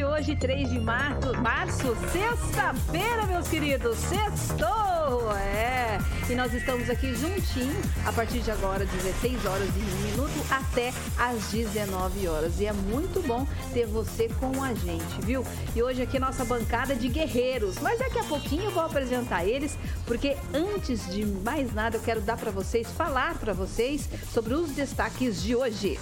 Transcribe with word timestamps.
Hoje 0.00 0.34
3 0.34 0.70
de 0.70 0.80
março, 0.80 1.36
março 1.42 1.94
sexta-feira, 2.10 3.26
meus 3.26 3.46
queridos, 3.46 3.98
sextou, 3.98 5.30
é, 5.36 5.98
e 6.30 6.34
nós 6.34 6.54
estamos 6.54 6.88
aqui 6.88 7.14
juntinho, 7.14 7.76
a 8.06 8.10
partir 8.10 8.38
de 8.38 8.50
agora, 8.50 8.86
16 8.86 9.44
horas 9.44 9.68
e 9.68 9.80
1 9.80 10.10
minuto, 10.10 10.46
até 10.50 10.94
às 11.18 11.50
19 11.50 12.26
horas, 12.26 12.58
e 12.58 12.64
é 12.64 12.72
muito 12.72 13.20
bom 13.26 13.46
ter 13.74 13.86
você 13.86 14.30
com 14.40 14.62
a 14.64 14.72
gente, 14.72 15.20
viu? 15.20 15.44
E 15.76 15.82
hoje 15.82 16.00
aqui 16.00 16.18
nossa 16.18 16.42
bancada 16.42 16.94
de 16.94 17.08
guerreiros, 17.08 17.78
mas 17.78 17.98
daqui 17.98 18.18
a 18.18 18.24
pouquinho 18.24 18.64
eu 18.64 18.70
vou 18.70 18.84
apresentar 18.84 19.44
eles, 19.44 19.76
porque 20.06 20.38
antes 20.54 21.06
de 21.12 21.26
mais 21.26 21.74
nada 21.74 21.98
eu 21.98 22.02
quero 22.02 22.22
dar 22.22 22.38
para 22.38 22.50
vocês, 22.50 22.90
falar 22.92 23.34
para 23.34 23.52
vocês 23.52 24.08
sobre 24.32 24.54
os 24.54 24.70
destaques 24.70 25.42
de 25.42 25.54
hoje. 25.54 25.98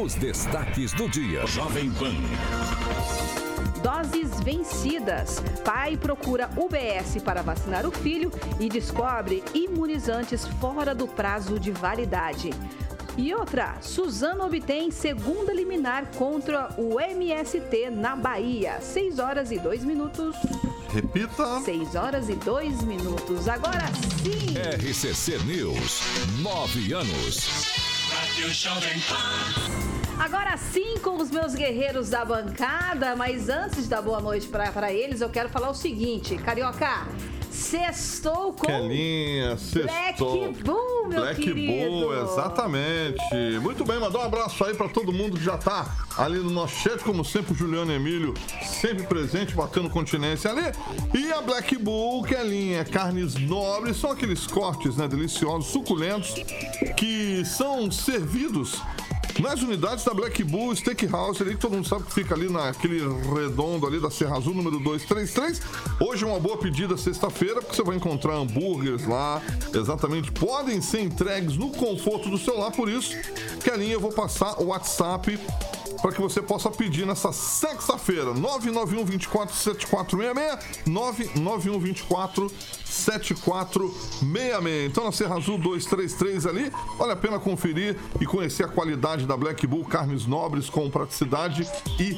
Os 0.00 0.14
destaques 0.14 0.92
do 0.92 1.08
dia. 1.08 1.44
Jovem 1.44 1.90
Pan. 1.90 2.14
Doses 3.82 4.40
vencidas. 4.40 5.42
Pai 5.64 5.96
procura 5.96 6.48
UBS 6.56 7.20
para 7.20 7.42
vacinar 7.42 7.84
o 7.84 7.90
filho 7.90 8.30
e 8.60 8.68
descobre 8.68 9.42
imunizantes 9.52 10.46
fora 10.60 10.94
do 10.94 11.08
prazo 11.08 11.58
de 11.58 11.72
validade. 11.72 12.50
E 13.16 13.34
outra, 13.34 13.74
Suzano 13.80 14.44
obtém 14.44 14.92
segunda 14.92 15.52
liminar 15.52 16.12
contra 16.16 16.68
o 16.78 17.00
MST 17.00 17.90
na 17.90 18.14
Bahia. 18.14 18.78
6 18.80 19.18
horas 19.18 19.50
e 19.50 19.58
2 19.58 19.84
minutos. 19.84 20.36
Repita. 20.92 21.58
6 21.64 21.96
horas 21.96 22.28
e 22.28 22.36
2 22.36 22.82
minutos. 22.84 23.48
Agora 23.48 23.88
sim. 24.22 24.54
RCC 24.78 25.38
News. 25.44 26.02
9 26.40 26.92
anos. 26.92 27.85
Agora 30.18 30.56
sim 30.56 30.98
com 30.98 31.20
os 31.20 31.30
meus 31.30 31.54
guerreiros 31.54 32.08
da 32.08 32.24
bancada, 32.24 33.14
mas 33.14 33.48
antes 33.48 33.86
dar 33.86 34.00
boa 34.00 34.20
noite 34.20 34.48
para 34.48 34.92
eles, 34.92 35.20
eu 35.20 35.28
quero 35.28 35.48
falar 35.48 35.68
o 35.70 35.74
seguinte, 35.74 36.36
Carioca, 36.38 37.06
Sextou 37.56 38.52
com 38.52 38.66
Kelinha, 38.66 39.56
Black 39.72 40.22
Bull, 40.62 41.08
meu 41.08 41.20
Black 41.20 41.40
querido. 41.40 41.90
Bull, 41.90 42.22
exatamente. 42.22 43.18
Muito 43.62 43.84
bem, 43.84 43.98
mandar 43.98 44.18
um 44.18 44.22
abraço 44.22 44.62
aí 44.62 44.74
para 44.74 44.88
todo 44.88 45.12
mundo 45.12 45.38
que 45.38 45.44
já 45.44 45.56
tá 45.56 46.06
ali 46.18 46.38
no 46.38 46.50
nosso 46.50 46.76
chat, 46.76 47.02
como 47.02 47.24
sempre, 47.24 47.52
o 47.52 47.56
Juliano 47.56 47.90
Emílio, 47.92 48.34
sempre 48.62 49.04
presente, 49.04 49.54
batendo 49.54 49.88
continência 49.88 50.50
ali. 50.50 50.70
E 51.14 51.32
a 51.32 51.40
Black 51.40 51.76
Bull, 51.78 52.22
Kelinha, 52.22 52.84
carnes 52.84 53.34
nobres, 53.34 53.96
são 53.96 54.10
aqueles 54.10 54.46
cortes, 54.46 54.96
né, 54.96 55.08
deliciosos, 55.08 55.70
suculentos, 55.70 56.34
que 56.96 57.42
são 57.44 57.90
servidos 57.90 58.80
nas 59.40 59.60
unidades 59.62 60.04
da 60.04 60.14
Black 60.14 60.42
Bull 60.44 60.74
Steakhouse, 60.74 61.42
ali 61.42 61.54
que 61.54 61.60
todo 61.60 61.72
mundo 61.72 61.86
sabe 61.86 62.04
que 62.04 62.14
fica 62.14 62.34
ali 62.34 62.48
naquele 62.48 63.00
redondo 63.34 63.86
ali 63.86 64.00
da 64.00 64.10
Serra 64.10 64.36
Azul, 64.36 64.54
número 64.54 64.78
233. 64.78 65.60
Hoje 66.00 66.24
é 66.24 66.26
uma 66.26 66.40
boa 66.40 66.56
pedida 66.56 66.96
sexta-feira, 66.96 67.60
porque 67.60 67.76
você 67.76 67.82
vai 67.82 67.96
encontrar 67.96 68.34
hambúrgueres 68.34 69.06
lá, 69.06 69.42
exatamente. 69.74 70.32
Podem 70.32 70.80
ser 70.80 71.00
entregues 71.00 71.56
no 71.56 71.70
conforto 71.70 72.30
do 72.30 72.38
celular, 72.38 72.70
por 72.72 72.88
isso 72.88 73.14
que 73.62 73.70
a 73.70 73.76
linha 73.76 73.94
eu 73.94 74.00
vou 74.00 74.12
passar 74.12 74.60
o 74.60 74.66
WhatsApp 74.66 75.38
para 76.00 76.12
que 76.12 76.20
você 76.20 76.40
possa 76.42 76.70
pedir 76.70 77.06
nessa 77.06 77.32
sexta-feira. 77.32 78.34
991 78.34 79.04
24 79.04 79.54
7466 79.54 80.86
991 80.86 81.78
24 81.78 82.50
7466. 82.84 84.90
Então 84.90 85.04
na 85.04 85.12
Serra 85.12 85.36
Azul 85.36 85.58
233 85.58 86.46
ali, 86.46 86.72
vale 86.98 87.12
a 87.12 87.16
pena 87.16 87.38
conferir 87.38 87.96
e 88.20 88.26
conhecer 88.26 88.64
a 88.64 88.68
qualidade 88.68 89.26
da 89.26 89.36
Black 89.36 89.66
Bull, 89.66 89.84
carnes 89.84 90.26
nobres 90.26 90.70
com 90.70 90.90
praticidade 90.90 91.68
e 91.98 92.16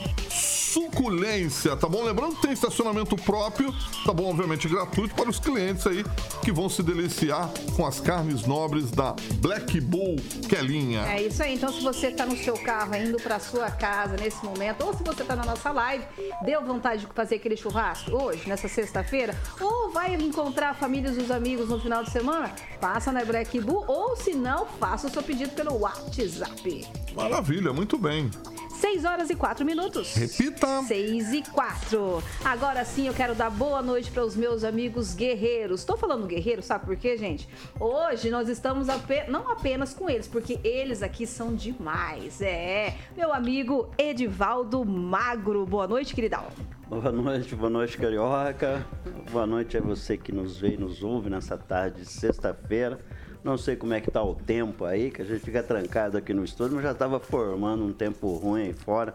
suculência, 0.69 1.75
tá 1.77 1.89
bom? 1.89 2.05
Lembrando 2.05 2.37
que 2.37 2.43
tem 2.43 2.53
estacionamento 2.53 3.17
próprio, 3.17 3.75
tá 4.05 4.13
bom? 4.13 4.31
Obviamente 4.31 4.69
gratuito 4.69 5.15
para 5.15 5.31
os 5.31 5.39
clientes 5.39 5.87
aí 5.87 6.05
que 6.45 6.53
vão 6.53 6.69
se 6.69 6.83
deliciar 6.83 7.51
com 7.75 7.87
as 7.87 8.01
carnes 8.01 8.47
nobres 8.47 8.91
da 8.91 9.17
Black 9.41 9.81
Bull 9.81 10.17
Kelinha. 10.49 11.07
É 11.07 11.23
isso 11.23 11.43
aí. 11.43 11.55
Então 11.55 11.73
se 11.73 11.83
você 11.83 12.09
está 12.09 12.27
no 12.27 12.37
seu 12.37 12.55
carro 12.55 12.95
indo 12.95 13.17
para 13.17 13.39
sua 13.41 13.71
casa 13.71 14.17
nesse 14.17 14.45
momento, 14.45 14.85
ou 14.85 14.95
se 14.95 15.03
você 15.03 15.23
está 15.23 15.35
na 15.35 15.45
nossa 15.45 15.71
live, 15.71 16.05
deu 16.45 16.63
vontade 16.65 17.07
de 17.07 17.13
fazer 17.15 17.37
aquele 17.37 17.57
churrasco 17.57 18.11
hoje, 18.11 18.47
nessa 18.47 18.69
sexta-feira, 18.69 19.35
ou 19.61 19.91
vai 19.91 20.15
encontrar 20.15 20.71
a 20.71 20.75
família 20.75 21.11
e 21.11 21.23
os 21.23 21.31
amigos 21.31 21.71
no 21.71 21.81
final 21.81 22.05
de 22.05 22.11
semana, 22.11 22.53
passa 22.79 23.11
na 23.11 23.25
Black 23.25 23.59
Bull, 23.61 23.85
ou 23.89 24.17
se 24.17 24.35
não, 24.35 24.67
faça 24.67 25.07
o 25.07 25.11
seu 25.11 25.23
pedido 25.23 25.53
pelo 25.55 25.79
WhatsApp. 25.79 26.87
Maravilha, 27.15 27.73
muito 27.73 27.97
bem. 27.97 28.31
6 28.79 29.05
horas 29.05 29.29
e 29.29 29.35
4 29.35 29.67
minutos. 29.67 30.15
Repita. 30.15 30.83
6 30.85 31.33
e 31.33 31.43
4. 31.43 32.23
Agora 32.45 32.85
sim 32.85 33.09
eu 33.09 33.13
quero 33.13 33.35
dar 33.35 33.51
boa 33.51 33.83
noite 33.83 34.09
para 34.09 34.25
os 34.25 34.37
meus 34.37 34.63
amigos 34.63 35.15
guerreiros. 35.15 35.81
Estou 35.81 35.97
falando 35.97 36.29
guerreiro, 36.29 36.63
sabe 36.63 36.87
por 36.87 36.97
quê, 36.97 37.17
gente? 37.17 37.49
Hoje 37.81 38.31
nós 38.31 38.49
estamos 38.49 38.89
apenas, 38.89 39.29
não 39.29 39.51
apenas 39.51 39.93
com 39.93 40.09
eles, 40.09 40.29
porque 40.29 40.61
eles 40.63 41.03
aqui 41.03 41.27
são 41.27 41.57
demais. 41.57 42.41
É, 42.41 42.97
meu 43.17 43.33
amigo 43.33 43.91
Edivaldo 43.99 44.85
Magro. 44.85 45.67
Boa 45.67 45.89
noite, 45.89 46.15
queridão. 46.15 46.45
Boa 46.89 47.11
noite, 47.11 47.57
boa 47.57 47.69
noite, 47.69 47.99
Carioca. 47.99 48.87
Boa 49.33 49.47
noite 49.47 49.77
a 49.77 49.81
você 49.81 50.17
que 50.17 50.31
nos 50.31 50.57
vê 50.57 50.75
e 50.75 50.77
nos 50.77 51.03
ouve 51.03 51.29
nessa 51.29 51.59
tarde 51.59 52.03
de 52.03 52.07
sexta-feira. 52.07 53.01
Não 53.43 53.57
sei 53.57 53.77
como 53.77 53.95
é 53.95 54.01
que 54.01 54.11
tá 54.11 54.23
o 54.23 54.35
tempo 54.35 54.85
aí, 54.85 55.11
que 55.11 55.23
a 55.23 55.25
gente 55.25 55.41
fica 55.41 55.63
trancado 55.63 56.19
aqui 56.19 56.35
no 56.35 56.45
estúdio, 56.45 56.75
mas 56.75 56.85
já 56.85 56.93
estava 56.93 57.21
formando 57.21 57.85
um 57.85 57.93
tempo 57.93 58.35
ruim 58.37 58.63
aí 58.63 58.73
fora. 58.73 59.15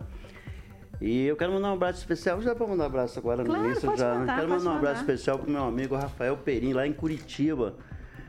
E 1.02 1.26
eu 1.26 1.36
quero 1.36 1.52
mandar 1.52 1.72
um 1.72 1.74
abraço 1.74 2.00
especial, 2.00 2.42
já 2.42 2.56
para 2.56 2.66
mandar 2.66 2.84
um 2.84 2.88
abraço 2.88 3.20
agora 3.20 3.44
claro, 3.44 3.62
no 3.62 3.68
início 3.68 3.90
pode 3.90 4.00
já. 4.00 4.14
Mandar, 4.14 4.36
quero 4.36 4.50
mandar 4.50 4.70
um 4.70 4.78
abraço 4.78 5.02
mandar. 5.02 5.14
especial 5.14 5.40
pro 5.40 5.52
meu 5.52 5.64
amigo 5.64 5.96
Rafael 5.96 6.38
Perim, 6.38 6.74
lá 6.74 6.88
em 6.88 6.94
Curitiba. 6.94 7.76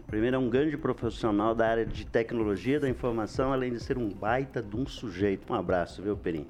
Primeiro 0.06 0.36
é 0.36 0.38
um 0.38 0.50
grande 0.50 0.76
profissional 0.76 1.54
da 1.54 1.66
área 1.66 1.86
de 1.86 2.04
tecnologia 2.04 2.80
da 2.80 2.88
informação, 2.88 3.52
além 3.52 3.72
de 3.72 3.80
ser 3.80 3.96
um 3.96 4.08
baita 4.08 4.62
de 4.62 4.76
um 4.76 4.86
sujeito. 4.86 5.52
Um 5.52 5.56
abraço, 5.56 6.02
viu, 6.02 6.16
Perim? 6.16 6.46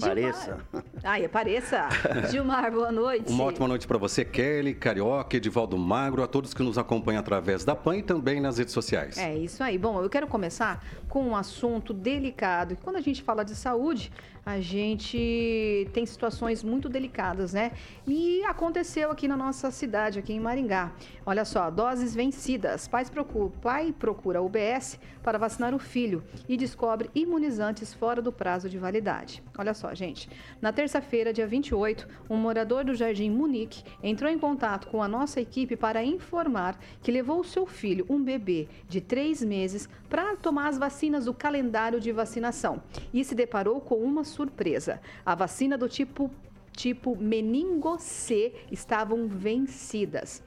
Pareça. 0.00 0.58
Ai, 1.04 1.24
apareça. 1.24 1.88
Gilmar, 2.30 2.70
boa 2.72 2.90
noite. 2.90 3.30
Uma 3.30 3.44
ótima 3.44 3.68
noite 3.68 3.86
para 3.86 3.98
você, 3.98 4.24
Kelly, 4.24 4.74
Carioca, 4.74 5.36
Edivaldo 5.36 5.76
Magro, 5.76 6.22
a 6.22 6.26
todos 6.26 6.54
que 6.54 6.62
nos 6.62 6.78
acompanham 6.78 7.20
através 7.20 7.64
da 7.64 7.76
PAN 7.76 7.98
e 7.98 8.02
também 8.02 8.40
nas 8.40 8.58
redes 8.58 8.72
sociais. 8.72 9.18
É 9.18 9.36
isso 9.36 9.62
aí. 9.62 9.76
Bom, 9.76 10.02
eu 10.02 10.08
quero 10.08 10.26
começar 10.26 10.84
com 11.08 11.22
um 11.28 11.36
assunto 11.36 11.92
delicado. 11.92 12.76
Quando 12.82 12.96
a 12.96 13.00
gente 13.00 13.22
fala 13.22 13.44
de 13.44 13.54
saúde, 13.54 14.10
a 14.44 14.60
gente 14.60 15.88
tem 15.92 16.04
situações 16.04 16.64
muito 16.64 16.88
delicadas, 16.88 17.52
né? 17.52 17.72
E 18.06 18.42
aconteceu 18.44 19.10
aqui 19.10 19.28
na 19.28 19.36
nossa 19.36 19.70
cidade, 19.70 20.18
aqui 20.18 20.32
em 20.32 20.40
Maringá. 20.40 20.92
Olha 21.24 21.44
só, 21.44 21.70
doses 21.70 22.12
vencidas. 22.12 22.88
Pais 22.88 23.08
procura, 23.08 23.52
pai 23.62 23.94
procura 23.96 24.42
UBS 24.42 24.98
para 25.22 25.38
vacinar 25.38 25.72
o 25.74 25.78
filho 25.78 26.24
e 26.48 26.56
descobre 26.56 27.08
imunizantes 27.14 27.94
fora 27.94 28.20
do 28.20 28.32
prazo 28.32 28.68
de 28.68 28.78
validade. 28.78 29.42
Olha 29.56 29.72
só, 29.74 29.94
gente. 29.94 30.28
Na 30.60 30.72
terça-feira, 30.72 31.32
dia 31.32 31.46
28, 31.46 32.08
um 32.28 32.36
morador 32.36 32.84
do 32.84 32.94
Jardim 32.94 33.30
Munique 33.30 33.84
entrou 34.02 34.28
em 34.28 34.38
contato 34.38 34.88
com 34.88 35.00
a 35.00 35.06
nossa 35.06 35.40
equipe 35.40 35.76
para 35.76 36.02
informar 36.02 36.76
que 37.00 37.12
levou 37.12 37.40
o 37.40 37.44
seu 37.44 37.64
filho, 37.64 38.04
um 38.08 38.20
bebê 38.20 38.68
de 38.88 39.00
três 39.00 39.40
meses, 39.40 39.88
para 40.08 40.36
tomar 40.36 40.68
as 40.68 40.78
vacinas 40.78 41.26
do 41.26 41.32
calendário 41.32 42.00
de 42.00 42.10
vacinação 42.10 42.82
e 43.14 43.24
se 43.24 43.34
deparou 43.34 43.80
com 43.80 43.96
uma 43.96 44.24
surpresa. 44.32 45.00
A 45.24 45.34
vacina 45.34 45.78
do 45.78 45.88
tipo 45.88 46.30
tipo 46.72 47.14
meningo 47.16 47.98
C 47.98 48.54
estavam 48.70 49.28
vencidas. 49.28 50.42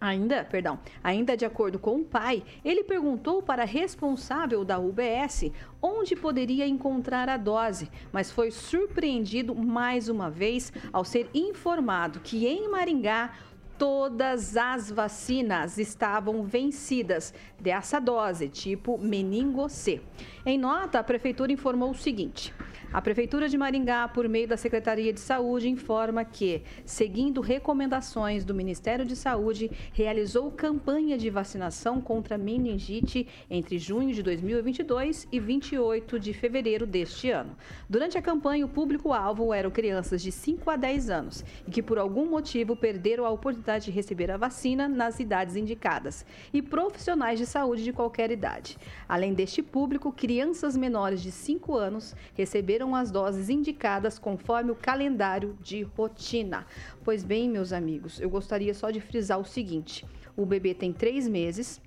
Ainda, 0.00 0.44
perdão, 0.44 0.78
ainda 1.02 1.34
de 1.34 1.46
acordo 1.46 1.78
com 1.78 2.00
o 2.00 2.04
pai, 2.04 2.42
ele 2.62 2.84
perguntou 2.84 3.42
para 3.42 3.62
a 3.62 3.66
responsável 3.66 4.62
da 4.62 4.78
UBS 4.78 5.50
onde 5.80 6.14
poderia 6.14 6.66
encontrar 6.66 7.28
a 7.28 7.38
dose, 7.38 7.90
mas 8.12 8.30
foi 8.30 8.50
surpreendido 8.50 9.54
mais 9.54 10.10
uma 10.10 10.28
vez 10.28 10.70
ao 10.92 11.06
ser 11.06 11.30
informado 11.32 12.20
que 12.20 12.46
em 12.46 12.68
Maringá 12.68 13.32
todas 13.78 14.56
as 14.56 14.90
vacinas 14.90 15.78
estavam 15.78 16.44
vencidas 16.44 17.32
dessa 17.58 17.98
dose, 17.98 18.48
tipo 18.48 18.98
meningo 18.98 19.68
C. 19.70 20.02
Em 20.46 20.58
nota, 20.58 20.98
a 20.98 21.02
prefeitura 21.02 21.52
informou 21.52 21.90
o 21.90 21.94
seguinte: 21.94 22.52
a 22.92 23.02
Prefeitura 23.02 23.48
de 23.48 23.56
Maringá, 23.56 24.06
por 24.06 24.28
meio 24.28 24.46
da 24.46 24.56
Secretaria 24.56 25.12
de 25.12 25.18
Saúde, 25.18 25.68
informa 25.68 26.24
que, 26.24 26.62
seguindo 26.84 27.40
recomendações 27.40 28.44
do 28.44 28.54
Ministério 28.54 29.04
de 29.04 29.16
Saúde, 29.16 29.70
realizou 29.92 30.50
campanha 30.52 31.16
de 31.16 31.30
vacinação 31.30 32.00
contra 32.00 32.38
meningite 32.38 33.26
entre 33.50 33.78
junho 33.78 34.14
de 34.14 34.22
2022 34.22 35.26
e 35.32 35.40
28 35.40 36.20
de 36.20 36.32
fevereiro 36.34 36.86
deste 36.86 37.30
ano. 37.30 37.56
Durante 37.88 38.18
a 38.18 38.22
campanha, 38.22 38.66
o 38.66 38.68
público-alvo 38.68 39.52
eram 39.52 39.70
crianças 39.70 40.22
de 40.22 40.30
5 40.30 40.70
a 40.70 40.76
10 40.76 41.10
anos 41.10 41.44
e 41.66 41.70
que, 41.70 41.82
por 41.82 41.98
algum 41.98 42.26
motivo, 42.26 42.76
perderam 42.76 43.24
a 43.24 43.30
oportunidade 43.30 43.86
de 43.86 43.90
receber 43.90 44.30
a 44.30 44.36
vacina 44.36 44.86
nas 44.88 45.18
idades 45.18 45.56
indicadas 45.56 46.24
e 46.52 46.62
profissionais 46.62 47.40
de 47.40 47.46
saúde 47.46 47.82
de 47.82 47.92
qualquer 47.94 48.30
idade. 48.30 48.76
Além 49.08 49.34
deste 49.34 49.62
público, 49.62 50.12
crianças 50.12 50.33
menores 50.76 51.20
de 51.20 51.30
5 51.30 51.76
anos 51.76 52.14
receberam 52.34 52.94
as 52.94 53.10
doses 53.10 53.48
indicadas 53.48 54.18
conforme 54.18 54.70
o 54.70 54.74
calendário 54.74 55.56
de 55.62 55.82
rotina. 55.82 56.66
Pois 57.02 57.22
bem, 57.22 57.48
meus 57.48 57.72
amigos, 57.72 58.20
eu 58.20 58.30
gostaria 58.30 58.74
só 58.74 58.90
de 58.90 59.00
frisar 59.00 59.38
o 59.38 59.44
seguinte: 59.44 60.06
o 60.36 60.44
bebê 60.44 60.74
tem 60.74 60.92
três 60.92 61.28
meses, 61.28 61.80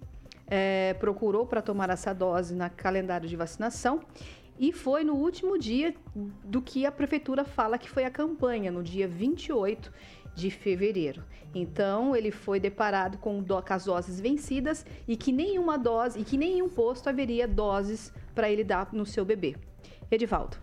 é, 0.48 0.96
procurou 1.00 1.46
para 1.46 1.62
tomar 1.62 1.90
essa 1.90 2.14
dose 2.14 2.56
na 2.56 2.70
calendário 2.70 3.28
de 3.28 3.36
vacinação 3.36 4.02
e 4.60 4.72
foi 4.72 5.04
no 5.04 5.14
último 5.14 5.58
dia 5.58 5.94
do 6.44 6.62
que 6.62 6.86
a 6.86 6.92
prefeitura 6.92 7.44
fala 7.44 7.78
que 7.78 7.90
foi 7.90 8.06
a 8.06 8.10
campanha, 8.10 8.72
no 8.72 8.82
dia 8.82 9.08
28 9.08 9.92
de 10.34 10.50
fevereiro. 10.50 11.24
Então, 11.54 12.16
ele 12.16 12.32
foi 12.32 12.60
deparado 12.60 13.18
com, 13.18 13.42
do, 13.42 13.62
com 13.62 13.74
as 13.74 13.86
doses 13.86 14.20
vencidas 14.20 14.86
e 15.08 15.16
que 15.16 15.32
nenhuma 15.32 15.78
dose 15.78 16.20
e 16.20 16.24
que 16.24 16.38
nenhum 16.38 16.70
posto 16.70 17.08
haveria 17.08 17.48
doses 17.48 18.14
para 18.38 18.52
ele 18.52 18.64
dar 18.64 18.90
no 18.94 19.04
seu 19.04 19.26
bebê. 19.26 19.56
Edivaldo. 20.12 20.58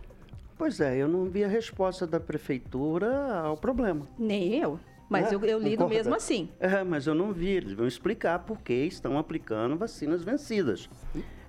Pois 0.57 0.79
é, 0.79 0.95
eu 0.95 1.09
não 1.09 1.25
vi 1.25 1.43
a 1.43 1.47
resposta 1.49 2.07
da 2.07 2.21
prefeitura 2.21 3.41
ao 3.41 3.57
problema. 3.57 4.07
Nem 4.17 4.55
eu. 4.55 4.79
Mas 5.09 5.29
é, 5.29 5.35
eu, 5.35 5.43
eu 5.43 5.59
lido 5.59 5.85
mesmo 5.85 6.15
assim. 6.15 6.47
É, 6.57 6.85
mas 6.85 7.05
eu 7.05 7.13
não 7.13 7.33
vi. 7.33 7.49
Eles 7.49 7.73
vão 7.73 7.85
explicar 7.85 8.39
por 8.39 8.61
que 8.61 8.73
estão 8.73 9.17
aplicando 9.17 9.75
vacinas 9.75 10.23
vencidas. 10.23 10.89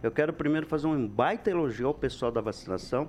Eu 0.03 0.11
quero 0.11 0.33
primeiro 0.33 0.67
fazer 0.67 0.89
um 0.89 1.07
baita 1.07 1.49
elogio 1.49 1.87
ao 1.87 1.95
pessoal 1.95 2.33
da 2.33 2.41
vacinação. 2.41 3.09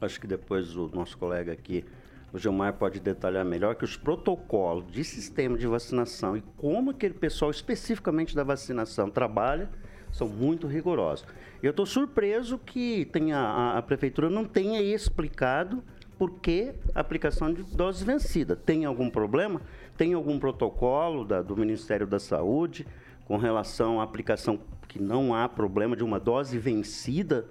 Acho 0.00 0.20
que 0.20 0.26
depois 0.28 0.76
o 0.76 0.88
nosso 0.94 1.18
colega 1.18 1.52
aqui, 1.52 1.84
o 2.32 2.38
Gilmar, 2.38 2.74
pode 2.74 3.00
detalhar 3.00 3.44
melhor 3.44 3.74
que 3.74 3.84
os 3.84 3.96
protocolos 3.96 4.86
de 4.86 5.02
sistema 5.02 5.58
de 5.58 5.66
vacinação 5.66 6.36
e 6.36 6.42
como 6.56 6.92
aquele 6.92 7.14
pessoal 7.14 7.50
especificamente 7.50 8.36
da 8.36 8.44
vacinação 8.44 9.10
trabalha 9.10 9.68
são 10.14 10.28
muito 10.28 10.68
rigorosos. 10.68 11.26
Eu 11.64 11.70
estou 11.70 11.86
surpreso 11.86 12.58
que 12.58 13.06
tenha, 13.06 13.38
a, 13.38 13.78
a, 13.78 13.82
prefeitura 13.82 14.28
não 14.28 14.44
tenha 14.44 14.82
explicado 14.82 15.82
por 16.18 16.32
que 16.32 16.74
a 16.94 17.00
aplicação 17.00 17.50
de 17.50 17.62
dose 17.62 18.04
vencida. 18.04 18.54
Tem 18.54 18.84
algum 18.84 19.08
problema? 19.08 19.62
Tem 19.96 20.12
algum 20.12 20.38
protocolo 20.38 21.24
da, 21.24 21.40
do 21.40 21.56
Ministério 21.56 22.06
da 22.06 22.18
Saúde 22.18 22.86
com 23.24 23.38
relação 23.38 23.98
à 23.98 24.04
aplicação 24.04 24.60
que 24.86 25.00
não 25.00 25.34
há 25.34 25.48
problema 25.48 25.96
de 25.96 26.04
uma 26.04 26.20
dose 26.20 26.58
vencida? 26.58 27.46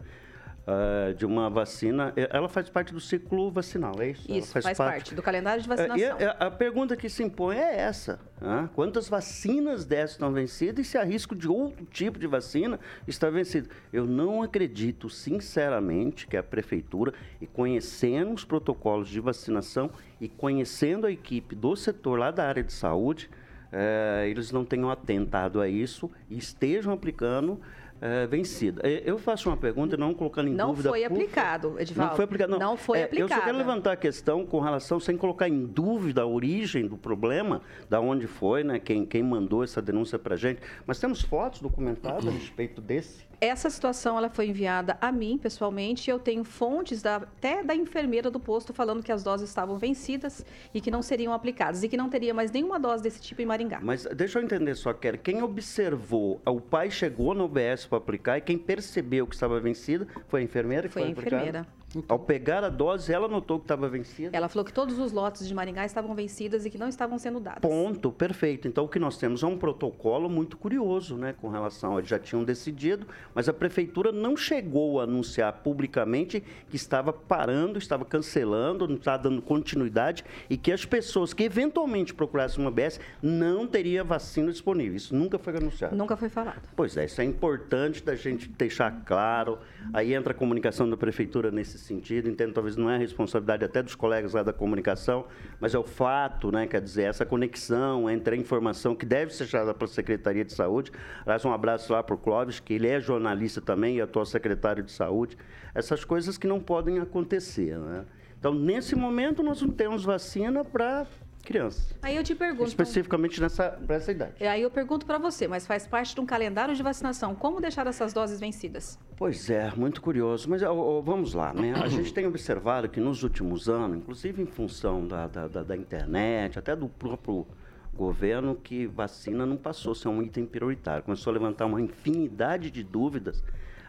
Uh, 0.68 1.14
de 1.14 1.26
uma 1.26 1.50
vacina, 1.50 2.14
eh, 2.16 2.30
ela 2.32 2.48
faz 2.48 2.70
parte 2.70 2.94
do 2.94 3.00
ciclo 3.00 3.52
vacinal, 3.52 3.94
é 4.00 4.10
isso? 4.10 4.32
Isso, 4.32 4.54
faz, 4.54 4.66
faz 4.66 4.78
parte. 4.78 4.94
parte. 4.94 5.16
do 5.16 5.22
calendário 5.22 5.62
de 5.62 5.68
vacinação. 5.68 5.98
e 5.98 6.24
a, 6.24 6.32
a, 6.32 6.52
pergunta 6.52 6.96
que 6.96 7.10
se 7.10 7.24
impõe 7.24 7.58
é 7.58 7.80
essa: 7.80 8.20
né? 8.42 8.70
quantas 8.74 9.08
vacinas 9.08 9.86
dessas 9.86 10.12
estão 10.12 10.32
vencidas 10.32 10.86
e 10.86 10.90
se 10.90 10.98
há 10.98 11.04
risco 11.04 11.36
de 11.36 11.48
outro 11.48 11.86
tipo 11.86 12.18
de 12.18 12.28
vacina 12.28 12.80
está 13.08 13.30
vencido? 13.30 13.70
Eu 13.92 14.06
não 14.06 14.42
acredito, 14.42 15.10
sinceramente, 15.10 16.28
que 16.28 16.38
a 16.38 16.44
prefeitura, 16.44 17.14
e 17.42 17.48
conhecendo 17.48 18.34
os 18.34 18.46
protocolos 18.46 19.10
de 19.10 19.20
vacinação 19.20 19.92
e 20.20 20.28
conhecendo 20.28 21.06
a 21.06 21.12
equipe 21.12 21.56
do 21.56 21.76
setor 21.76 22.20
lá 22.20 22.32
da 22.32 22.48
área 22.48 22.64
de 22.64 22.74
saúde, 22.74 23.30
é, 23.76 24.28
eles 24.30 24.52
não 24.52 24.64
tenham 24.64 24.92
atentado 24.92 25.60
a 25.60 25.68
isso 25.68 26.10
e 26.30 26.38
estejam 26.38 26.94
aplicando 26.94 27.60
é, 28.04 28.28
vencida. 28.28 28.82
É, 28.84 29.02
eu 29.06 29.18
faço 29.18 29.48
uma 29.50 29.56
pergunta, 29.56 29.96
não 29.96 30.14
colocando 30.14 30.50
em 30.50 30.54
não 30.54 30.72
dúvida. 30.72 30.90
Foi 30.90 31.06
aplicado, 31.06 31.80
Edivaldo. 31.80 32.10
Não 32.10 32.16
foi 32.18 32.26
aplicado, 32.26 32.52
não. 32.52 32.60
Não 32.60 32.78
foi 32.78 33.00
é, 33.00 33.04
aplicado. 33.06 33.32
Eu 33.32 33.38
só 33.38 33.46
quero 33.46 33.58
levantar 33.58 33.94
a 33.94 33.96
questão 33.96 34.46
com 34.46 34.60
relação, 34.60 35.00
sem 35.00 35.16
colocar 35.16 35.48
em 35.48 35.66
dúvida 35.66 36.22
a 36.22 36.26
origem 36.26 36.86
do 36.86 36.98
problema, 36.98 37.62
da 37.90 38.02
onde 38.02 38.28
foi, 38.28 38.62
né? 38.62 38.78
Quem, 38.78 39.06
quem 39.06 39.24
mandou 39.24 39.64
essa 39.64 39.82
denúncia 39.82 40.20
para 40.20 40.36
gente. 40.36 40.60
Mas 40.86 41.00
temos 41.00 41.22
fotos 41.22 41.62
documentadas 41.62 42.28
a 42.28 42.32
respeito 42.32 42.82
desse. 42.82 43.26
Essa 43.44 43.70
situação 43.70 44.18
ela 44.18 44.30
foi 44.30 44.48
enviada 44.48 44.98
a 45.02 45.12
mim 45.12 45.38
pessoalmente. 45.38 46.10
Eu 46.10 46.18
tenho 46.18 46.46
fontes 46.46 47.02
da, 47.02 47.18
até 47.18 47.62
da 47.62 47.76
enfermeira 47.76 48.32
do 48.32 48.40
posto 48.40 48.74
falando 48.74 49.04
que 49.04 49.12
as 49.12 49.22
doses 49.22 49.50
estavam 49.50 49.78
vencidas 49.78 50.46
e 50.74 50.80
que 50.80 50.90
não 50.90 51.02
seriam 51.02 51.34
aplicadas 51.34 51.84
e 51.84 51.90
que 51.90 51.98
não 51.98 52.08
teria 52.08 52.34
mais 52.34 52.50
nenhuma 52.52 52.80
dose 52.80 53.04
desse 53.04 53.20
tipo 53.22 53.42
em 53.42 53.46
Maringá. 53.46 53.82
Mas 53.84 54.06
deixa 54.06 54.40
eu 54.40 54.44
entender 54.44 54.76
só, 54.76 54.94
Kelly. 54.94 55.18
Quem 55.18 55.44
observou, 55.44 56.42
o 56.46 56.62
pai 56.62 56.90
chegou 56.90 57.34
no 57.34 57.44
UBS 57.44 57.86
para 57.86 57.98
aplicar 57.98 58.38
e 58.38 58.42
quem 58.42 58.58
percebeu 58.58 59.28
que 59.28 59.36
estava 59.36 59.60
vencida 59.60 60.08
foi 60.30 60.40
a 60.40 60.44
enfermeira 60.46 60.88
que 60.88 60.94
foi, 60.94 61.02
foi 61.02 61.10
a 61.10 61.12
enfermeira. 61.12 61.68
Ao 62.08 62.18
pegar 62.18 62.64
a 62.64 62.70
dose, 62.70 63.14
ela 63.14 63.28
notou 63.28 63.60
que 63.60 63.66
estava 63.66 63.88
vencida? 63.88 64.36
Ela 64.36 64.50
falou 64.50 64.66
que 64.66 64.74
todos 64.74 64.98
os 65.00 65.12
lotes 65.12 65.48
de 65.48 65.54
Maringá 65.54 65.86
estavam 65.86 66.16
vencidas 66.16 66.66
e 66.66 66.70
que 66.70 66.78
não 66.78 66.88
estavam 66.88 67.18
sendo 67.20 67.40
dados. 67.40 67.62
Ponto, 67.62 68.12
perfeito. 68.12 68.68
Então, 68.68 68.86
o 68.86 68.88
que 68.88 69.00
nós 69.00 69.18
temos 69.18 69.44
é 69.44 69.46
um 69.46 69.58
protocolo 69.58 70.30
muito 70.30 70.58
curioso, 70.58 71.16
né, 71.16 71.34
com 71.34 71.50
relação. 71.50 71.98
Eles 71.98 72.10
já 72.10 72.18
tinham 72.18 72.44
decidido, 72.44 73.08
mas 73.34 73.48
a 73.48 73.54
prefeitura 73.54 74.12
não 74.12 74.36
chegou 74.36 75.00
a 75.00 75.04
anunciar 75.04 75.54
publicamente 75.64 76.44
que 76.70 76.76
estava 76.76 77.14
parando, 77.14 77.78
estava 77.78 78.06
cancelando, 78.06 78.88
não 78.88 78.96
estava 78.96 79.24
dando 79.24 79.42
continuidade 79.42 80.24
e 80.50 80.58
que 80.58 80.72
as 80.72 80.86
pessoas 80.86 81.34
que 81.34 81.44
eventualmente 81.44 82.14
procurassem 82.14 82.60
uma 82.60 82.72
BS 82.72 83.00
não 83.22 83.68
teria 83.68 84.04
vacina 84.04 84.52
disponível. 84.52 84.96
Isso 84.96 85.16
nunca 85.16 85.38
foi 85.38 85.56
anunciado. 85.56 85.96
Nunca 85.96 86.18
foi 86.18 86.30
falado. 86.30 86.62
Pois 86.76 86.98
é, 86.98 87.06
isso 87.06 87.22
é 87.22 87.24
importante 87.24 88.04
da 88.04 88.16
gente 88.16 88.48
deixar 88.50 89.04
claro. 89.06 89.60
Aí 89.94 90.14
entra 90.14 90.34
a 90.34 90.36
comunicação 90.36 90.90
da 90.90 90.98
prefeitura 90.98 91.52
nesse 91.52 91.83
sentido. 91.84 92.30
Entendo 92.30 92.54
talvez 92.54 92.76
não 92.76 92.90
é 92.90 92.96
a 92.96 92.98
responsabilidade 92.98 93.64
até 93.64 93.84
dos 93.84 93.96
colegas 93.96 94.34
lá 94.34 94.44
da 94.44 94.54
comunicação, 94.54 95.26
mas 95.60 95.74
é 95.76 95.78
o 95.80 95.84
fato, 95.84 96.52
né, 96.52 96.68
quer 96.68 96.82
dizer, 96.82 97.04
essa 97.04 97.26
conexão 97.26 98.10
entre 98.10 98.36
a 98.36 98.38
informação 98.38 98.96
que 98.96 99.06
deve 99.06 99.34
ser 99.34 99.46
gerada 99.46 99.74
pela 99.74 99.88
Secretaria 99.88 100.46
de 100.46 100.54
Saúde. 100.54 100.92
Aliás, 101.26 101.44
um 101.46 101.54
abraço 101.54 101.92
lá 101.92 102.02
para 102.02 102.16
o 102.16 102.18
Clóvis, 102.18 102.60
que 102.60 102.74
ele 102.74 102.88
é 102.88 103.00
jornalista 103.00 103.62
também 103.62 103.98
e 103.98 104.02
atual 104.02 104.26
secretário 104.26 104.84
de 104.84 104.92
Saúde. 104.92 105.38
Essas 105.76 106.04
coisas 106.04 106.38
que 106.38 106.48
não 106.48 106.60
podem 106.60 107.00
acontecer, 107.00 107.78
né? 107.78 108.06
Então, 108.40 108.54
nesse 108.54 108.94
momento, 108.94 109.42
nós 109.42 109.62
não 109.62 109.70
temos 109.70 110.04
vacina 110.04 110.66
para 110.66 111.08
crianças. 111.44 111.94
Aí 112.02 112.16
eu 112.16 112.24
te 112.24 112.34
pergunto. 112.34 112.70
Especificamente 112.70 113.40
nessa, 113.40 113.78
essa 113.90 114.12
idade. 114.12 114.44
Aí 114.46 114.62
eu 114.62 114.72
pergunto 114.72 115.06
para 115.06 115.18
você, 115.18 115.48
mas 115.48 115.68
faz 115.68 115.86
parte 115.86 116.16
de 116.16 116.22
um 116.22 116.26
calendário 116.26 116.74
de 116.74 116.82
vacinação. 116.82 117.36
Como 117.36 117.62
deixar 117.62 117.86
essas 117.86 118.14
doses 118.14 118.40
vencidas? 118.40 118.98
Pois 119.18 119.50
é, 119.50 119.72
muito 119.76 120.02
curioso. 120.02 120.50
Mas 120.50 120.64
ó, 120.64 121.02
vamos 121.02 121.34
lá, 121.34 121.54
né? 121.54 121.74
A 121.82 121.88
gente 121.88 122.14
tem 122.14 122.26
observado 122.26 122.90
que 122.90 123.00
nos 123.00 123.24
últimos 123.24 123.70
anos, 123.70 123.98
inclusive 123.98 124.42
em 124.42 124.46
função 124.46 125.06
da, 125.06 125.28
da, 125.28 125.48
da, 125.48 125.64
da 125.64 125.76
internet, 125.76 126.58
até 126.58 126.76
do 126.76 126.88
próprio 126.88 127.46
governo, 127.94 128.56
que 128.56 128.88
vacina 128.88 129.46
não 129.46 129.58
passou 129.58 129.92
a 129.92 129.96
ser 129.96 130.08
um 130.08 130.22
item 130.22 130.46
prioritário. 130.46 131.04
Começou 131.04 131.32
a 131.32 131.34
levantar 131.34 131.66
uma 131.66 131.82
infinidade 131.82 132.72
de 132.72 132.84
dúvidas 132.84 133.44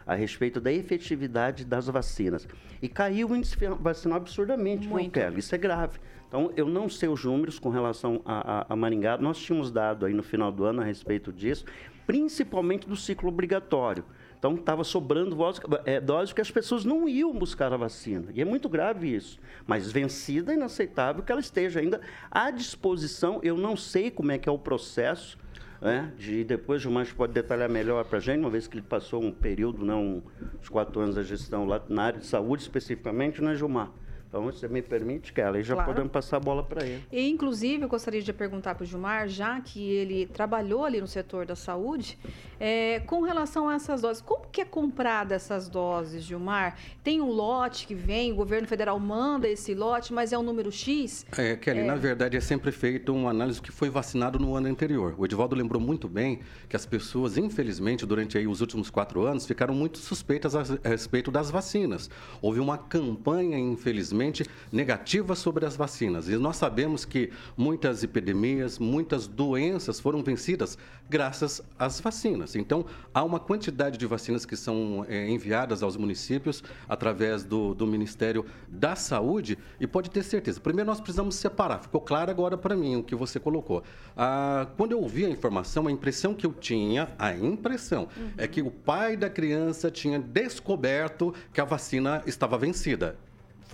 a 0.05 0.13
respeito 0.13 0.61
da 0.61 0.71
efetividade 0.71 1.65
das 1.65 1.87
vacinas. 1.87 2.47
E 2.81 2.87
caiu 2.87 3.29
o 3.29 3.35
índice 3.35 3.57
vacinal 3.79 4.17
absurdamente, 4.17 4.87
Muito. 4.87 5.19
não 5.19 5.37
Isso 5.37 5.55
é 5.55 5.57
grave. 5.57 5.99
Então, 6.35 6.51
eu 6.57 6.67
não 6.67 6.89
sei 6.89 7.07
os 7.07 7.23
números 7.23 7.57
com 7.57 7.69
relação 7.69 8.21
a, 8.25 8.59
a, 8.59 8.73
a 8.73 8.75
Maringá. 8.75 9.17
Nós 9.17 9.37
tínhamos 9.37 9.71
dado 9.71 10.05
aí 10.05 10.13
no 10.13 10.21
final 10.21 10.51
do 10.51 10.65
ano 10.65 10.81
a 10.81 10.83
respeito 10.83 11.31
disso, 11.31 11.63
principalmente 12.05 12.89
do 12.89 12.95
ciclo 12.97 13.29
obrigatório. 13.29 14.03
Então, 14.37 14.55
estava 14.55 14.83
sobrando 14.83 15.37
é, 15.85 16.01
doses 16.01 16.33
que 16.33 16.41
as 16.41 16.51
pessoas 16.51 16.83
não 16.83 17.07
iam 17.07 17.33
buscar 17.33 17.71
a 17.71 17.77
vacina. 17.77 18.33
E 18.33 18.41
é 18.41 18.45
muito 18.45 18.67
grave 18.67 19.15
isso. 19.15 19.39
Mas 19.65 19.89
vencida, 19.89 20.51
é 20.51 20.57
inaceitável 20.57 21.23
que 21.23 21.31
ela 21.31 21.39
esteja 21.39 21.79
ainda 21.79 22.01
à 22.29 22.51
disposição. 22.51 23.39
Eu 23.41 23.55
não 23.55 23.77
sei 23.77 24.11
como 24.11 24.33
é 24.33 24.37
que 24.37 24.49
é 24.49 24.51
o 24.51 24.59
processo. 24.59 25.37
Né, 25.81 26.11
de 26.17 26.43
depois 26.43 26.83
o 26.85 26.91
Mancho 26.91 27.15
pode 27.15 27.33
detalhar 27.33 27.69
melhor 27.69 28.03
para 28.05 28.17
a 28.17 28.21
gente, 28.21 28.39
uma 28.39 28.49
vez 28.49 28.65
que 28.65 28.75
ele 28.75 28.85
passou 28.87 29.21
um 29.21 29.31
período, 29.31 29.85
não, 29.85 30.23
uns 30.59 30.69
quatro 30.69 30.99
anos 31.01 31.15
da 31.15 31.21
gestão 31.21 31.65
lá 31.65 31.81
na 31.87 32.03
área 32.03 32.19
de 32.19 32.25
saúde 32.25 32.63
especificamente, 32.63 33.41
né, 33.41 33.53
Gilmar? 33.55 33.91
Então, 34.35 34.43
você 34.51 34.67
me 34.67 34.81
permite, 34.81 35.31
Kelly, 35.31 35.63
já 35.63 35.75
Claro. 35.75 35.91
podemos 35.91 36.11
passar 36.11 36.35
a 36.35 36.39
bola 36.41 36.61
para 36.61 36.85
ele. 36.85 37.01
E, 37.09 37.29
inclusive, 37.29 37.83
eu 37.83 37.87
gostaria 37.87 38.21
de 38.21 38.33
perguntar 38.33 38.75
para 38.75 38.83
o 38.83 38.85
Gilmar, 38.85 39.29
já 39.29 39.61
que 39.61 39.81
ele 39.81 40.25
trabalhou 40.25 40.83
ali 40.83 40.99
no 40.99 41.07
setor 41.07 41.45
da 41.45 41.55
saúde, 41.55 42.17
é, 42.59 42.99
com 43.05 43.21
relação 43.21 43.69
a 43.69 43.75
essas 43.75 44.01
doses, 44.01 44.21
como 44.21 44.45
que 44.51 44.59
é 44.59 44.65
comprada 44.65 45.35
essas 45.35 45.69
doses, 45.69 46.21
Gilmar? 46.21 46.77
Tem 47.01 47.21
um 47.21 47.29
lote 47.29 47.87
que 47.87 47.95
vem, 47.95 48.33
o 48.33 48.35
governo 48.35 48.67
federal 48.67 48.99
manda 48.99 49.47
esse 49.47 49.73
lote, 49.73 50.11
mas 50.11 50.33
é 50.33 50.37
um 50.37 50.43
número 50.43 50.69
X? 50.69 51.25
É, 51.37 51.55
Kelly, 51.55 51.83
na 51.83 51.95
verdade 51.95 52.35
é 52.35 52.41
sempre 52.41 52.73
feito 52.73 53.13
uma 53.13 53.29
análise 53.29 53.61
do 53.61 53.63
que 53.63 53.71
foi 53.71 53.89
vacinado 53.89 54.37
no 54.37 54.53
ano 54.53 54.67
anterior. 54.67 55.15
O 55.17 55.23
Edivaldo 55.23 55.55
lembrou 55.55 55.81
muito 55.81 56.09
bem 56.09 56.41
que 56.67 56.75
as 56.75 56.85
pessoas, 56.85 57.37
infelizmente, 57.37 58.05
durante 58.05 58.37
aí 58.37 58.47
os 58.47 58.59
últimos 58.59 58.89
quatro 58.89 59.23
anos, 59.23 59.45
ficaram 59.45 59.73
muito 59.73 59.97
suspeitas 59.97 60.55
a 60.57 60.63
respeito 60.83 61.31
das 61.31 61.49
vacinas. 61.49 62.09
Houve 62.41 62.59
uma 62.59 62.77
campanha, 62.77 63.57
infelizmente, 63.57 64.24
negativa 64.71 65.35
sobre 65.35 65.65
as 65.65 65.75
vacinas. 65.75 66.29
E 66.29 66.37
nós 66.37 66.57
sabemos 66.57 67.05
que 67.05 67.31
muitas 67.57 68.03
epidemias, 68.03 68.79
muitas 68.79 69.27
doenças 69.27 69.99
foram 69.99 70.23
vencidas 70.23 70.77
graças 71.09 71.61
às 71.77 71.99
vacinas. 71.99 72.55
Então, 72.55 72.85
há 73.13 73.23
uma 73.23 73.39
quantidade 73.39 73.97
de 73.97 74.05
vacinas 74.05 74.45
que 74.45 74.55
são 74.55 75.05
é, 75.07 75.29
enviadas 75.29 75.83
aos 75.83 75.95
municípios 75.97 76.63
através 76.87 77.43
do, 77.43 77.73
do 77.73 77.85
Ministério 77.85 78.45
da 78.67 78.95
Saúde 78.95 79.57
e 79.79 79.85
pode 79.85 80.09
ter 80.09 80.23
certeza. 80.23 80.59
Primeiro, 80.59 80.89
nós 80.89 80.99
precisamos 80.99 81.35
separar. 81.35 81.79
Ficou 81.79 82.01
claro 82.01 82.31
agora 82.31 82.57
para 82.57 82.75
mim 82.75 82.97
o 82.97 83.03
que 83.03 83.15
você 83.15 83.39
colocou. 83.39 83.83
Ah, 84.17 84.67
quando 84.77 84.93
eu 84.93 85.01
ouvi 85.01 85.25
a 85.25 85.29
informação, 85.29 85.87
a 85.87 85.91
impressão 85.91 86.33
que 86.33 86.45
eu 86.45 86.53
tinha, 86.53 87.09
a 87.19 87.33
impressão, 87.35 88.07
é 88.37 88.47
que 88.47 88.61
o 88.61 88.71
pai 88.71 89.15
da 89.15 89.29
criança 89.29 89.91
tinha 89.91 90.19
descoberto 90.19 91.33
que 91.53 91.61
a 91.61 91.65
vacina 91.65 92.23
estava 92.25 92.57
vencida. 92.57 93.17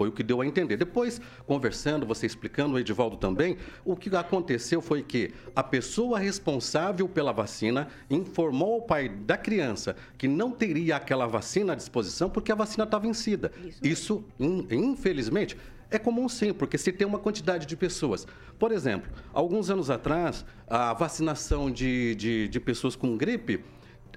Foi 0.01 0.09
o 0.09 0.11
que 0.11 0.23
deu 0.23 0.41
a 0.41 0.45
entender. 0.47 0.77
Depois, 0.77 1.21
conversando, 1.45 2.07
você 2.07 2.25
explicando, 2.25 2.73
o 2.73 2.79
Edivaldo 2.79 3.17
também, 3.17 3.55
o 3.85 3.95
que 3.95 4.09
aconteceu 4.15 4.81
foi 4.81 5.03
que 5.03 5.31
a 5.55 5.61
pessoa 5.61 6.17
responsável 6.17 7.07
pela 7.07 7.31
vacina 7.31 7.87
informou 8.09 8.73
ao 8.73 8.81
pai 8.81 9.07
da 9.09 9.37
criança 9.37 9.95
que 10.17 10.27
não 10.27 10.49
teria 10.49 10.95
aquela 10.95 11.27
vacina 11.27 11.73
à 11.73 11.75
disposição 11.75 12.31
porque 12.31 12.51
a 12.51 12.55
vacina 12.55 12.83
está 12.83 12.97
vencida. 12.97 13.51
Isso, 13.83 14.23
in- 14.39 14.65
infelizmente, 14.71 15.55
é 15.91 15.99
comum 15.99 16.27
sim, 16.27 16.51
porque 16.51 16.79
se 16.79 16.91
tem 16.91 17.05
uma 17.05 17.19
quantidade 17.19 17.67
de 17.67 17.77
pessoas. 17.77 18.25
Por 18.57 18.71
exemplo, 18.71 19.11
alguns 19.31 19.69
anos 19.69 19.91
atrás, 19.91 20.43
a 20.67 20.93
vacinação 20.93 21.69
de, 21.69 22.15
de, 22.15 22.47
de 22.47 22.59
pessoas 22.59 22.95
com 22.95 23.15
gripe. 23.15 23.63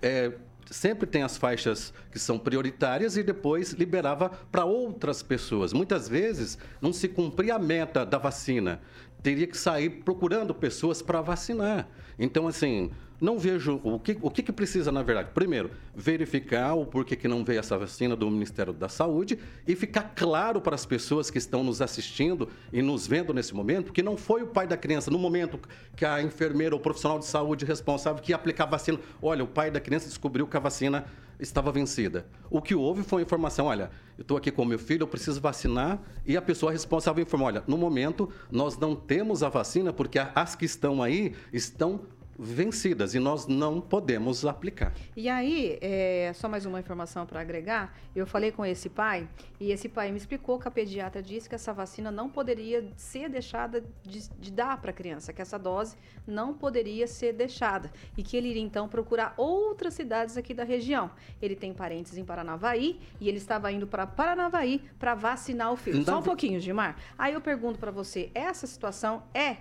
é, 0.00 0.32
sempre 0.70 1.06
tem 1.06 1.22
as 1.22 1.36
faixas 1.36 1.92
que 2.10 2.18
são 2.18 2.38
prioritárias 2.38 3.16
e 3.16 3.22
depois 3.22 3.72
liberava 3.72 4.30
para 4.50 4.64
outras 4.64 5.22
pessoas. 5.22 5.72
Muitas 5.72 6.08
vezes 6.08 6.58
não 6.80 6.92
se 6.92 7.08
cumpria 7.08 7.56
a 7.56 7.58
meta 7.58 8.04
da 8.04 8.18
vacina. 8.18 8.80
Teria 9.24 9.46
que 9.46 9.56
sair 9.56 9.88
procurando 9.88 10.54
pessoas 10.54 11.00
para 11.00 11.22
vacinar. 11.22 11.88
Então, 12.18 12.46
assim, 12.46 12.90
não 13.18 13.38
vejo 13.38 13.80
o 13.82 13.98
que, 13.98 14.18
o 14.20 14.30
que, 14.30 14.42
que 14.42 14.52
precisa, 14.52 14.92
na 14.92 15.02
verdade. 15.02 15.30
Primeiro, 15.32 15.70
verificar 15.96 16.74
o 16.74 16.84
porquê 16.84 17.16
que 17.16 17.26
não 17.26 17.42
veio 17.42 17.58
essa 17.58 17.78
vacina 17.78 18.14
do 18.14 18.30
Ministério 18.30 18.70
da 18.70 18.86
Saúde 18.86 19.38
e 19.66 19.74
ficar 19.74 20.12
claro 20.14 20.60
para 20.60 20.74
as 20.74 20.84
pessoas 20.84 21.30
que 21.30 21.38
estão 21.38 21.64
nos 21.64 21.80
assistindo 21.80 22.50
e 22.70 22.82
nos 22.82 23.06
vendo 23.06 23.32
nesse 23.32 23.54
momento 23.54 23.94
que 23.94 24.02
não 24.02 24.14
foi 24.14 24.42
o 24.42 24.48
pai 24.48 24.66
da 24.66 24.76
criança, 24.76 25.10
no 25.10 25.18
momento 25.18 25.58
que 25.96 26.04
a 26.04 26.22
enfermeira 26.22 26.74
ou 26.74 26.80
profissional 26.80 27.18
de 27.18 27.24
saúde 27.24 27.64
responsável 27.64 28.22
que 28.22 28.32
ia 28.32 28.36
aplicar 28.36 28.64
a 28.64 28.72
vacina. 28.72 29.00
Olha, 29.22 29.42
o 29.42 29.48
pai 29.48 29.70
da 29.70 29.80
criança 29.80 30.06
descobriu 30.06 30.46
que 30.46 30.56
a 30.58 30.60
vacina 30.60 31.06
estava 31.38 31.72
vencida. 31.72 32.26
O 32.50 32.60
que 32.62 32.74
houve 32.74 33.02
foi 33.02 33.22
a 33.22 33.24
informação: 33.24 33.66
olha, 33.66 33.90
eu 34.16 34.22
estou 34.22 34.36
aqui 34.36 34.50
com 34.50 34.64
meu 34.64 34.78
filho, 34.78 35.02
eu 35.02 35.08
preciso 35.08 35.40
vacinar, 35.40 36.00
e 36.26 36.36
a 36.36 36.42
pessoa 36.42 36.72
responsável 36.72 37.22
informou: 37.22 37.48
olha, 37.48 37.64
no 37.66 37.76
momento 37.76 38.28
nós 38.50 38.76
não 38.78 38.94
temos 38.94 39.42
a 39.42 39.48
vacina 39.48 39.92
porque 39.92 40.18
as 40.18 40.54
que 40.54 40.64
estão 40.64 41.02
aí 41.02 41.34
estão 41.52 42.00
vencidas 42.38 43.14
e 43.14 43.18
nós 43.18 43.46
não 43.46 43.80
podemos 43.80 44.44
aplicar. 44.44 44.92
E 45.16 45.28
aí, 45.28 45.78
é, 45.80 46.32
só 46.34 46.48
mais 46.48 46.66
uma 46.66 46.80
informação 46.80 47.26
para 47.26 47.40
agregar. 47.40 47.96
Eu 48.14 48.26
falei 48.26 48.50
com 48.50 48.64
esse 48.64 48.88
pai 48.88 49.28
e 49.60 49.70
esse 49.70 49.88
pai 49.88 50.10
me 50.10 50.18
explicou 50.18 50.58
que 50.58 50.68
a 50.68 50.70
pediatra 50.70 51.22
disse 51.22 51.48
que 51.48 51.54
essa 51.54 51.72
vacina 51.72 52.10
não 52.10 52.28
poderia 52.28 52.88
ser 52.96 53.28
deixada 53.28 53.84
de, 54.02 54.28
de 54.38 54.50
dar 54.50 54.80
para 54.80 54.90
a 54.90 54.94
criança, 54.94 55.32
que 55.32 55.42
essa 55.42 55.58
dose 55.58 55.96
não 56.26 56.54
poderia 56.54 57.06
ser 57.06 57.32
deixada 57.32 57.90
e 58.16 58.22
que 58.22 58.36
ele 58.36 58.48
iria 58.48 58.62
então 58.62 58.88
procurar 58.88 59.34
outras 59.36 59.94
cidades 59.94 60.36
aqui 60.36 60.54
da 60.54 60.64
região. 60.64 61.10
Ele 61.40 61.54
tem 61.54 61.72
parentes 61.72 62.16
em 62.16 62.24
Paranavaí 62.24 63.00
e 63.20 63.28
ele 63.28 63.38
estava 63.38 63.70
indo 63.70 63.86
para 63.86 64.06
Paranavaí 64.06 64.82
para 64.98 65.14
vacinar 65.14 65.72
o 65.72 65.76
filho. 65.76 65.98
Na 65.98 66.04
Só 66.04 66.18
um 66.18 66.22
pouquinho, 66.22 66.60
Gilmar. 66.60 66.96
Aí 67.18 67.34
eu 67.34 67.40
pergunto 67.40 67.78
para 67.78 67.90
você, 67.90 68.30
essa 68.34 68.66
situação 68.66 69.22
é 69.32 69.56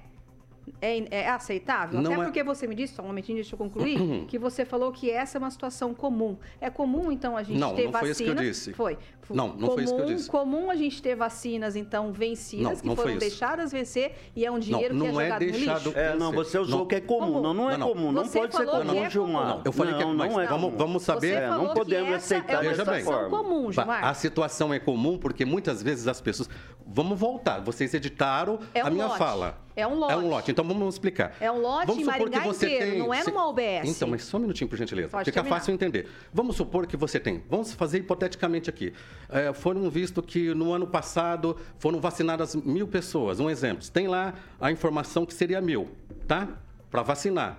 é, 0.82 1.05
é 1.24 1.29
aceitável? 1.29 2.01
Não 2.01 2.12
Até 2.12 2.22
é- 2.22 2.24
porque 2.25 2.43
você 2.43 2.67
me 2.67 2.75
disse, 2.75 2.93
só 2.96 3.01
um 3.01 3.08
momentinho, 3.08 3.38
deixa 3.38 3.53
eu 3.53 3.58
concluir, 3.58 4.25
que 4.27 4.38
você 4.39 4.65
falou 4.65 4.91
que 4.91 5.10
essa 5.10 5.38
é 5.38 5.39
uma 5.39 5.51
situação 5.51 5.93
comum. 5.93 6.38
É 6.62 6.70
comum, 6.70 7.12
então, 7.12 7.36
a 7.38 7.43
gente 7.43 7.60
Não, 7.60 7.74
ter 7.75 7.86
não 7.86 7.91
foi 7.91 8.10
vacinas... 8.10 8.20
isso 8.20 8.24
que 8.24 8.29
eu 8.29 8.36
disse. 8.36 8.74
Foi. 8.74 8.98
Não, 9.29 9.53
não 9.55 9.72
foi 9.72 9.84
isso 9.84 9.93
que 9.96 10.01
eu 10.01 10.03
comum- 10.05 10.15
disse. 10.17 10.29
Comum 10.29 10.70
a 10.70 10.75
gente 10.75 11.01
ter 11.01 11.15
vacinas, 11.15 11.75
então, 11.75 12.12
vencidas, 12.12 12.63
Não, 12.65 12.75
que 12.75 12.86
não 12.88 12.96
foi 12.96 13.05
foram 13.05 13.17
deixadas 13.17 13.72
vencer 13.72 14.13
e 14.36 14.46
é 14.46 14.51
um 14.51 14.60
dinheiro 14.60 14.93
não 14.93 15.05
que 15.05 15.12
é 15.12 15.12
é 15.12 15.24
jogado 15.24 15.39
deixado- 15.39 15.79
no 15.79 15.86
lixo. 15.91 16.00
É, 16.00 16.15
não, 16.15 16.32
você 16.34 16.58
usou 16.60 16.77
Não. 16.79 16.84
o 16.86 16.88
que 16.88 16.96
é 16.96 17.01
comum. 17.01 17.20
Comum. 17.27 17.41
Não, 17.41 17.53
não 17.53 17.70
é 17.72 17.77
Não, 17.77 17.88
não. 17.88 17.93
comum. 17.96 18.12
Não 18.12 18.27
pode 18.27 18.53
ser 18.55 18.65
comum, 18.65 18.93
é 19.05 19.10
Gilmar. 19.10 19.48
comum. 19.53 19.62
Eu 19.63 19.72
falei 19.72 19.93
que 19.96 20.01
é 20.01 20.05
não, 20.05 20.13
mas 20.13 20.32
não 20.34 20.41
é 20.41 20.46
vamos, 20.48 20.65
comum. 20.65 20.77
vamos 20.77 21.03
saber. 21.03 21.27
Você 21.27 21.34
É, 21.36 21.50
não 21.50 21.74
podemos 21.74 22.13
aceitar 22.15 22.53
é 22.53 22.55
uma 22.58 22.63
bem. 22.63 22.75
situação 23.01 23.29
comum, 23.29 23.72
Gilmar. 23.72 24.03
A 24.05 24.13
situação 24.13 24.74
é 24.74 24.79
comum 24.79 25.17
porque 25.17 25.46
muitas 25.46 25.82
vezes 25.82 26.08
as 26.08 26.20
pessoas. 26.20 26.50
Vamos 26.86 27.17
voltar. 27.17 27.62
Vocês 27.62 27.93
editaram 27.93 28.60
É 28.74 28.82
a 28.82 28.89
minha 28.89 29.05
lote. 29.08 29.17
fala. 29.17 29.58
É 29.75 29.88
um 29.88 29.96
lote. 29.96 30.13
É 30.13 30.18
um 30.18 30.30
lote. 30.30 30.51
Então 30.51 30.65
vamos 30.65 30.96
explicar. 30.96 31.36
É 31.39 31.51
um 31.51 31.60
lote 31.60 31.88
vamos 31.88 32.03
supor 32.03 32.20
Maringá 32.20 32.42
que 32.42 32.48
você 32.48 32.65
inteiro, 32.65 32.92
tem... 32.92 33.00
não 33.00 33.13
é 33.13 33.24
numa 33.24 33.48
UBS. 33.48 33.89
Então, 33.89 34.08
mas 34.08 34.24
só 34.24 34.38
um 34.38 34.42
minutinho, 34.42 34.70
por 34.70 34.77
gentileza. 34.77 35.10
Pode 35.10 35.25
Fica 35.25 35.42
terminar. 35.42 35.58
fácil 35.58 35.74
entender. 35.74 36.08
Vamos 36.32 36.56
supor 36.56 36.86
que 36.86 36.96
você 36.96 37.20
tem. 37.20 37.44
Vamos 37.50 37.74
fazer 37.74 38.00
hipoteticamente 38.00 38.70
aqui. 38.70 38.94
É, 39.30 39.51
foram 39.53 39.89
visto 39.89 40.22
que 40.22 40.53
no 40.53 40.74
ano 40.74 40.86
passado 40.86 41.58
foram 41.80 42.00
vacinadas 42.00 42.56
mil 42.56 42.88
pessoas. 42.88 43.39
Um 43.39 43.50
exemplo. 43.50 43.88
Tem 43.89 44.08
lá 44.08 44.34
a 44.62 44.72
informação 44.72 45.25
que 45.25 45.34
seria 45.34 45.60
mil, 45.60 45.89
tá? 46.27 46.48
Para 46.92 47.01
vacinar. 47.01 47.58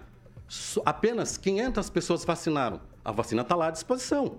Apenas 0.85 1.37
500 1.37 1.91
pessoas 1.91 2.25
vacinaram. 2.25 2.81
A 3.05 3.11
vacina 3.11 3.43
está 3.43 3.57
lá 3.57 3.69
à 3.69 3.71
disposição. 3.71 4.37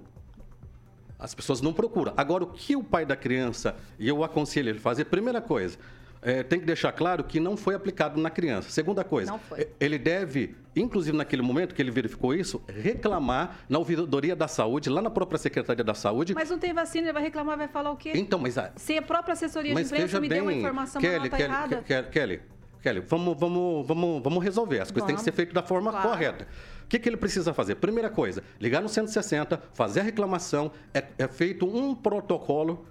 As 1.17 1.33
pessoas 1.33 1.61
não 1.61 1.73
procuram. 1.73 2.13
Agora, 2.15 2.43
o 2.43 2.47
que 2.47 2.75
o 2.75 2.83
pai 2.83 3.05
da 3.05 3.15
criança, 3.15 3.75
e 3.97 4.07
eu 4.07 4.23
aconselho 4.23 4.69
ele 4.69 4.79
a 4.79 4.81
fazer, 4.81 5.05
primeira 5.05 5.41
coisa, 5.41 5.77
é, 6.25 6.41
tem 6.41 6.59
que 6.59 6.65
deixar 6.65 6.91
claro 6.91 7.23
que 7.23 7.39
não 7.39 7.55
foi 7.55 7.75
aplicado 7.75 8.19
na 8.19 8.29
criança. 8.31 8.69
Segunda 8.71 9.03
coisa, 9.03 9.39
e- 9.57 9.67
ele 9.79 9.97
deve, 9.99 10.55
inclusive 10.75 11.15
naquele 11.15 11.43
momento 11.43 11.75
que 11.75 11.81
ele 11.81 11.91
verificou 11.91 12.33
isso, 12.33 12.61
reclamar 12.67 13.59
na 13.69 13.77
ouvidoria 13.77 14.35
da 14.35 14.47
saúde, 14.47 14.89
lá 14.89 15.01
na 15.01 15.09
própria 15.11 15.37
Secretaria 15.37 15.83
da 15.83 15.93
Saúde. 15.93 16.33
Mas 16.33 16.49
não 16.49 16.57
tem 16.57 16.73
vacina, 16.73 17.05
ele 17.07 17.13
vai 17.13 17.21
reclamar, 17.21 17.57
vai 17.57 17.67
falar 17.67 17.91
o 17.91 17.95
quê? 17.95 18.11
Então, 18.15 18.39
mas 18.39 18.57
a, 18.57 18.71
Se 18.75 18.97
a 18.97 19.01
própria 19.03 19.33
assessoria 19.33 19.73
mas 19.73 19.87
de 19.89 19.93
imprensa 19.95 20.19
me 20.19 20.27
bem, 20.27 20.37
deu 20.39 20.45
uma 20.45 20.53
informação, 20.53 20.99
Kelly, 20.99 21.29
tá 21.29 21.37
Kelly, 21.37 21.49
errada. 21.51 21.83
Kelly, 21.83 22.07
Kelly, 22.09 22.41
Kelly, 22.81 22.99
vamos, 23.01 23.39
vamos, 23.39 23.87
vamos, 23.87 24.23
vamos 24.23 24.43
resolver. 24.43 24.79
As 24.79 24.89
coisas 24.91 25.05
têm 25.07 25.15
que 25.15 25.21
ser 25.21 25.31
feitas 25.31 25.53
da 25.53 25.61
forma 25.63 25.91
Claro. 25.91 26.09
correta. 26.09 26.47
O 26.83 26.87
que, 26.87 26.99
que 26.99 27.09
ele 27.09 27.17
precisa 27.17 27.53
fazer? 27.53 27.75
Primeira 27.75 28.09
coisa, 28.11 28.43
ligar 28.59 28.81
no 28.81 28.89
160, 28.89 29.59
fazer 29.73 30.01
a 30.01 30.03
reclamação, 30.03 30.71
é, 30.93 31.03
é 31.17 31.27
feito 31.27 31.65
um 31.65 31.95
protocolo, 31.95 32.85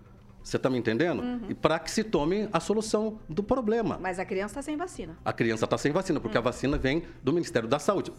você 0.45 0.57
está 0.59 0.69
me 0.69 0.77
entendendo? 0.79 1.21
Uhum. 1.23 1.41
E 1.49 1.55
para 1.55 1.79
que 1.79 1.91
se 1.91 2.05
tome 2.05 2.49
a 2.53 2.61
solução 2.61 3.19
do 3.29 3.43
problema. 3.43 3.99
Mas 4.01 4.19
a 4.19 4.25
criança 4.27 4.53
está 4.53 4.63
sem 4.63 4.77
vacina. 4.77 5.17
A 5.25 5.33
criança 5.33 5.65
está 5.65 5.79
sem 5.79 5.91
vacina, 5.91 6.21
porque 6.21 6.37
a 6.37 6.41
Hum. 6.41 6.45
vacina 6.45 6.77
vem 6.77 7.03
do 7.23 7.33
Ministério 7.33 7.67
da 7.69 7.79
Saúde. 7.79 8.13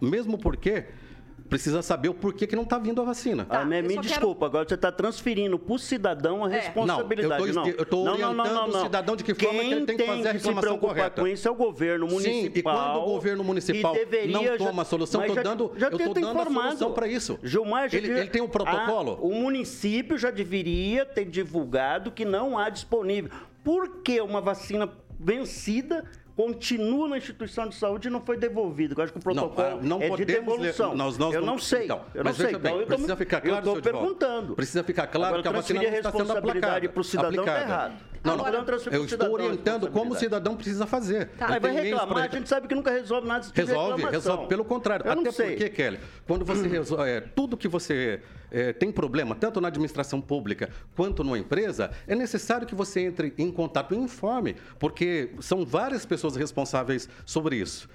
Mesmo 0.00 0.38
porque 0.38 0.86
precisa 1.48 1.80
saber 1.82 2.08
o 2.08 2.14
porquê 2.14 2.46
que 2.46 2.54
não 2.56 2.62
está 2.64 2.78
vindo 2.78 3.00
a 3.00 3.04
vacina. 3.04 3.44
Tá, 3.44 3.60
ah, 3.60 3.64
me, 3.64 3.80
me 3.82 3.88
só 3.88 4.00
quero- 4.00 4.08
desculpa, 4.08 4.46
agora 4.46 4.68
você 4.68 4.74
está 4.74 4.90
transferindo 4.92 5.58
para 5.58 5.74
o 5.74 5.78
cidadão 5.78 6.44
a 6.44 6.50
É. 6.52 6.60
responsabilidade. 6.60 7.52
Não, 7.52 7.66
eu 7.66 7.76
eu 7.76 7.84
tô 7.86 8.04
Não, 8.04 8.18
não, 8.18 8.34
não, 8.34 8.44
orientando 8.44 8.74
o 8.74 8.82
cidadão 8.82 9.16
de 9.16 9.24
que 9.24 9.34
forma 9.34 9.60
Quem 9.60 9.68
que 9.68 9.74
ele 9.74 9.86
tem 9.86 9.96
que 9.96 10.04
fazer 10.04 10.20
a 10.20 10.32
se 10.32 10.36
reclamação 10.38 10.60
preocupar 10.62 10.94
correta. 10.96 11.20
com 11.22 11.28
isso 11.28 11.48
é 11.48 11.50
o 11.50 11.54
governo 11.54 12.08
Sim, 12.08 12.14
municipal. 12.14 12.56
e 12.56 12.62
quando 12.62 12.96
o 13.02 13.06
governo 13.12 13.44
municipal 13.44 13.94
não 14.28 14.56
toma 14.58 14.82
a 14.82 14.84
solução, 14.84 15.26
já- 15.34 15.42
dando- 15.42 15.72
já 15.76 15.86
eu 15.86 15.90
tô 15.92 15.98
tenta 15.98 16.20
dando 16.20 16.40
a 16.40 16.44
solução 16.44 16.92
pra 16.92 17.06
isso. 17.08 17.38
Gilmar, 17.42 17.88
já 17.88 17.98
Ele- 17.98 18.06
devia- 18.08 18.22
ele 18.22 18.30
tem 18.30 18.42
um 18.42 18.48
protocolo? 18.48 19.18
Ah, 19.20 19.24
o 19.26 19.32
município 19.34 20.18
já 20.18 20.30
deveria 20.30 21.04
ter 21.06 21.24
divulgado 21.24 22.10
que 22.10 22.24
não 22.24 22.58
há 22.58 22.68
disponível. 22.68 23.30
Por 23.64 24.02
que 24.02 24.20
uma 24.20 24.40
vacina 24.40 24.88
vencida 25.18 26.04
continua 26.36 27.08
na 27.08 27.16
instituição 27.18 27.66
de 27.68 27.74
saúde 27.74 28.08
e 28.08 28.10
não 28.10 28.20
foi 28.20 28.36
devolvida? 28.36 28.94
Eu 28.96 29.02
acho 29.02 29.12
que 29.12 29.18
o 29.18 29.22
Não, 29.34 29.48
protocolo 29.48 29.78
ah, 29.80 29.82
não 29.82 29.96
é 29.96 30.02
de 30.02 30.08
podemos 30.10 30.28
ler- 30.28 30.40
devolução. 30.58 30.94
nós- 30.94 31.16
nós 31.16 31.34
eu 31.34 31.40
não- 31.40 31.46
não 31.54 31.58
sei. 31.58 31.84
então, 31.84 32.02
eu 32.14 32.22
não 32.22 32.30
mas 32.30 32.36
sei. 32.36 32.46
bem, 32.48 32.56
então, 32.56 32.72
eu 32.74 32.80
tô- 32.80 32.86
precisa 32.88 33.16
ficar 33.16 33.40
claro, 33.40 33.66
Eu 33.66 33.78
estou 33.78 33.82
perguntando. 33.92 34.54
Precisa 34.54 34.84
ficar 34.84 35.06
claro 35.06 35.26
Agora, 35.36 35.42
que 35.42 35.48
a 35.48 35.52
vacina 35.52 35.82
não 35.82 35.88
está 35.88 36.10
sendo 36.12 36.18
responsabilidade 36.20 36.66
aplicada. 36.68 36.88
para 36.92 37.00
o 37.00 37.04
cidadão 37.04 37.44
está 37.44 37.60
errado. 37.60 37.94
Não, 38.22 38.34
Agora, 38.34 38.50
não. 38.58 38.64
não 38.66 38.92
Eu 38.92 39.04
estou 39.04 39.30
orientando 39.32 39.88
como 39.88 40.12
o 40.12 40.16
cidadão 40.16 40.56
precisa 40.56 40.84
fazer. 40.84 41.28
Tá, 41.38 41.44
Ele 41.46 41.54
aí 41.54 41.60
vai 41.60 41.70
reclamar, 41.72 42.24
a 42.24 42.28
gente 42.28 42.48
sabe 42.48 42.66
que 42.66 42.74
nunca 42.74 42.90
resolve 42.90 43.26
nada 43.28 43.46
de 43.46 43.52
Resolve, 43.54 44.02
reclamação. 44.02 44.10
resolve. 44.10 44.48
Pelo 44.48 44.64
contrário. 44.64 45.06
Eu 45.06 45.14
não 45.14 45.22
Até 45.22 45.30
sei. 45.30 45.46
porque, 45.50 45.68
Kelly, 45.70 46.00
quando 46.26 46.44
você 46.44 46.66
resolve. 46.68 47.08
é, 47.08 47.20
tudo 47.20 47.56
que 47.56 47.68
você 47.68 48.20
é, 48.56 48.72
tem 48.72 48.90
problema, 48.90 49.34
tanto 49.34 49.60
na 49.60 49.68
administração 49.68 50.18
pública 50.18 50.70
quanto 50.94 51.22
numa 51.22 51.38
empresa, 51.38 51.90
é 52.06 52.14
necessário 52.14 52.66
que 52.66 52.74
você 52.74 53.00
entre 53.00 53.34
em 53.36 53.52
contato 53.52 53.94
e 53.94 53.98
informe, 53.98 54.56
porque 54.78 55.30
são 55.40 55.66
várias 55.66 56.06
pessoas 56.06 56.36
responsáveis 56.36 57.06
sobre 57.26 57.56
isso. 57.56 57.86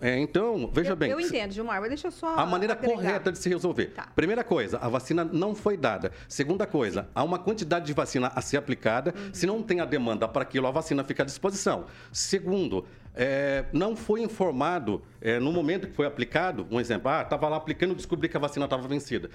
É, 0.00 0.18
então, 0.18 0.70
veja 0.72 0.90
eu, 0.90 0.96
bem. 0.96 1.10
Eu 1.10 1.20
entendo, 1.20 1.52
Gilmar, 1.52 1.80
mas 1.80 1.88
deixa 1.88 2.08
eu 2.08 2.10
só. 2.10 2.34
a 2.34 2.46
maneira 2.46 2.74
agregar. 2.74 2.94
correta 2.94 3.32
de 3.32 3.38
se 3.38 3.48
resolver. 3.48 3.86
Tá. 3.86 4.08
Primeira 4.14 4.44
coisa, 4.44 4.78
a 4.78 4.88
vacina 4.88 5.24
não 5.24 5.54
foi 5.54 5.76
dada. 5.76 6.12
Segunda 6.28 6.66
coisa, 6.66 7.08
há 7.14 7.24
uma 7.24 7.38
quantidade 7.38 7.86
de 7.86 7.92
vacina 7.92 8.30
a 8.34 8.40
ser 8.40 8.58
aplicada. 8.58 9.14
Uhum. 9.16 9.34
Se 9.34 9.46
não 9.46 9.62
tem 9.62 9.80
a 9.80 9.84
demanda 9.84 10.28
para 10.28 10.42
aquilo, 10.42 10.66
a 10.66 10.70
vacina 10.70 11.02
fica 11.02 11.22
à 11.22 11.26
disposição. 11.26 11.86
Segundo, 12.12 12.86
é, 13.14 13.64
não 13.72 13.96
foi 13.96 14.20
informado 14.20 15.02
é, 15.20 15.38
no 15.40 15.50
momento 15.50 15.88
que 15.88 15.94
foi 15.94 16.06
aplicado, 16.06 16.66
um 16.70 16.78
exemplo, 16.78 17.10
ah, 17.10 17.22
estava 17.22 17.48
lá 17.48 17.56
aplicando 17.56 17.92
e 17.92 17.94
descobri 17.94 18.28
que 18.28 18.36
a 18.36 18.40
vacina 18.40 18.66
estava 18.66 18.86
vencida. 18.86 19.30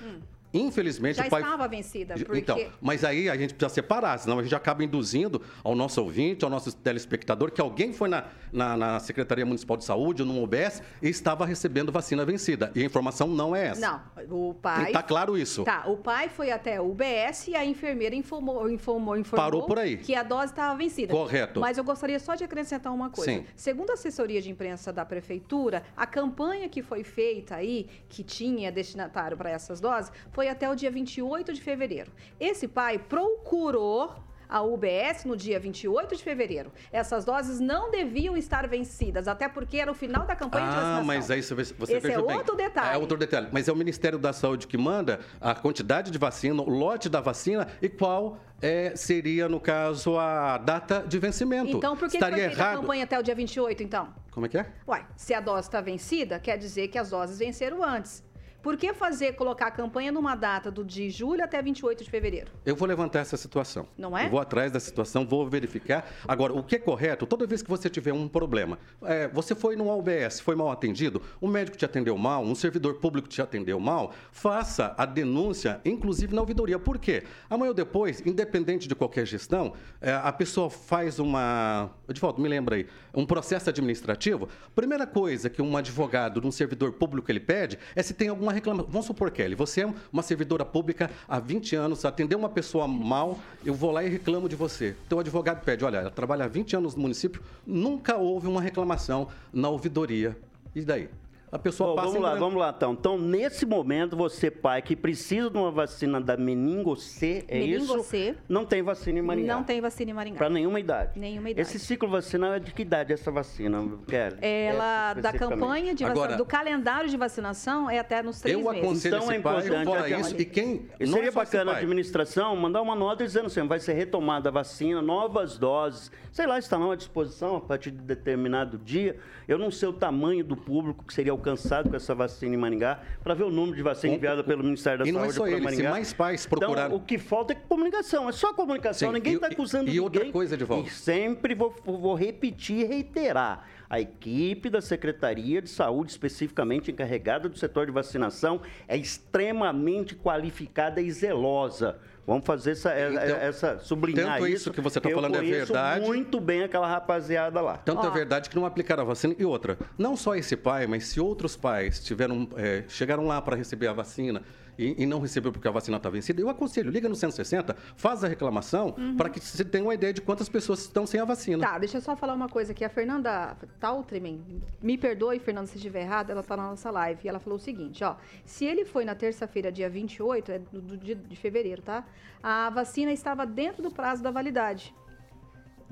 Infelizmente. 0.60 1.18
Já 1.18 1.28
o 1.28 1.30
pai. 1.30 1.42
estava 1.42 1.68
vencida, 1.68 2.16
porque. 2.16 2.40
Então, 2.40 2.60
mas 2.82 3.04
aí 3.04 3.30
a 3.30 3.36
gente 3.36 3.54
precisa 3.54 3.74
separar, 3.74 4.18
senão 4.18 4.40
a 4.40 4.44
gente 4.44 4.56
acaba 4.56 4.84
induzindo 4.84 5.42
ao 5.64 5.76
nosso 5.76 6.02
ouvinte, 6.02 6.44
ao 6.44 6.50
nosso 6.50 6.76
telespectador, 6.76 7.52
que 7.52 7.62
alguém 7.62 7.94
foi 7.94 8.10
na, 8.10 8.26
na, 8.52 8.78
na 8.78 9.00
Secretaria 9.00 9.46
Municipal 9.46 9.78
de 9.78 9.84
Saúde 9.84 10.22
ou 10.22 10.28
no 10.28 10.42
UBS 10.42 10.82
e 11.02 11.10
estava 11.10 11.46
recebendo 11.46 11.92
vacina 11.92 12.26
vencida. 12.26 12.72
E 12.74 12.82
a 12.82 12.86
informação 12.86 13.28
não 13.28 13.56
é 13.56 13.68
essa. 13.68 13.82
Não, 13.82 14.02
o 14.30 14.54
pai. 14.54 14.88
Está 14.88 15.04
claro 15.04 15.38
isso. 15.38 15.64
Tá, 15.64 15.84
o 15.88 15.98
pai 15.98 16.30
foi 16.30 16.52
até 16.52 16.80
o 16.80 16.92
UBS 16.92 17.50
e 17.50 17.56
a 17.56 17.66
enfermeira 17.66 18.16
informou, 18.16 18.70
informou, 18.70 19.18
informou 19.18 19.46
Parou 19.46 19.66
por 19.66 19.80
aí. 19.80 19.98
que 19.98 20.16
a 20.16 20.24
dose 20.24 20.52
estava 20.52 20.76
vencida. 20.76 21.14
Correto. 21.14 21.60
Mas 21.60 21.78
eu 21.78 21.84
gostaria 21.84 22.20
só 22.20 22.36
de 22.36 22.44
acrescentar 22.44 22.94
uma 22.94 23.10
coisa. 23.10 23.32
Sim. 23.32 23.46
Segundo 23.56 23.90
a 23.92 23.94
assessoria 23.94 24.42
de 24.42 24.50
imprensa 24.50 24.94
da 24.94 25.06
prefeitura, 25.06 25.84
a 25.96 26.06
campanha 26.06 26.70
que 26.70 26.82
foi 26.82 27.04
feita 27.04 27.56
aí, 27.56 27.88
que 28.08 28.24
tinha 28.24 28.72
destinatário 28.72 29.36
para 29.36 29.50
essas 29.50 29.80
doses, 29.80 30.12
foi 30.32 30.45
até 30.48 30.70
o 30.70 30.76
dia 30.76 30.92
28 30.92 31.54
de 31.54 31.62
fevereiro. 31.62 32.12
Esse 32.40 32.68
pai 32.68 32.98
procurou 33.00 34.14
a 34.48 34.62
UBS 34.62 35.26
no 35.26 35.36
dia 35.36 35.60
28 35.60 36.16
de 36.16 36.22
fevereiro. 36.24 36.72
Essas 36.92 37.26
doses 37.26 37.60
não 37.60 37.90
deviam 37.90 38.38
estar 38.38 38.68
vencidas, 38.68 39.28
até 39.28 39.50
porque 39.50 39.78
era 39.78 39.92
o 39.92 39.96
final 39.96 40.24
da 40.26 40.36
campanha 40.36 40.66
de 40.68 40.72
Ah, 40.72 40.76
vacinação. 40.76 41.04
mas 41.04 41.32
aí 41.32 41.42
você, 41.42 41.56
você 41.56 41.94
Esse 41.98 42.12
é 42.12 42.22
bem. 42.22 42.38
outro 42.38 42.56
detalhe. 42.56 42.96
É 42.96 42.98
outro 42.98 43.18
detalhe. 43.18 43.48
Mas 43.52 43.68
é 43.68 43.72
o 43.72 43.76
Ministério 43.76 44.20
da 44.20 44.32
Saúde 44.32 44.68
que 44.68 44.78
manda 44.78 45.20
a 45.42 45.56
quantidade 45.56 46.12
de 46.12 46.18
vacina, 46.20 46.62
o 46.62 46.70
lote 46.70 47.10
da 47.10 47.22
vacina 47.22 47.68
e 47.82 47.90
qual 47.90 48.38
é, 48.62 48.96
seria, 48.96 49.50
no 49.50 49.60
caso, 49.60 50.16
a 50.20 50.60
data 50.60 51.04
de 51.08 51.18
vencimento. 51.18 51.76
Então, 51.78 51.98
por 51.98 52.08
que, 52.08 52.16
Estaria 52.18 52.38
foi 52.38 52.46
feita 52.50 52.62
a 52.62 52.66
errado. 52.68 52.82
campanha 52.82 53.04
até 53.04 53.20
o 53.20 53.24
dia 53.24 53.34
28, 53.36 53.82
então? 53.82 54.14
Como 54.30 54.46
é 54.46 54.50
que 54.50 54.60
é? 54.60 54.68
Uai, 54.88 55.08
se 55.18 55.34
a 55.34 55.40
dose 55.40 55.62
está 55.68 55.82
vencida, 55.82 56.40
quer 56.40 56.58
dizer 56.58 56.88
que 56.90 57.00
as 57.00 57.10
doses 57.10 57.40
venceram 57.40 57.82
antes. 57.84 58.24
Por 58.66 58.78
que 58.78 58.96
fazer, 58.96 59.34
colocar 59.34 59.68
a 59.68 59.72
campanha 59.72 60.12
numa 60.12 60.34
data 60.34 60.72
do 60.72 60.84
de 60.84 61.08
julho 61.12 61.44
até 61.44 61.62
28 61.62 62.04
de 62.04 62.10
fevereiro? 62.10 62.52
Eu 62.66 62.76
vou 62.76 62.88
levantar 62.88 63.20
essa 63.20 63.38
situação. 63.38 63.88
Não 63.96 64.18
é? 64.18 64.26
Eu 64.26 64.32
vou 64.32 64.40
atrás 64.40 64.72
da 64.72 64.80
situação, 64.80 65.24
vou 65.24 65.48
verificar. 65.48 66.12
Agora, 66.28 66.52
o 66.52 66.64
que 66.64 66.78
é 66.78 66.80
correto, 66.80 67.28
toda 67.28 67.46
vez 67.46 67.62
que 67.62 67.70
você 67.70 67.92
tiver 67.92 68.12
um 68.12 68.28
problema, 68.28 68.80
é, 69.04 69.28
você 69.28 69.54
foi 69.54 69.76
no 69.76 69.96
UBS, 69.96 70.40
foi 70.40 70.56
mal 70.56 70.72
atendido, 70.72 71.22
um 71.40 71.48
médico 71.48 71.78
te 71.78 71.86
atendeu 71.86 72.18
mal, 72.18 72.44
um 72.44 72.56
servidor 72.56 72.96
público 72.96 73.28
te 73.28 73.40
atendeu 73.40 73.80
mal, 73.80 74.12
faça 74.32 74.96
a 74.98 75.06
denúncia, 75.06 75.80
inclusive 75.86 76.34
na 76.34 76.42
ouvidoria. 76.42 76.80
Por 76.80 76.98
quê? 76.98 77.22
Amanhã 77.48 77.70
ou 77.70 77.76
depois, 77.76 78.20
independente 78.26 78.88
de 78.88 78.96
qualquer 78.96 79.28
gestão, 79.28 79.74
é, 80.02 80.12
a 80.12 80.32
pessoa 80.32 80.72
faz 80.72 81.20
uma. 81.20 81.92
De 82.10 82.20
volta, 82.20 82.42
me 82.42 82.50
lembra 82.50 82.78
aí, 82.78 82.88
um 83.14 83.28
processo 83.28 83.70
administrativo. 83.70 84.50
Primeira 84.74 85.06
coisa 85.06 85.52
que 85.52 85.62
um 85.62 85.78
advogado 85.78 86.42
de 86.42 86.48
um 86.48 86.52
servidor 86.52 86.94
público 86.94 87.32
ele 87.32 87.40
pede 87.40 87.78
é 87.96 88.02
se 88.02 88.16
tem 88.16 88.30
alguma 88.30 88.55
reclamação. 88.56 88.90
Vamos 88.92 89.06
supor, 89.06 89.30
Kelly, 89.32 89.56
você 89.56 89.82
é 89.82 89.94
uma 90.12 90.24
servidora 90.24 90.66
pública 90.66 91.12
há 91.28 91.40
20 91.40 91.76
anos, 91.76 92.06
atendeu 92.06 92.40
uma 92.40 92.50
pessoa 92.50 92.88
mal, 92.88 93.38
eu 93.64 93.74
vou 93.74 93.92
lá 93.92 94.04
e 94.04 94.10
reclamo 94.10 94.50
de 94.50 94.56
você. 94.56 94.96
O 95.12 95.20
advogado 95.20 95.64
pede: 95.64 95.86
olha, 95.86 95.98
ela 95.98 96.12
trabalha 96.12 96.46
há 96.46 96.48
20 96.48 96.76
anos 96.76 96.96
no 96.96 97.02
município, 97.02 97.42
nunca 97.66 98.18
houve 98.18 98.48
uma 98.48 98.62
reclamação 98.62 99.28
na 99.54 99.70
ouvidoria. 99.70 100.38
E 100.74 100.82
daí? 100.82 101.10
A 101.56 101.60
pessoa 101.60 101.92
Bom, 101.92 101.96
passa 101.96 102.08
vamos 102.10 102.22
lá, 102.22 102.30
branco. 102.32 102.46
vamos 102.46 102.60
lá, 102.60 102.74
então. 102.76 102.92
Então, 102.92 103.18
nesse 103.18 103.66
momento, 103.66 104.18
você, 104.18 104.52
pai, 104.52 104.82
que 104.82 104.94
precisa 104.94 105.50
de 105.50 105.58
uma 105.58 105.72
vacina 105.72 106.20
da 106.20 106.36
meningo 106.36 106.98
C, 106.98 107.46
é 107.48 107.60
Meningo 107.60 107.84
isso? 107.96 108.04
C. 108.04 108.36
Não 108.50 108.66
tem 108.66 108.84
vacina 108.84 109.20
em 109.20 109.22
Maringá. 109.22 109.56
Não 109.56 109.64
tem 109.64 109.80
vacina 109.80 110.12
em 110.12 110.14
Maringá. 110.14 110.38
Para 110.38 110.50
nenhuma 110.50 110.80
idade. 110.82 111.18
Nenhuma 111.18 111.50
idade. 111.50 111.62
Esse 111.66 111.80
ciclo 111.80 112.10
vacinal 112.10 112.54
é 112.56 112.60
de 112.60 112.74
que 112.74 112.82
idade 112.82 113.14
essa 113.14 113.32
vacina, 113.32 113.82
Kelly? 114.06 114.36
Ela, 114.42 115.12
Essa 115.12 115.22
da 115.22 115.32
campanha 115.34 115.96
de 115.96 116.04
vacinação, 116.04 116.24
Agora- 116.24 116.36
do 116.38 116.46
calendário 116.46 117.10
de 117.10 117.16
vacinação, 117.16 117.90
é 117.90 118.00
até 118.00 118.22
nos 118.22 118.42
três 118.42 118.58
Eu 118.58 118.64
meses. 118.66 118.84
aconselho 118.84 119.16
Então 119.16 119.32
é 119.32 119.34
esse 119.36 119.42
pai, 119.44 119.54
importante 119.54 119.86
fora 119.86 120.00
aquela- 120.02 120.20
isso, 120.22 120.36
e 120.42 120.46
quem... 120.46 120.86
E 121.00 121.06
não 121.06 121.14
seria 121.14 121.30
é 121.30 121.32
bacana 121.32 121.72
a 121.72 121.74
pai. 121.76 121.84
administração 121.84 122.54
mandar 122.58 122.82
uma 122.82 122.96
nota 122.96 123.24
dizendo 123.24 123.46
assim, 123.46 123.66
vai 123.66 123.80
ser 123.80 123.94
retomada 123.94 124.50
a 124.50 124.52
vacina, 124.52 125.02
novas 125.02 125.58
doses, 125.58 126.12
sei 126.34 126.46
lá, 126.46 126.60
estarão 126.60 126.92
à 126.92 126.96
disposição 126.98 127.56
a 127.56 127.62
partir 127.62 127.92
de 127.92 128.00
determinado 128.02 128.78
dia. 128.78 129.16
Eu 129.48 129.58
não 129.58 129.72
sei 129.72 129.88
o 129.88 129.94
tamanho 129.94 130.44
do 130.44 130.58
público 130.58 131.06
que 131.06 131.14
seria 131.14 131.32
alcançado 131.50 131.90
com 131.90 131.96
essa 131.96 132.16
vacina 132.16 132.56
em 132.56 132.58
Maringá, 132.58 133.00
para 133.24 133.34
ver 133.36 133.44
o 133.44 133.52
número 133.52 133.76
de 133.78 133.84
vacina 133.84 134.14
Um- 134.14 134.16
enviada 134.16 134.44
pelo 134.44 134.64
Ministério 134.64 135.00
da 135.00 135.06
e 135.06 135.10
é 135.10 135.14
Saúde 135.14 135.36
para 135.40 135.58
se 135.58 135.64
Maringá. 135.64 135.90
mais 135.92 136.14
pais 136.14 136.46
procurarem- 136.48 136.86
Então, 136.86 136.98
o 136.98 137.00
que 137.02 137.18
falta 137.20 137.54
é 137.54 137.56
comunicação, 137.56 138.28
é 138.28 138.32
só 138.32 138.54
comunicação, 138.54 139.10
Sim, 139.10 139.14
ninguém 139.16 139.34
e- 139.34 139.36
está 139.36 139.48
acusando 139.48 139.84
e 139.84 139.88
ninguém. 139.88 140.02
outra 140.02 140.26
coisa, 140.32 140.56
Edivaldo. 140.56 140.88
E 140.88 140.92
sempre 140.92 141.54
vou, 141.54 141.74
vou 141.86 142.16
repetir 142.16 142.78
e 142.80 142.84
reiterar. 142.86 143.68
A 143.88 144.00
equipe 144.02 144.68
da 144.68 144.82
Secretaria 144.82 145.62
de 145.62 145.70
Saúde, 145.70 146.10
especificamente 146.12 146.90
encarregada 146.92 147.48
do 147.48 147.56
setor 147.58 147.86
de 147.86 147.92
vacinação, 147.92 148.60
é 148.88 148.98
extremamente 148.98 150.16
qualificada 150.16 151.00
e 151.00 151.12
zelosa. 151.12 152.00
Vamos 152.28 152.46
fazer 152.46 152.72
essa, 152.72 152.90
Então, 153.00 153.38
essa 153.38 153.80
sublinhar 153.80 154.34
tanto 154.34 154.48
isso. 154.48 154.56
isso 154.56 154.72
que 154.72 154.82
você 154.82 155.00
tá 155.00 155.10
eu 155.10 155.16
falando 155.16 155.36
é 155.36 155.42
verdade. 155.42 156.06
muito 156.06 156.40
bem 156.40 156.64
aquela 156.64 156.88
rapaziada 156.88 157.62
lá. 157.62 157.78
Tanto 157.78 158.02
Ó. 158.02 158.08
é 158.08 158.10
verdade 158.12 158.50
que 158.50 158.56
não 158.56 158.66
aplicaram 158.66 159.04
a 159.04 159.06
vacina. 159.06 159.36
E 159.38 159.46
outra, 159.46 159.78
não 159.98 160.18
só 160.18 160.36
esse 160.36 160.56
pai, 160.56 160.88
mas 160.88 161.06
se 161.06 161.20
outros 161.20 161.56
pais 161.56 162.04
tiveram, 162.04 162.48
é, 162.58 162.84
chegaram 162.88 163.28
lá 163.28 163.40
para 163.42 163.56
receber 163.56 163.88
a 163.88 163.94
vacina 163.94 164.42
e, 164.78 165.04
e 165.04 165.06
não 165.06 165.20
recebeu 165.20 165.52
porque 165.52 165.68
a 165.68 165.72
vacina 165.72 165.98
está 165.98 166.10
vencida, 166.10 166.42
eu 166.42 166.50
aconselho, 166.50 166.90
liga 166.90 167.08
no 167.08 167.16
160, 167.16 167.76
faz 167.96 168.24
a 168.24 168.28
reclamação 168.28 168.96
para 169.18 169.30
que 169.30 169.40
você 169.40 169.64
tenha 169.64 169.84
uma 169.84 169.94
ideia 169.94 170.14
de 170.14 170.22
quantas 170.22 170.50
pessoas 170.50 170.80
estão 170.80 171.06
sem 171.06 171.20
a 171.20 171.26
vacina. 171.26 171.66
Tá, 171.66 171.78
deixa 171.78 171.98
eu 171.98 172.02
só 172.02 172.16
falar 172.16 172.34
uma 172.34 172.50
coisa 172.50 172.72
aqui. 172.72 172.84
A 172.84 172.90
Fernanda 172.90 173.56
Taltrimen, 173.80 174.42
me 174.82 174.98
perdoe, 174.98 175.40
Fernanda, 175.40 175.68
se 175.68 175.78
estiver 175.78 176.02
errada, 176.02 176.32
ela 176.32 176.44
tá 176.44 176.58
na 176.58 176.70
nossa 176.70 176.92
live. 176.92 177.22
E 177.24 177.30
ela 177.30 177.40
falou 177.40 177.58
o 177.58 177.62
seguinte, 177.62 178.04
ó. 178.04 178.16
Se 178.46 178.66
ele 178.66 178.86
foi 178.86 179.06
na 179.06 179.16
terça-feira, 179.16 179.72
dia 179.72 179.90
28, 179.90 180.52
é 180.52 180.60
do, 180.60 180.82
do 180.82 180.98
dia 180.98 181.16
de 181.16 181.36
fevereiro, 181.36 181.82
tá? 181.82 182.06
A 182.42 182.70
vacina 182.70 183.12
estava 183.12 183.46
dentro 183.46 183.82
do 183.82 183.92
prazo 183.92 184.22
da 184.22 184.32
validade. 184.32 184.94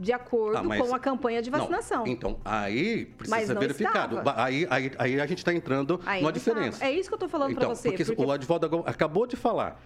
De 0.04 0.12
acordo 0.12 0.58
Ah, 0.58 0.64
mas- 0.64 0.82
com 0.82 0.94
a 0.94 1.00
campanha 1.00 1.42
de 1.42 1.50
Não, 1.50 1.60
vacinação. 1.60 2.06
então, 2.06 2.38
aí 2.44 3.08
Mas 3.20 3.30
precisa 3.30 3.54
não 3.54 3.62
verificado. 3.62 4.18
estava. 4.20 4.44
Aí, 4.44 4.68
aí, 4.70 4.92
aí 4.98 5.22
a 5.22 5.26
gente 5.26 5.38
está 5.38 5.54
entrando 5.54 6.02
Aí 6.06 6.20
numa 6.22 6.28
não 6.30 6.34
diferença. 6.34 6.70
estava. 6.78 6.92
É 6.92 6.96
isso 6.96 7.08
que 7.10 7.16
eu 7.16 7.20
tô 7.20 7.30
falando 7.30 7.52
então, 7.52 7.70
você, 7.74 7.90
Porque, 7.90 8.04
porque- 8.04 8.22
o 8.22 8.32
advogado 8.32 8.84
acabou 8.86 9.26
de 9.26 9.38
falar. 9.38 9.82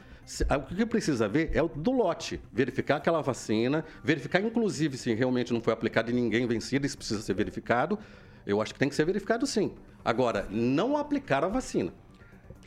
Ah, 0.50 0.58
O 0.58 0.64
que 0.64 0.86
precisa 0.88 1.28
ver 1.30 1.52
é 1.54 1.62
o 1.62 1.68
do 1.70 1.92
lote. 1.92 2.42
Verificar 2.52 2.96
aquela 2.98 3.22
vacina, 3.22 3.86
verificar, 4.04 4.42
inclusive, 4.42 4.98
se 4.98 5.14
realmente 5.14 5.54
não 5.54 5.62
foi 5.62 5.72
aplicado 5.72 6.10
em 6.12 6.14
ninguém 6.16 6.46
vencido, 6.48 6.86
isso 6.86 6.98
precisa 6.98 7.22
ser 7.22 7.34
verificado. 7.36 7.98
Eu 8.46 8.60
acho 8.62 8.74
que 8.74 8.80
tem 8.80 8.90
que 8.90 8.96
ser 8.96 9.06
verificado 9.06 9.46
sim. 9.46 9.74
Agora, 10.04 10.48
não 10.50 10.98
aplicar 10.98 11.44
a 11.44 11.48
vacina. 11.48 11.94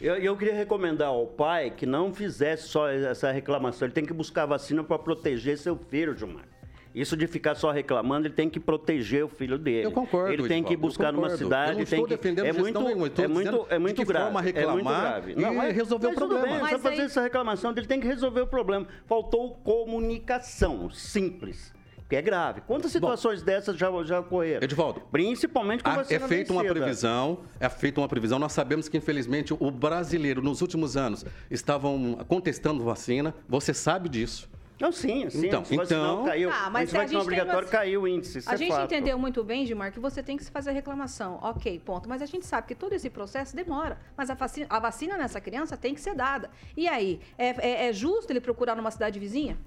Eu, 0.01 0.15
eu 0.17 0.37
queria 0.37 0.55
recomendar 0.55 1.09
ao 1.09 1.27
pai 1.27 1.71
que 1.71 1.85
não 1.85 2.15
fizesse 2.15 2.69
só 2.69 2.89
essa 2.89 3.31
reclamação. 3.33 3.87
Ele 3.87 3.93
tem 3.93 4.07
que 4.07 4.13
buscar 4.15 4.47
vacina 4.47 4.83
para 4.85 4.99
proteger 4.99 5.59
seu 5.59 5.77
filho, 5.77 6.17
Gilmar. 6.17 6.45
Isso 6.95 7.17
de 7.17 7.27
ficar 7.29 7.55
só 7.55 7.71
reclamando, 7.71 8.27
ele 8.27 8.35
tem 8.35 8.51
que 8.51 8.59
proteger 8.59 9.25
o 9.25 9.29
filho 9.29 9.57
dele. 9.57 9.87
Eu 9.87 9.93
concordo, 9.93 10.33
Ele 10.33 10.49
tem 10.49 10.63
que 10.65 10.77
buscar 10.77 11.13
numa 11.13 11.31
cidade. 11.31 11.73
Eu 11.73 11.79
não 11.79 11.85
tem 11.85 11.99
estou 12.01 12.05
que... 12.05 12.17
defendendo 12.17 12.47
é 12.47 12.53
muito, 12.53 12.81
nenhuma, 12.81 13.07
estou 13.07 13.25
é 13.25 13.29
muito, 13.29 13.51
dizendo 13.51 13.67
é 13.71 13.79
muito 13.79 13.97
de 13.97 14.03
que 14.03 14.09
grave. 14.09 14.25
forma 14.25 14.41
é 14.41 14.43
muito 14.43 14.57
reclamar 14.57 15.01
grave. 15.01 15.33
e 15.33 15.37
mas- 15.55 15.75
resolver 15.77 16.07
o 16.09 16.15
problema. 16.15 16.43
Bem, 16.47 16.57
é 16.57 16.61
Mas 16.61 16.71
só 16.71 16.79
fazer 16.79 17.03
essa 17.03 17.21
reclamação, 17.23 17.73
ele 17.77 17.87
tem 17.87 18.01
que 18.01 18.07
resolver 18.09 18.41
o 18.41 18.47
problema. 18.47 18.89
Faltou 19.07 19.55
comunicação, 19.63 20.91
simples. 20.91 21.73
Que 22.09 22.17
é 22.17 22.23
grave. 22.23 22.61
Quantas 22.63 22.91
situações 22.91 23.41
dessas 23.41 23.77
já, 23.77 23.89
já 24.03 24.19
ocorreram? 24.19 24.65
Edivaldo, 24.65 25.01
Principalmente 25.13 25.85
com 25.85 25.91
Ah, 25.91 25.97
vacina 25.97 26.25
é 26.25 26.29
feita 26.29 26.53
uma 26.53 26.65
previsão, 26.65 27.39
é 27.61 27.69
feita 27.69 28.01
uma 28.01 28.09
previsão. 28.09 28.37
Nós 28.41 28.51
sabemos 28.51 28.89
que, 28.89 28.97
infelizmente, 28.97 29.55
o 29.57 29.71
brasileiro, 29.71 30.43
nos 30.43 30.61
últimos 30.61 30.97
anos, 30.97 31.25
estavam 31.49 32.15
contestando 32.27 32.83
vacina. 32.83 33.33
Você 33.49 33.73
sabe 33.73 34.09
disso. 34.09 34.51
Não, 34.81 34.91
sim, 34.91 35.29
sim. 35.29 35.47
Então, 35.49 35.65
se 35.65 35.77
vacinar, 35.77 36.03
então- 36.13 36.25
caiu. 36.25 36.51
Ah, 36.51 36.71
mas 36.71 36.89
se 36.89 36.97
vacinar 36.97 37.01
a 37.01 37.07
gente 37.07 37.11
tem 37.11 37.21
obrigatório, 37.21 37.69
vac- 37.69 37.71
caiu 37.71 38.03
o 38.03 38.09
índice. 38.09 38.39
Isso 38.39 38.51
A 38.51 38.55
é 38.55 38.57
gente 38.57 38.71
fato. 38.73 38.85
entendeu 38.85 39.19
muito 39.19 39.45
bem, 39.45 39.67
Gilmar, 39.67 39.93
que 39.93 40.01
você 40.01 40.23
tem 40.23 40.37
que 40.37 40.45
se 40.45 40.51
fazer 40.51 40.73
reclamação. 40.73 41.39
Ok, 41.43 41.79
ponto. 41.85 42.09
Mas 42.09 42.23
a 42.23 42.27
gente 42.27 42.47
sabe 42.47 42.67
que 42.69 42.75
todo 42.75 42.93
esse 42.95 43.11
processo 43.11 43.55
demora. 43.55 43.99
Mas 44.17 44.31
a 44.31 44.35
vacina, 44.35 44.67
a 44.71 44.79
vacina 44.79 45.17
nessa 45.19 45.41
criança 45.41 45.77
tem 45.77 45.95
que 45.95 46.01
ser 46.01 46.15
dada. 46.15 46.51
E 46.77 46.89
aí, 46.89 47.21
é, 47.37 47.49
é- 47.49 47.89
é 47.89 47.93
justo 47.93 48.33
ele 48.33 48.41
procurar 48.41 48.75
numa 48.75 48.91
cidade 48.91 49.19
vizinha? 49.19 49.59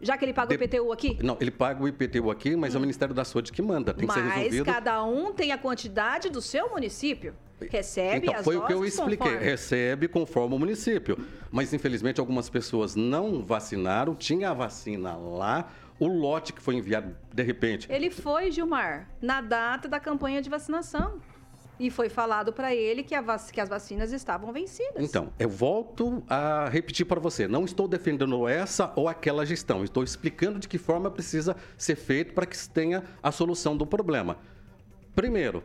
Já 0.00 0.18
que 0.18 0.24
ele 0.24 0.34
paga 0.34 0.50
o 0.50 0.54
IPTU 0.54 0.92
aqui? 0.92 1.18
Não, 1.22 1.36
ele 1.40 1.50
paga 1.50 1.82
o 1.82 1.88
IPTU 1.88 2.30
aqui, 2.30 2.56
mas 2.56 2.74
é 2.74 2.78
o 2.78 2.80
Ministério 2.80 3.14
da 3.14 3.24
Saúde 3.24 3.50
que 3.52 3.62
manda. 3.62 3.94
Tem 3.94 4.06
que 4.06 4.12
ser 4.12 4.20
Mas 4.22 4.34
resolvido. 4.34 4.64
cada 4.66 5.02
um 5.04 5.32
tem 5.32 5.50
a 5.52 5.56
quantidade 5.58 6.28
do 6.28 6.42
seu 6.42 6.68
município. 6.70 7.34
Recebe 7.70 8.26
então, 8.28 8.42
foi 8.44 8.56
o 8.56 8.66
que 8.66 8.72
eu 8.72 8.84
expliquei. 8.84 9.16
conforme. 9.28 9.44
Recebe 9.44 10.08
conforme 10.08 10.54
o 10.54 10.58
município. 10.58 11.18
Mas, 11.50 11.72
infelizmente, 11.72 12.20
algumas 12.20 12.48
pessoas 12.50 12.94
não 12.94 13.42
vacinaram, 13.44 14.14
tinha 14.14 14.50
a 14.50 14.54
vacina 14.54 15.14
lá, 15.16 15.70
o 15.98 16.06
lote 16.08 16.52
que 16.52 16.60
foi 16.60 16.74
enviado, 16.74 17.16
de 17.32 17.42
repente. 17.42 17.86
Ele 17.90 18.10
foi, 18.10 18.50
Gilmar, 18.50 19.08
na 19.22 19.40
data 19.40 19.88
da 19.88 20.00
campanha 20.00 20.42
de 20.42 20.50
vacinação. 20.50 21.20
E 21.78 21.90
foi 21.90 22.08
falado 22.08 22.52
para 22.52 22.72
ele 22.72 23.02
que, 23.02 23.20
vac- 23.20 23.50
que 23.50 23.60
as 23.60 23.68
vacinas 23.68 24.12
estavam 24.12 24.52
vencidas. 24.52 24.94
Então, 25.02 25.32
eu 25.40 25.48
volto 25.48 26.22
a 26.28 26.68
repetir 26.68 27.04
para 27.04 27.18
você. 27.18 27.48
Não 27.48 27.64
estou 27.64 27.88
defendendo 27.88 28.46
essa 28.46 28.92
ou 28.94 29.08
aquela 29.08 29.44
gestão. 29.44 29.82
Estou 29.82 30.04
explicando 30.04 30.60
de 30.60 30.68
que 30.68 30.78
forma 30.78 31.10
precisa 31.10 31.56
ser 31.76 31.96
feito 31.96 32.32
para 32.32 32.46
que 32.46 32.56
se 32.56 32.70
tenha 32.70 33.02
a 33.20 33.32
solução 33.32 33.76
do 33.76 33.84
problema. 33.84 34.38
Primeiro, 35.16 35.64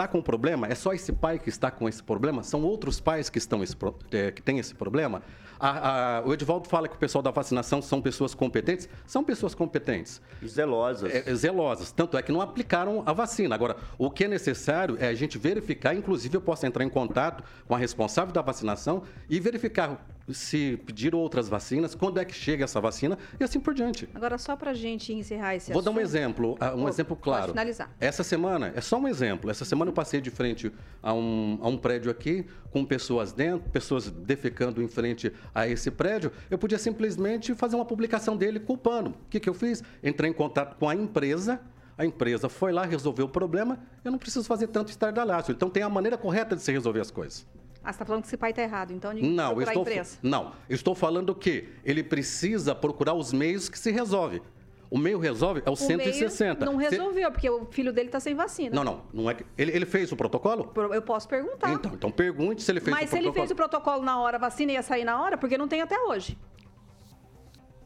está 0.00 0.08
com 0.08 0.22
problema? 0.22 0.66
É 0.66 0.74
só 0.74 0.94
esse 0.94 1.12
pai 1.12 1.38
que 1.38 1.50
está 1.50 1.70
com 1.70 1.86
esse 1.86 2.02
problema? 2.02 2.42
São 2.42 2.62
outros 2.62 2.98
pais 3.00 3.28
que, 3.28 3.36
estão 3.36 3.62
esse 3.62 3.76
eh, 4.10 4.30
que 4.30 4.40
têm 4.40 4.58
esse 4.58 4.74
problema? 4.74 5.22
A- 5.58 6.20
a- 6.20 6.22
o 6.26 6.32
Edivaldo 6.32 6.66
fala 6.66 6.88
que 6.88 6.96
o 6.96 6.98
pessoal 6.98 7.20
da 7.20 7.30
vacinação 7.30 7.82
são 7.82 8.00
pessoas 8.00 8.34
competentes. 8.34 8.88
São 9.06 9.22
pessoas 9.22 9.54
competentes. 9.54 10.22
Zelosas. 10.46 11.12
É, 11.14 11.34
zelosas. 11.34 11.92
Tanto 11.92 12.16
é 12.16 12.22
que 12.22 12.32
não 12.32 12.40
aplicaram 12.40 13.02
a 13.04 13.12
vacina. 13.12 13.54
Agora, 13.54 13.76
o 13.98 14.10
que 14.10 14.24
é 14.24 14.28
necessário 14.28 14.96
é 14.98 15.08
a 15.08 15.14
gente 15.14 15.36
verificar, 15.36 15.94
inclusive 15.94 16.34
eu 16.34 16.40
posso 16.40 16.64
entrar 16.64 16.82
em 16.82 16.88
contato 16.88 17.44
com 17.68 17.74
a 17.74 17.78
responsável 17.78 18.32
da 18.32 18.40
vacinação 18.40 19.02
e 19.28 19.38
verificar 19.38 20.02
se 20.34 20.76
pediram 20.86 21.18
outras 21.18 21.48
vacinas, 21.48 21.94
quando 21.94 22.18
é 22.20 22.24
que 22.24 22.34
chega 22.34 22.64
essa 22.64 22.80
vacina 22.80 23.18
e 23.38 23.44
assim 23.44 23.60
por 23.60 23.74
diante. 23.74 24.08
Agora, 24.14 24.38
só 24.38 24.56
para 24.56 24.70
a 24.70 24.74
gente 24.74 25.12
encerrar 25.12 25.54
esse 25.56 25.72
Vou 25.72 25.82
dar 25.82 25.90
um 25.90 25.94
assunto- 25.94 26.06
exemplo, 26.06 26.56
ah, 26.60 26.74
um 26.74 26.88
exemplo 26.88 27.16
claro. 27.16 27.48
finalizar. 27.52 27.90
Essa 28.00 28.22
semana, 28.22 28.72
é 28.74 28.80
só 28.80 28.98
um 28.98 29.06
exemplo. 29.08 29.50
Essa 29.50 29.64
semana 29.64 29.90
eu 29.90 29.94
passei 29.94 30.20
de 30.20 30.30
frente 30.30 30.72
a 31.02 31.12
um, 31.12 31.58
a 31.62 31.68
um 31.68 31.76
prédio 31.76 32.10
aqui, 32.10 32.46
com 32.70 32.84
pessoas 32.84 33.32
dentro, 33.32 33.68
pessoas 33.70 34.10
defecando 34.10 34.82
em 34.82 34.88
frente 34.88 35.32
a 35.54 35.66
esse 35.66 35.90
prédio. 35.90 36.30
Eu 36.50 36.58
podia 36.58 36.78
simplesmente 36.78 37.54
fazer 37.54 37.76
uma 37.76 37.84
publicação 37.84 38.36
dele 38.36 38.60
culpando. 38.60 39.10
O 39.10 39.14
que, 39.28 39.40
que 39.40 39.48
eu 39.48 39.54
fiz? 39.54 39.82
Entrei 40.02 40.30
em 40.30 40.32
contato 40.32 40.76
com 40.76 40.88
a 40.88 40.94
empresa. 40.94 41.60
A 41.98 42.04
empresa 42.06 42.48
foi 42.48 42.72
lá, 42.72 42.86
resolveu 42.86 43.26
o 43.26 43.28
problema. 43.28 43.78
Eu 44.02 44.10
não 44.10 44.18
preciso 44.18 44.46
fazer 44.46 44.68
tanto 44.68 44.88
estardalhaço. 44.90 45.52
Então 45.52 45.68
tem 45.68 45.82
a 45.82 45.88
maneira 45.88 46.16
correta 46.16 46.56
de 46.56 46.62
se 46.62 46.72
resolver 46.72 47.00
as 47.00 47.10
coisas. 47.10 47.46
Ah, 47.82 47.92
você 47.92 47.96
está 47.96 48.04
falando 48.04 48.22
que 48.22 48.28
esse 48.28 48.36
pai 48.36 48.50
está 48.50 48.62
errado, 48.62 48.92
então 48.92 49.14
de 49.14 49.22
Não, 49.22 49.60
estou, 49.60 49.84
não, 50.22 50.52
estou 50.68 50.94
falando 50.94 51.34
que 51.34 51.68
ele 51.84 52.02
precisa 52.02 52.74
procurar 52.74 53.14
os 53.14 53.32
meios 53.32 53.68
que 53.68 53.78
se 53.78 53.90
resolve. 53.90 54.42
O 54.90 54.98
meio 54.98 55.18
resolve 55.18 55.62
é 55.64 55.70
o, 55.70 55.74
O 55.74 55.76
160. 55.76 56.64
meio 56.66 56.72
não 56.72 56.80
Se- 56.84 56.90
resolveu, 56.90 57.30
porque 57.30 57.48
o 57.48 57.64
filho 57.66 57.92
dele 57.92 58.08
está 58.08 58.18
sem 58.18 58.34
vacina. 58.34 58.74
Não, 58.74 58.82
não, 58.82 59.02
não 59.14 59.30
é 59.30 59.34
que 59.34 59.46
ele, 59.56 59.70
ele 59.70 59.86
fez 59.86 60.10
o 60.10 60.16
protocolo? 60.16 60.64
Pro- 60.64 60.92
Eu 60.92 61.00
posso 61.00 61.28
perguntar. 61.28 61.70
Então, 61.72 61.92
então 61.94 62.10
pergunte 62.10 62.62
se 62.62 62.70
ele 62.72 62.80
fez 62.80 62.94
Mas 62.96 63.06
o 63.08 63.10
se 63.12 63.16
ele 63.16 63.22
protocolo. 63.30 63.34
fez 63.46 63.50
o 63.52 63.54
protocolo 63.54 64.02
na 64.02 64.18
hora, 64.20 64.36
a 64.36 64.40
vacina 64.40 64.72
ia 64.72 64.82
sair 64.82 65.04
na 65.04 65.22
hora, 65.22 65.38
porque 65.38 65.56
não 65.56 65.68
tem 65.68 65.80
até 65.80 65.96
hoje. 66.00 66.36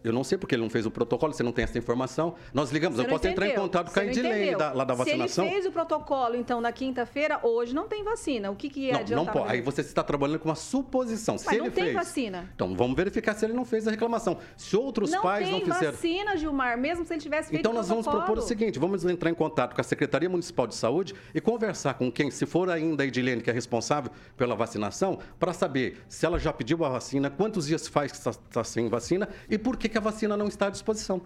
Eu 0.04 0.12
não 0.12 0.22
sei 0.22 0.36
porque 0.36 0.54
ele 0.54 0.62
não 0.62 0.68
fez 0.68 0.84
o 0.84 0.90
protocolo, 0.90 1.32
você 1.32 1.42
não 1.42 1.50
tem 1.50 1.64
essa 1.64 1.78
informação. 1.78 2.34
Nós 2.52 2.70
ligamos, 2.70 2.96
Você 2.96 3.02
eu 3.02 3.10
não 3.10 3.16
posso 3.16 3.26
entrar 3.26 3.46
em 3.46 3.48
entendeu. 3.48 3.62
contato 3.64 3.90
com 3.90 3.98
a 3.98 4.02
não 4.02 4.10
Edilene 4.10 4.34
entendeu. 4.34 4.58
da, 4.58 4.72
lá 4.74 4.84
da 4.84 4.92
vacinação. 4.94 5.44
Se 5.44 5.50
ele 5.50 5.54
fez 5.54 5.66
o 5.66 5.72
protocolo, 5.72 6.36
então, 6.36 6.60
na 6.60 6.70
quinta-feira, 6.70 7.40
hoje 7.42 7.74
não 7.74 7.88
tem 7.88 8.04
vacina. 8.04 8.50
O 8.50 8.54
que, 8.56 8.68
que 8.68 8.80
ia 8.80 8.92
não, 8.92 9.00
adiantar? 9.00 9.24
não 9.24 9.32
pode. 9.32 9.50
Aí 9.50 9.56
ele? 9.58 9.64
você 9.64 9.80
está 9.80 10.02
trabalhando 10.04 10.38
com 10.40 10.48
uma 10.50 10.54
suposição. 10.54 11.38
se 11.38 11.46
Mas 11.46 11.54
ele 11.54 11.64
não 11.64 11.70
tem 11.70 11.84
fez. 11.84 11.96
vacina. 11.96 12.50
Então 12.54 12.76
vamos 12.76 12.94
verificar 12.94 13.34
se 13.34 13.46
ele 13.46 13.54
não 13.54 13.64
fez 13.64 13.88
a 13.88 13.90
reclamação. 13.90 14.36
Se 14.58 14.76
outros 14.76 15.10
não 15.10 15.22
pais 15.22 15.48
tem 15.48 15.52
não 15.58 15.72
fizeram. 15.74 15.92
vacina, 15.92 16.36
Gilmar, 16.36 16.76
mesmo 16.76 17.04
se 17.06 17.14
ele 17.14 17.22
tivesse 17.22 17.48
feito 17.48 17.60
Então 17.60 17.72
nós 17.72 17.88
vamos 17.88 18.06
propor 18.06 18.36
o 18.36 18.42
seguinte, 18.42 18.78
vamos 18.78 19.06
entrar 19.06 19.30
em 19.30 19.34
contato 19.34 19.74
com 19.74 19.80
a 19.80 19.84
Secretaria 19.84 20.28
Municipal 20.28 20.66
de 20.66 20.74
Saúde 20.74 21.14
e 21.34 21.40
conversar 21.40 21.94
com 21.94 22.12
quem, 22.12 22.30
se 22.30 22.44
for 22.44 22.68
ainda 22.68 23.02
a 23.02 23.06
Edilene, 23.06 23.40
que 23.40 23.48
é 23.48 23.52
responsável 23.54 24.10
pela 24.36 24.54
vacinação, 24.54 25.18
para 25.40 25.54
saber 25.54 26.04
se 26.10 26.26
ela 26.26 26.38
já 26.38 26.52
pediu 26.52 26.84
a 26.84 26.90
vacina, 26.90 27.30
quantos 27.30 27.66
dias 27.66 27.88
faz 27.88 28.12
que 28.12 28.18
está, 28.18 28.30
está 28.30 28.62
sem 28.62 28.86
vacina 28.88 29.28
e 29.48 29.56
por 29.56 29.78
que, 29.78 29.93
que 29.94 29.98
a 29.98 30.00
vacina 30.00 30.37
não 30.37 30.48
está 30.48 30.66
à 30.66 30.70
disposição. 30.70 31.22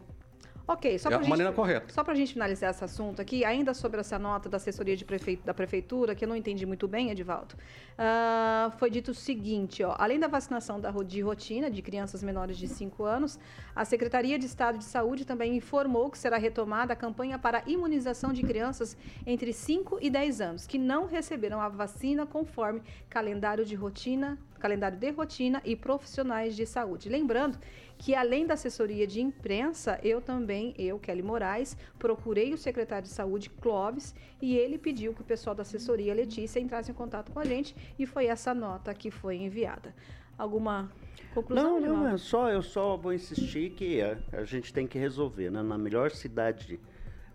Ok, 0.66 0.98
só 0.98 1.08
É 1.08 1.16
pra 1.16 1.24
a 1.24 1.28
maneira 1.30 1.50
correta. 1.50 1.94
Só 1.94 2.04
para 2.04 2.12
a 2.12 2.16
gente 2.16 2.34
finalizar 2.34 2.70
esse 2.70 2.84
assunto 2.84 3.22
aqui, 3.22 3.42
ainda 3.42 3.72
sobre 3.72 3.98
essa 3.98 4.18
nota 4.18 4.50
da 4.50 4.58
assessoria 4.58 4.94
de 4.94 5.02
prefeito, 5.02 5.42
da 5.42 5.54
prefeitura, 5.54 6.14
que 6.14 6.22
eu 6.22 6.28
não 6.28 6.36
entendi 6.36 6.66
muito 6.66 6.86
bem, 6.86 7.10
Edivaldo, 7.10 7.54
ah, 7.96 8.70
foi 8.76 8.90
dito 8.90 9.12
o 9.12 9.14
seguinte, 9.14 9.82
ó, 9.82 9.94
além 9.98 10.20
da 10.20 10.28
vacinação 10.28 10.78
da, 10.78 10.90
de 10.90 11.22
rotina 11.22 11.70
de 11.70 11.80
crianças 11.80 12.22
menores 12.22 12.58
de 12.58 12.68
5 12.68 13.02
anos, 13.02 13.38
a 13.74 13.86
Secretaria 13.86 14.38
de 14.38 14.44
Estado 14.44 14.76
de 14.76 14.84
Saúde 14.84 15.24
também 15.24 15.56
informou 15.56 16.10
que 16.10 16.18
será 16.18 16.36
retomada 16.36 16.92
a 16.92 16.96
campanha 16.96 17.38
para 17.38 17.62
imunização 17.66 18.34
de 18.34 18.42
crianças 18.42 18.94
entre 19.26 19.54
5 19.54 19.98
e 20.02 20.10
10 20.10 20.40
anos, 20.42 20.66
que 20.66 20.76
não 20.76 21.06
receberam 21.06 21.62
a 21.62 21.70
vacina 21.70 22.26
conforme 22.26 22.82
calendário 23.08 23.64
de 23.64 23.74
rotina, 23.74 24.38
calendário 24.58 24.98
de 24.98 25.10
rotina 25.10 25.62
e 25.64 25.74
profissionais 25.74 26.54
de 26.54 26.66
saúde. 26.66 27.08
Lembrando 27.08 27.58
que 27.96 28.14
além 28.14 28.46
da 28.46 28.54
assessoria 28.54 29.06
de 29.06 29.20
imprensa, 29.20 29.98
eu 30.02 30.20
também, 30.20 30.74
eu, 30.78 30.98
Kelly 30.98 31.22
Moraes, 31.22 31.76
procurei 31.98 32.52
o 32.52 32.58
secretário 32.58 33.04
de 33.04 33.12
saúde, 33.12 33.50
Clóvis, 33.50 34.14
e 34.40 34.56
ele 34.56 34.78
pediu 34.78 35.12
que 35.12 35.20
o 35.20 35.24
pessoal 35.24 35.54
da 35.54 35.62
assessoria, 35.62 36.14
Letícia, 36.14 36.60
entrasse 36.60 36.90
em 36.90 36.94
contato 36.94 37.32
com 37.32 37.40
a 37.40 37.44
gente 37.44 37.74
e 37.98 38.06
foi 38.06 38.26
essa 38.26 38.54
nota 38.54 38.94
que 38.94 39.10
foi 39.10 39.36
enviada. 39.36 39.94
Alguma 40.36 40.90
conclusão? 41.34 41.80
Não, 41.80 42.04
não, 42.04 42.08
é 42.08 42.16
só, 42.16 42.48
eu 42.50 42.62
só 42.62 42.96
vou 42.96 43.12
insistir 43.12 43.70
que 43.70 44.00
a, 44.00 44.16
a 44.32 44.44
gente 44.44 44.72
tem 44.72 44.86
que 44.86 44.96
resolver, 44.96 45.50
né? 45.50 45.62
Na 45.62 45.76
melhor 45.76 46.12
cidade 46.12 46.78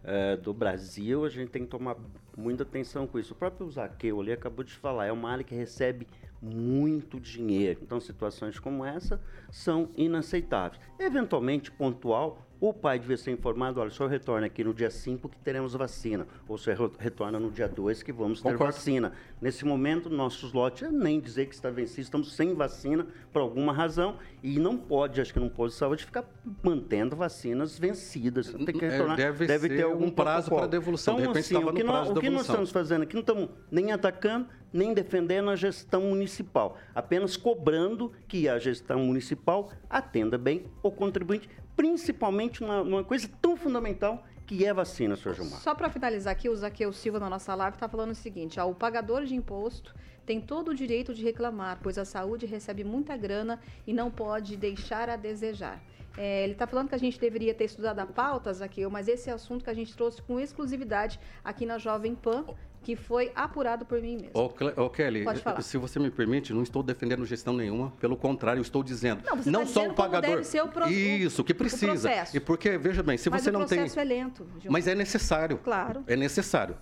eh, 0.05 0.37
do 0.37 0.53
Brasil, 0.53 1.25
a 1.25 1.29
gente 1.29 1.49
tem 1.49 1.63
que 1.63 1.69
tomar 1.69 1.97
muita 2.37 2.63
atenção 2.63 3.07
com 3.07 3.17
isso. 3.17 3.33
O 3.33 3.35
próprio 3.35 3.69
Zaqueu 3.69 4.19
ali 4.19 4.31
acabou 4.31 4.63
de 4.63 4.73
falar, 4.73 5.05
é 5.05 5.11
uma 5.11 5.29
área 5.29 5.43
que 5.43 5.55
recebe 5.55 6.07
muito 6.43 7.19
dinheiro. 7.19 7.79
Então, 7.81 7.99
situações 7.99 8.59
como 8.59 8.83
essa 8.83 9.21
são 9.49 9.89
inaceitáveis. 9.95 10.81
Eventualmente, 10.99 11.71
pontual, 11.71 12.45
o 12.65 12.73
pai 12.73 12.97
devia 12.97 13.17
ser 13.17 13.31
informado, 13.31 13.81
olha, 13.81 13.89
o 13.89 13.91
senhor 13.91 14.07
retorna 14.09 14.47
aqui 14.47 14.63
no 14.63 14.73
dia 14.73 14.89
5 14.89 15.27
que 15.27 15.37
teremos 15.39 15.73
vacina, 15.73 16.25
ou 16.47 16.55
o 16.55 16.57
senhor 16.57 16.79
re- 16.79 16.95
retorna 16.97 17.37
no 17.37 17.51
dia 17.51 17.67
2 17.67 18.01
que 18.01 18.13
vamos 18.13 18.41
ter 18.41 18.51
Concordo. 18.53 18.73
vacina. 18.73 19.11
Nesse 19.41 19.65
momento, 19.65 20.09
nossos 20.09 20.53
lotes, 20.53 20.83
é 20.83 20.89
nem 20.91 21.19
dizer 21.19 21.47
que 21.47 21.53
está 21.55 21.69
vencido, 21.69 22.01
estamos 22.03 22.33
sem 22.33 22.53
vacina 22.53 23.05
por 23.33 23.41
alguma 23.41 23.73
razão 23.73 24.15
e 24.41 24.59
não 24.59 24.77
pode, 24.77 25.19
acho 25.19 25.33
que 25.33 25.39
não 25.41 25.49
pode 25.49 25.73
saúde, 25.73 26.05
ficar 26.05 26.23
mantendo 26.63 27.17
vacinas 27.17 27.77
vencidas. 27.77 28.47
Tem 28.53 28.65
que 28.65 28.85
É, 28.85 28.89
retornar, 28.91 29.17
deve 29.17 29.45
deve 29.45 29.67
ter 29.67 29.83
algum 29.83 30.05
um 30.05 30.11
prazo 30.11 30.49
para 30.49 30.65
devolução. 30.67 31.15
De 31.15 31.21
Então, 31.23 31.33
repente 31.33 31.55
assim, 31.55 31.65
o 31.65 31.73
que, 31.73 31.83
nós, 31.83 32.09
o 32.09 32.13
que 32.15 32.29
nós 32.29 32.41
estamos 32.43 32.71
fazendo 32.71 33.01
aqui, 33.03 33.13
não 33.13 33.21
estamos 33.21 33.49
nem 33.69 33.91
atacando, 33.91 34.47
nem 34.71 34.93
defendendo 34.93 35.49
a 35.49 35.55
gestão 35.55 36.01
municipal, 36.03 36.77
apenas 36.95 37.35
cobrando 37.35 38.11
que 38.27 38.47
a 38.47 38.57
gestão 38.57 38.99
municipal 38.99 39.69
atenda 39.89 40.37
bem 40.37 40.65
o 40.81 40.89
contribuinte, 40.89 41.47
principalmente 41.75 42.61
numa, 42.61 42.83
numa 42.83 43.03
coisa 43.03 43.29
tão 43.41 43.55
fundamental 43.55 44.23
que 44.45 44.65
é 44.65 44.73
vacina, 44.73 45.15
senhor 45.15 45.33
Gilmar. 45.33 45.59
Só 45.59 45.73
para 45.73 45.89
finalizar 45.89 46.31
aqui, 46.31 46.49
o 46.49 46.55
Zaqueu 46.55 46.91
Silva 46.91 47.19
na 47.19 47.29
nossa 47.29 47.55
live 47.55 47.75
está 47.75 47.87
falando 47.87 48.11
o 48.11 48.15
seguinte: 48.15 48.59
ó, 48.59 48.69
o 48.69 48.75
pagador 48.75 49.23
de 49.25 49.35
imposto 49.35 49.93
tem 50.25 50.39
todo 50.39 50.69
o 50.69 50.75
direito 50.75 51.13
de 51.13 51.23
reclamar, 51.23 51.79
pois 51.81 51.97
a 51.97 52.05
saúde 52.05 52.45
recebe 52.45 52.83
muita 52.83 53.15
grana 53.17 53.59
e 53.85 53.93
não 53.93 54.09
pode 54.09 54.55
deixar 54.55 55.09
a 55.09 55.15
desejar. 55.15 55.81
É, 56.15 56.43
ele 56.43 56.53
está 56.53 56.67
falando 56.67 56.89
que 56.89 56.95
a 56.95 56.99
gente 56.99 57.19
deveria 57.19 57.53
ter 57.53 57.65
estudado 57.65 57.99
a 57.99 58.05
pauta, 58.05 58.53
Zaqueu, 58.53 58.89
mas 58.89 59.07
esse 59.07 59.29
é 59.29 59.33
assunto 59.33 59.63
que 59.63 59.69
a 59.69 59.73
gente 59.73 59.95
trouxe 59.95 60.21
com 60.21 60.39
exclusividade 60.39 61.19
aqui 61.43 61.65
na 61.65 61.77
Jovem 61.77 62.13
Pan, 62.13 62.45
que 62.83 62.95
foi 62.95 63.31
apurado 63.33 63.85
por 63.85 64.01
mim 64.01 64.15
mesmo. 64.17 64.31
Ô, 64.33 64.49
Cle- 64.49 64.73
ô, 64.77 64.89
Kelly, 64.89 65.25
se 65.61 65.77
você 65.77 65.99
me 65.99 66.11
permite, 66.11 66.53
não 66.53 66.61
estou 66.61 66.83
defendendo 66.83 67.25
gestão 67.25 67.53
nenhuma, 67.53 67.91
pelo 67.99 68.17
contrário, 68.17 68.61
estou 68.61 68.83
dizendo, 68.83 69.23
Não, 69.25 69.37
você 69.37 69.49
não 69.49 69.61
tá 69.61 69.65
só 69.67 69.87
o 69.87 69.93
pagador. 69.93 70.29
deve 70.29 70.43
ser 70.43 70.61
o 70.61 70.67
pro- 70.67 70.89
Isso, 70.89 71.43
que 71.43 71.53
o 71.53 71.55
precisa. 71.55 71.85
processo. 71.87 72.35
E 72.37 72.39
porque, 72.39 72.77
veja 72.77 73.01
bem, 73.01 73.17
se 73.17 73.29
mas 73.29 73.41
você 73.41 73.49
o 73.49 73.53
não 73.53 73.65
tem. 73.65 73.79
processo 73.79 73.99
é 73.99 74.03
lento, 74.03 74.45
Gilmar. 74.59 74.71
Mas 74.71 74.87
é 74.87 74.93
necessário. 74.95 75.57
Claro. 75.63 76.03
É 76.07 76.15
necessário. 76.15 76.75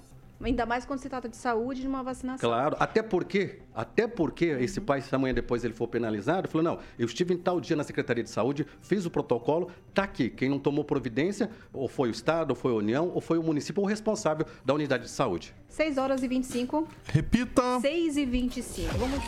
Ainda 0.43 0.65
mais 0.65 0.85
quando 0.85 0.99
se 0.99 1.09
trata 1.09 1.29
de 1.29 1.37
saúde 1.37 1.79
e 1.79 1.81
de 1.83 1.87
uma 1.87 2.01
vacinação. 2.03 2.49
Claro, 2.49 2.75
até 2.79 3.03
porque, 3.03 3.59
até 3.73 4.07
porque 4.07 4.45
esse 4.45 4.81
pai, 4.81 5.01
se 5.01 5.13
amanhã 5.13 5.33
depois 5.33 5.63
ele 5.63 5.73
for 5.73 5.87
penalizado, 5.87 6.47
falou: 6.47 6.63
não, 6.63 6.79
eu 6.97 7.05
estive 7.05 7.33
em 7.33 7.37
tal 7.37 7.61
dia 7.61 7.75
na 7.75 7.83
Secretaria 7.83 8.23
de 8.23 8.29
Saúde, 8.29 8.65
fiz 8.81 9.05
o 9.05 9.11
protocolo, 9.11 9.69
tá 9.93 10.03
aqui. 10.03 10.29
Quem 10.29 10.49
não 10.49 10.59
tomou 10.59 10.83
providência, 10.83 11.49
ou 11.71 11.87
foi 11.87 12.09
o 12.09 12.11
Estado, 12.11 12.51
ou 12.51 12.55
foi 12.55 12.71
a 12.71 12.75
União, 12.75 13.09
ou 13.13 13.21
foi 13.21 13.37
o 13.37 13.43
município, 13.43 13.81
ou 13.81 13.85
o 13.85 13.89
responsável 13.89 14.45
da 14.65 14.73
unidade 14.73 15.03
de 15.03 15.09
saúde. 15.09 15.53
6 15.69 15.97
horas 15.97 16.23
e 16.23 16.27
25. 16.27 16.87
Repita. 17.05 17.79
6 17.79 18.17
e 18.17 18.25
25. 18.25 18.97
Vamos. 18.97 19.19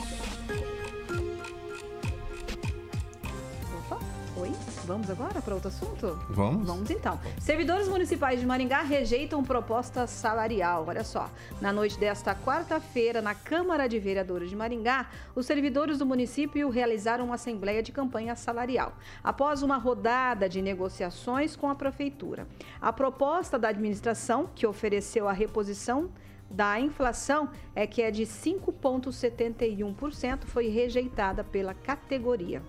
Opa, 3.77 3.99
oi. 4.37 4.51
Vamos 4.85 5.09
agora 5.09 5.41
para 5.41 5.53
outro 5.53 5.69
assunto? 5.69 6.19
Vamos. 6.29 6.67
Vamos 6.67 6.91
então. 6.91 7.17
Servidores 7.39 7.87
municipais 7.87 8.41
de 8.41 8.45
Maringá 8.45 8.81
rejeitam 8.81 9.41
proposta 9.41 10.05
salarial. 10.05 10.83
Olha 10.87 11.05
só. 11.05 11.29
Na 11.61 11.71
noite 11.71 11.97
desta 11.97 12.35
quarta-feira, 12.35 13.21
na 13.21 13.33
Câmara 13.33 13.87
de 13.87 13.97
Vereadores 13.97 14.49
de 14.49 14.57
Maringá, 14.57 15.09
os 15.33 15.45
servidores 15.45 15.99
do 15.99 16.05
município 16.05 16.69
realizaram 16.69 17.23
uma 17.25 17.35
assembleia 17.35 17.81
de 17.81 17.93
campanha 17.93 18.35
salarial. 18.35 18.91
Após 19.23 19.63
uma 19.63 19.77
rodada 19.77 20.49
de 20.49 20.61
negociações 20.61 21.55
com 21.55 21.69
a 21.69 21.75
prefeitura. 21.75 22.45
A 22.81 22.91
proposta 22.91 23.57
da 23.57 23.69
administração, 23.69 24.49
que 24.53 24.67
ofereceu 24.67 25.29
a 25.29 25.33
reposição 25.33 26.09
da 26.49 26.77
inflação 26.79 27.49
é 27.73 27.87
que 27.87 28.01
é 28.01 28.11
de 28.11 28.23
5,71%, 28.23 30.43
foi 30.45 30.67
rejeitada 30.67 31.41
pela 31.43 31.73
categoria. 31.73 32.61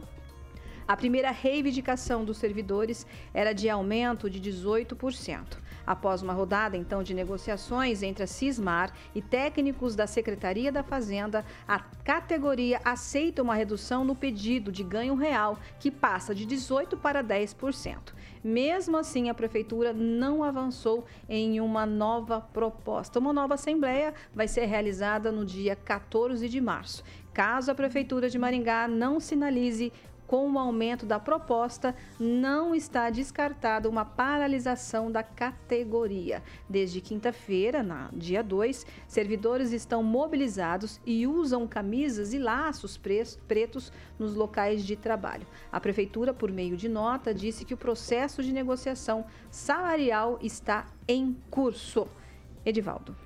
A 0.86 0.96
primeira 0.96 1.30
reivindicação 1.30 2.24
dos 2.24 2.36
servidores 2.36 3.06
era 3.32 3.54
de 3.54 3.70
aumento 3.70 4.28
de 4.28 4.38
18%. 4.38 5.64
Após 5.86 6.22
uma 6.22 6.32
rodada, 6.32 6.76
então, 6.76 7.02
de 7.02 7.12
negociações 7.12 8.02
entre 8.02 8.24
a 8.24 8.26
Cismar 8.26 8.92
e 9.14 9.20
técnicos 9.20 9.94
da 9.94 10.06
Secretaria 10.06 10.72
da 10.72 10.82
Fazenda, 10.82 11.44
a 11.68 11.78
categoria 11.78 12.80
aceita 12.84 13.42
uma 13.42 13.54
redução 13.54 14.04
no 14.04 14.14
pedido 14.14 14.72
de 14.72 14.82
ganho 14.82 15.14
real, 15.14 15.58
que 15.78 15.90
passa 15.90 16.34
de 16.34 16.46
18% 16.46 16.98
para 16.98 17.22
10%. 17.22 18.14
Mesmo 18.42 18.96
assim, 18.96 19.28
a 19.28 19.34
Prefeitura 19.34 19.92
não 19.92 20.42
avançou 20.42 21.04
em 21.28 21.60
uma 21.60 21.86
nova 21.86 22.40
proposta. 22.40 23.18
Uma 23.18 23.32
nova 23.32 23.54
Assembleia 23.54 24.14
vai 24.34 24.48
ser 24.48 24.66
realizada 24.66 25.32
no 25.32 25.44
dia 25.44 25.76
14 25.76 26.46
de 26.48 26.60
março. 26.60 27.02
Caso 27.32 27.70
a 27.70 27.74
Prefeitura 27.74 28.30
de 28.30 28.38
Maringá 28.38 28.86
não 28.86 29.18
sinalize 29.18 29.92
com 30.34 30.50
o 30.50 30.58
aumento 30.58 31.06
da 31.06 31.20
proposta, 31.20 31.94
não 32.18 32.74
está 32.74 33.08
descartada 33.08 33.88
uma 33.88 34.04
paralisação 34.04 35.08
da 35.08 35.22
categoria. 35.22 36.42
Desde 36.68 37.00
quinta-feira, 37.00 37.86
dia 38.12 38.42
2, 38.42 38.84
servidores 39.06 39.70
estão 39.70 40.02
mobilizados 40.02 41.00
e 41.06 41.24
usam 41.24 41.68
camisas 41.68 42.32
e 42.34 42.38
laços 42.40 43.00
pretos 43.46 43.92
nos 44.18 44.34
locais 44.34 44.84
de 44.84 44.96
trabalho. 44.96 45.46
A 45.70 45.78
Prefeitura, 45.78 46.34
por 46.34 46.50
meio 46.50 46.76
de 46.76 46.88
nota, 46.88 47.32
disse 47.32 47.64
que 47.64 47.74
o 47.74 47.76
processo 47.76 48.42
de 48.42 48.52
negociação 48.52 49.24
salarial 49.52 50.40
está 50.42 50.88
em 51.06 51.36
curso. 51.48 52.08
Edivaldo. 52.66 53.23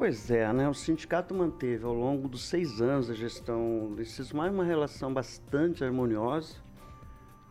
Pois 0.00 0.30
é, 0.30 0.50
né? 0.50 0.66
O 0.66 0.72
sindicato 0.72 1.34
manteve 1.34 1.84
ao 1.84 1.92
longo 1.92 2.26
dos 2.26 2.48
seis 2.48 2.80
anos 2.80 3.08
da 3.08 3.14
gestão 3.14 3.92
desses 3.94 4.32
mais 4.32 4.50
uma 4.50 4.64
relação 4.64 5.12
bastante 5.12 5.84
harmoniosa, 5.84 6.56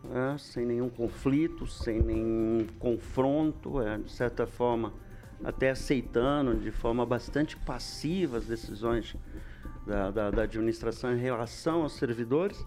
né? 0.02 0.34
sem 0.36 0.66
nenhum 0.66 0.88
conflito, 0.88 1.64
sem 1.68 2.02
nenhum 2.02 2.66
confronto, 2.80 3.80
é, 3.80 3.98
de 3.98 4.10
certa 4.10 4.48
forma 4.48 4.92
até 5.44 5.70
aceitando 5.70 6.56
de 6.56 6.72
forma 6.72 7.06
bastante 7.06 7.56
passiva 7.56 8.38
as 8.38 8.46
decisões 8.46 9.14
da, 9.86 10.10
da, 10.10 10.30
da 10.32 10.42
administração 10.42 11.12
em 11.12 11.20
relação 11.20 11.82
aos 11.82 11.92
servidores. 11.92 12.66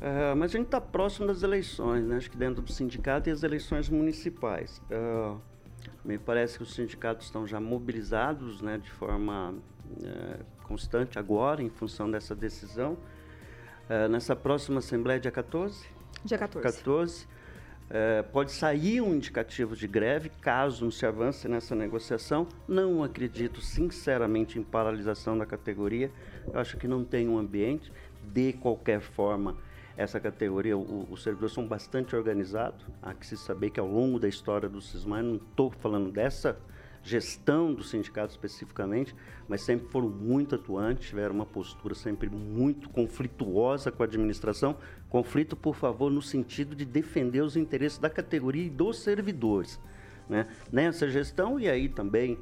É, 0.00 0.34
mas 0.34 0.54
a 0.54 0.56
gente 0.56 0.68
está 0.68 0.80
próximo 0.80 1.26
das 1.26 1.42
eleições, 1.42 2.02
né? 2.02 2.16
acho 2.16 2.30
que 2.30 2.36
dentro 2.38 2.62
do 2.62 2.72
sindicato 2.72 3.28
e 3.28 3.32
as 3.32 3.42
eleições 3.42 3.90
municipais. 3.90 4.80
É, 4.88 5.34
me 6.04 6.18
parece 6.18 6.56
que 6.56 6.62
os 6.62 6.74
sindicatos 6.74 7.26
estão 7.26 7.46
já 7.46 7.60
mobilizados 7.60 8.60
né, 8.60 8.78
de 8.78 8.90
forma 8.90 9.54
é, 10.02 10.40
constante 10.64 11.18
agora, 11.18 11.62
em 11.62 11.70
função 11.70 12.10
dessa 12.10 12.34
decisão. 12.34 12.96
É, 13.88 14.08
nessa 14.08 14.34
próxima 14.34 14.78
Assembleia, 14.78 15.20
dia 15.20 15.30
14? 15.30 15.86
Dia 16.24 16.38
14. 16.38 16.62
14 16.62 17.36
é, 17.88 18.22
pode 18.22 18.50
sair 18.50 19.00
um 19.00 19.14
indicativo 19.14 19.76
de 19.76 19.86
greve 19.86 20.28
caso 20.40 20.84
não 20.84 20.90
se 20.90 21.06
avance 21.06 21.46
nessa 21.48 21.74
negociação. 21.74 22.48
Não 22.66 23.02
acredito, 23.02 23.60
sinceramente, 23.60 24.58
em 24.58 24.62
paralisação 24.62 25.38
da 25.38 25.46
categoria. 25.46 26.10
Eu 26.52 26.58
acho 26.58 26.76
que 26.76 26.88
não 26.88 27.04
tem 27.04 27.28
um 27.28 27.38
ambiente. 27.38 27.92
De 28.32 28.52
qualquer 28.54 29.00
forma, 29.00 29.56
essa 29.96 30.20
categoria, 30.20 30.76
o, 30.76 31.06
os 31.10 31.22
servidores 31.22 31.54
são 31.54 31.66
bastante 31.66 32.14
organizados. 32.14 32.84
Há 33.02 33.14
que 33.14 33.26
se 33.26 33.36
saber 33.36 33.70
que 33.70 33.80
ao 33.80 33.86
longo 33.86 34.18
da 34.18 34.28
história 34.28 34.68
do 34.68 34.80
Cismar, 34.80 35.22
não 35.22 35.36
estou 35.36 35.70
falando 35.70 36.10
dessa 36.10 36.56
gestão 37.02 37.72
do 37.72 37.84
sindicato 37.84 38.32
especificamente, 38.32 39.14
mas 39.48 39.62
sempre 39.62 39.88
foram 39.88 40.08
muito 40.08 40.56
atuantes, 40.56 41.08
tiveram 41.08 41.36
uma 41.36 41.46
postura 41.46 41.94
sempre 41.94 42.28
muito 42.28 42.90
conflituosa 42.90 43.92
com 43.92 44.02
a 44.02 44.06
administração. 44.06 44.76
Conflito, 45.08 45.54
por 45.54 45.76
favor, 45.76 46.10
no 46.10 46.20
sentido 46.20 46.74
de 46.74 46.84
defender 46.84 47.42
os 47.42 47.56
interesses 47.56 47.98
da 47.98 48.10
categoria 48.10 48.64
e 48.64 48.70
dos 48.70 48.98
servidores. 48.98 49.80
Né? 50.28 50.48
Nessa 50.72 51.08
gestão, 51.08 51.60
e 51.60 51.68
aí 51.68 51.88
também 51.88 52.38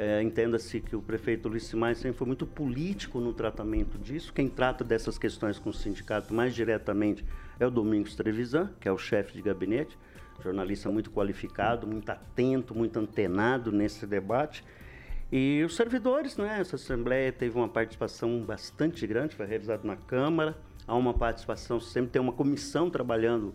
é, 0.00 0.22
Entenda-se 0.22 0.80
que 0.80 0.94
o 0.94 1.02
prefeito 1.02 1.48
Luiz 1.48 1.64
Simai 1.64 1.92
sempre 1.96 2.16
foi 2.16 2.26
muito 2.28 2.46
político 2.46 3.18
no 3.18 3.32
tratamento 3.32 3.98
disso. 3.98 4.32
Quem 4.32 4.48
trata 4.48 4.84
dessas 4.84 5.18
questões 5.18 5.58
com 5.58 5.70
o 5.70 5.72
sindicato 5.72 6.32
mais 6.32 6.54
diretamente 6.54 7.24
é 7.58 7.66
o 7.66 7.70
Domingos 7.70 8.14
Trevisan, 8.14 8.70
que 8.78 8.86
é 8.86 8.92
o 8.92 8.96
chefe 8.96 9.32
de 9.32 9.42
gabinete, 9.42 9.98
jornalista 10.40 10.88
muito 10.88 11.10
qualificado, 11.10 11.84
muito 11.84 12.08
atento, 12.10 12.76
muito 12.76 12.96
antenado 12.96 13.72
nesse 13.72 14.06
debate. 14.06 14.64
E 15.32 15.64
os 15.66 15.74
servidores, 15.74 16.36
né? 16.36 16.60
Essa 16.60 16.76
Assembleia 16.76 17.32
teve 17.32 17.58
uma 17.58 17.68
participação 17.68 18.40
bastante 18.44 19.04
grande, 19.04 19.34
foi 19.34 19.46
realizada 19.46 19.82
na 19.84 19.96
Câmara. 19.96 20.56
Há 20.86 20.94
uma 20.94 21.12
participação, 21.12 21.80
sempre 21.80 22.12
tem 22.12 22.22
uma 22.22 22.32
comissão 22.32 22.88
trabalhando 22.88 23.52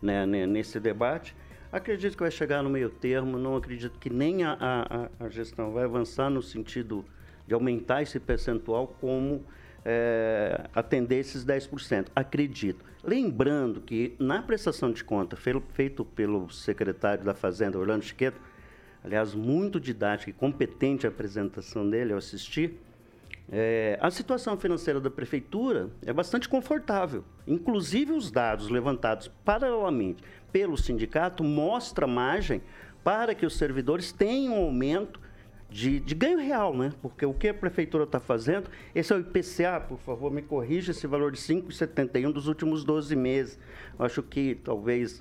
né, 0.00 0.24
nesse 0.24 0.78
debate. 0.78 1.34
Acredito 1.72 2.18
que 2.18 2.22
vai 2.22 2.30
chegar 2.30 2.62
no 2.62 2.68
meio 2.68 2.90
termo, 2.90 3.38
não 3.38 3.56
acredito 3.56 3.98
que 3.98 4.10
nem 4.10 4.44
a, 4.44 4.58
a, 4.60 5.24
a 5.24 5.28
gestão 5.30 5.72
vai 5.72 5.84
avançar 5.84 6.28
no 6.28 6.42
sentido 6.42 7.02
de 7.46 7.54
aumentar 7.54 8.02
esse 8.02 8.20
percentual 8.20 8.86
como 9.00 9.42
é, 9.82 10.68
atender 10.74 11.16
esses 11.16 11.46
10%. 11.46 12.08
Acredito. 12.14 12.84
Lembrando 13.02 13.80
que 13.80 14.14
na 14.18 14.42
prestação 14.42 14.92
de 14.92 15.02
conta 15.02 15.34
feito 15.34 16.04
pelo 16.04 16.50
secretário 16.50 17.24
da 17.24 17.32
Fazenda, 17.32 17.78
Orlando 17.78 18.04
Chiqueto, 18.04 18.38
aliás, 19.02 19.34
muito 19.34 19.80
didática 19.80 20.28
e 20.28 20.34
competente 20.34 21.06
a 21.06 21.08
apresentação 21.08 21.88
dele, 21.88 22.12
eu 22.12 22.18
assisti, 22.18 22.78
é, 23.50 23.98
a 24.00 24.10
situação 24.10 24.56
financeira 24.56 25.00
da 25.00 25.10
prefeitura 25.10 25.90
é 26.06 26.12
bastante 26.12 26.48
confortável. 26.48 27.24
Inclusive 27.46 28.12
os 28.12 28.30
dados 28.30 28.68
levantados 28.68 29.28
paralelamente 29.44 30.22
pelo 30.52 30.76
sindicato 30.76 31.42
mostra 31.42 32.06
margem 32.06 32.62
para 33.02 33.34
que 33.34 33.46
os 33.46 33.56
servidores 33.56 34.12
tenham 34.12 34.54
um 34.54 34.64
aumento 34.64 35.20
de, 35.72 35.98
de 35.98 36.14
ganho 36.14 36.38
real, 36.38 36.76
né? 36.76 36.92
Porque 37.00 37.24
o 37.24 37.32
que 37.32 37.48
a 37.48 37.54
prefeitura 37.54 38.04
está 38.04 38.20
fazendo, 38.20 38.70
esse 38.94 39.12
é 39.12 39.16
o 39.16 39.20
IPCA, 39.20 39.80
por 39.80 39.98
favor, 39.98 40.30
me 40.30 40.42
corrija 40.42 40.90
esse 40.90 41.06
valor 41.06 41.32
de 41.32 41.38
5,71 41.38 42.30
dos 42.30 42.46
últimos 42.46 42.84
12 42.84 43.16
meses. 43.16 43.58
Eu 43.98 44.04
acho 44.04 44.22
que 44.22 44.54
talvez 44.56 45.20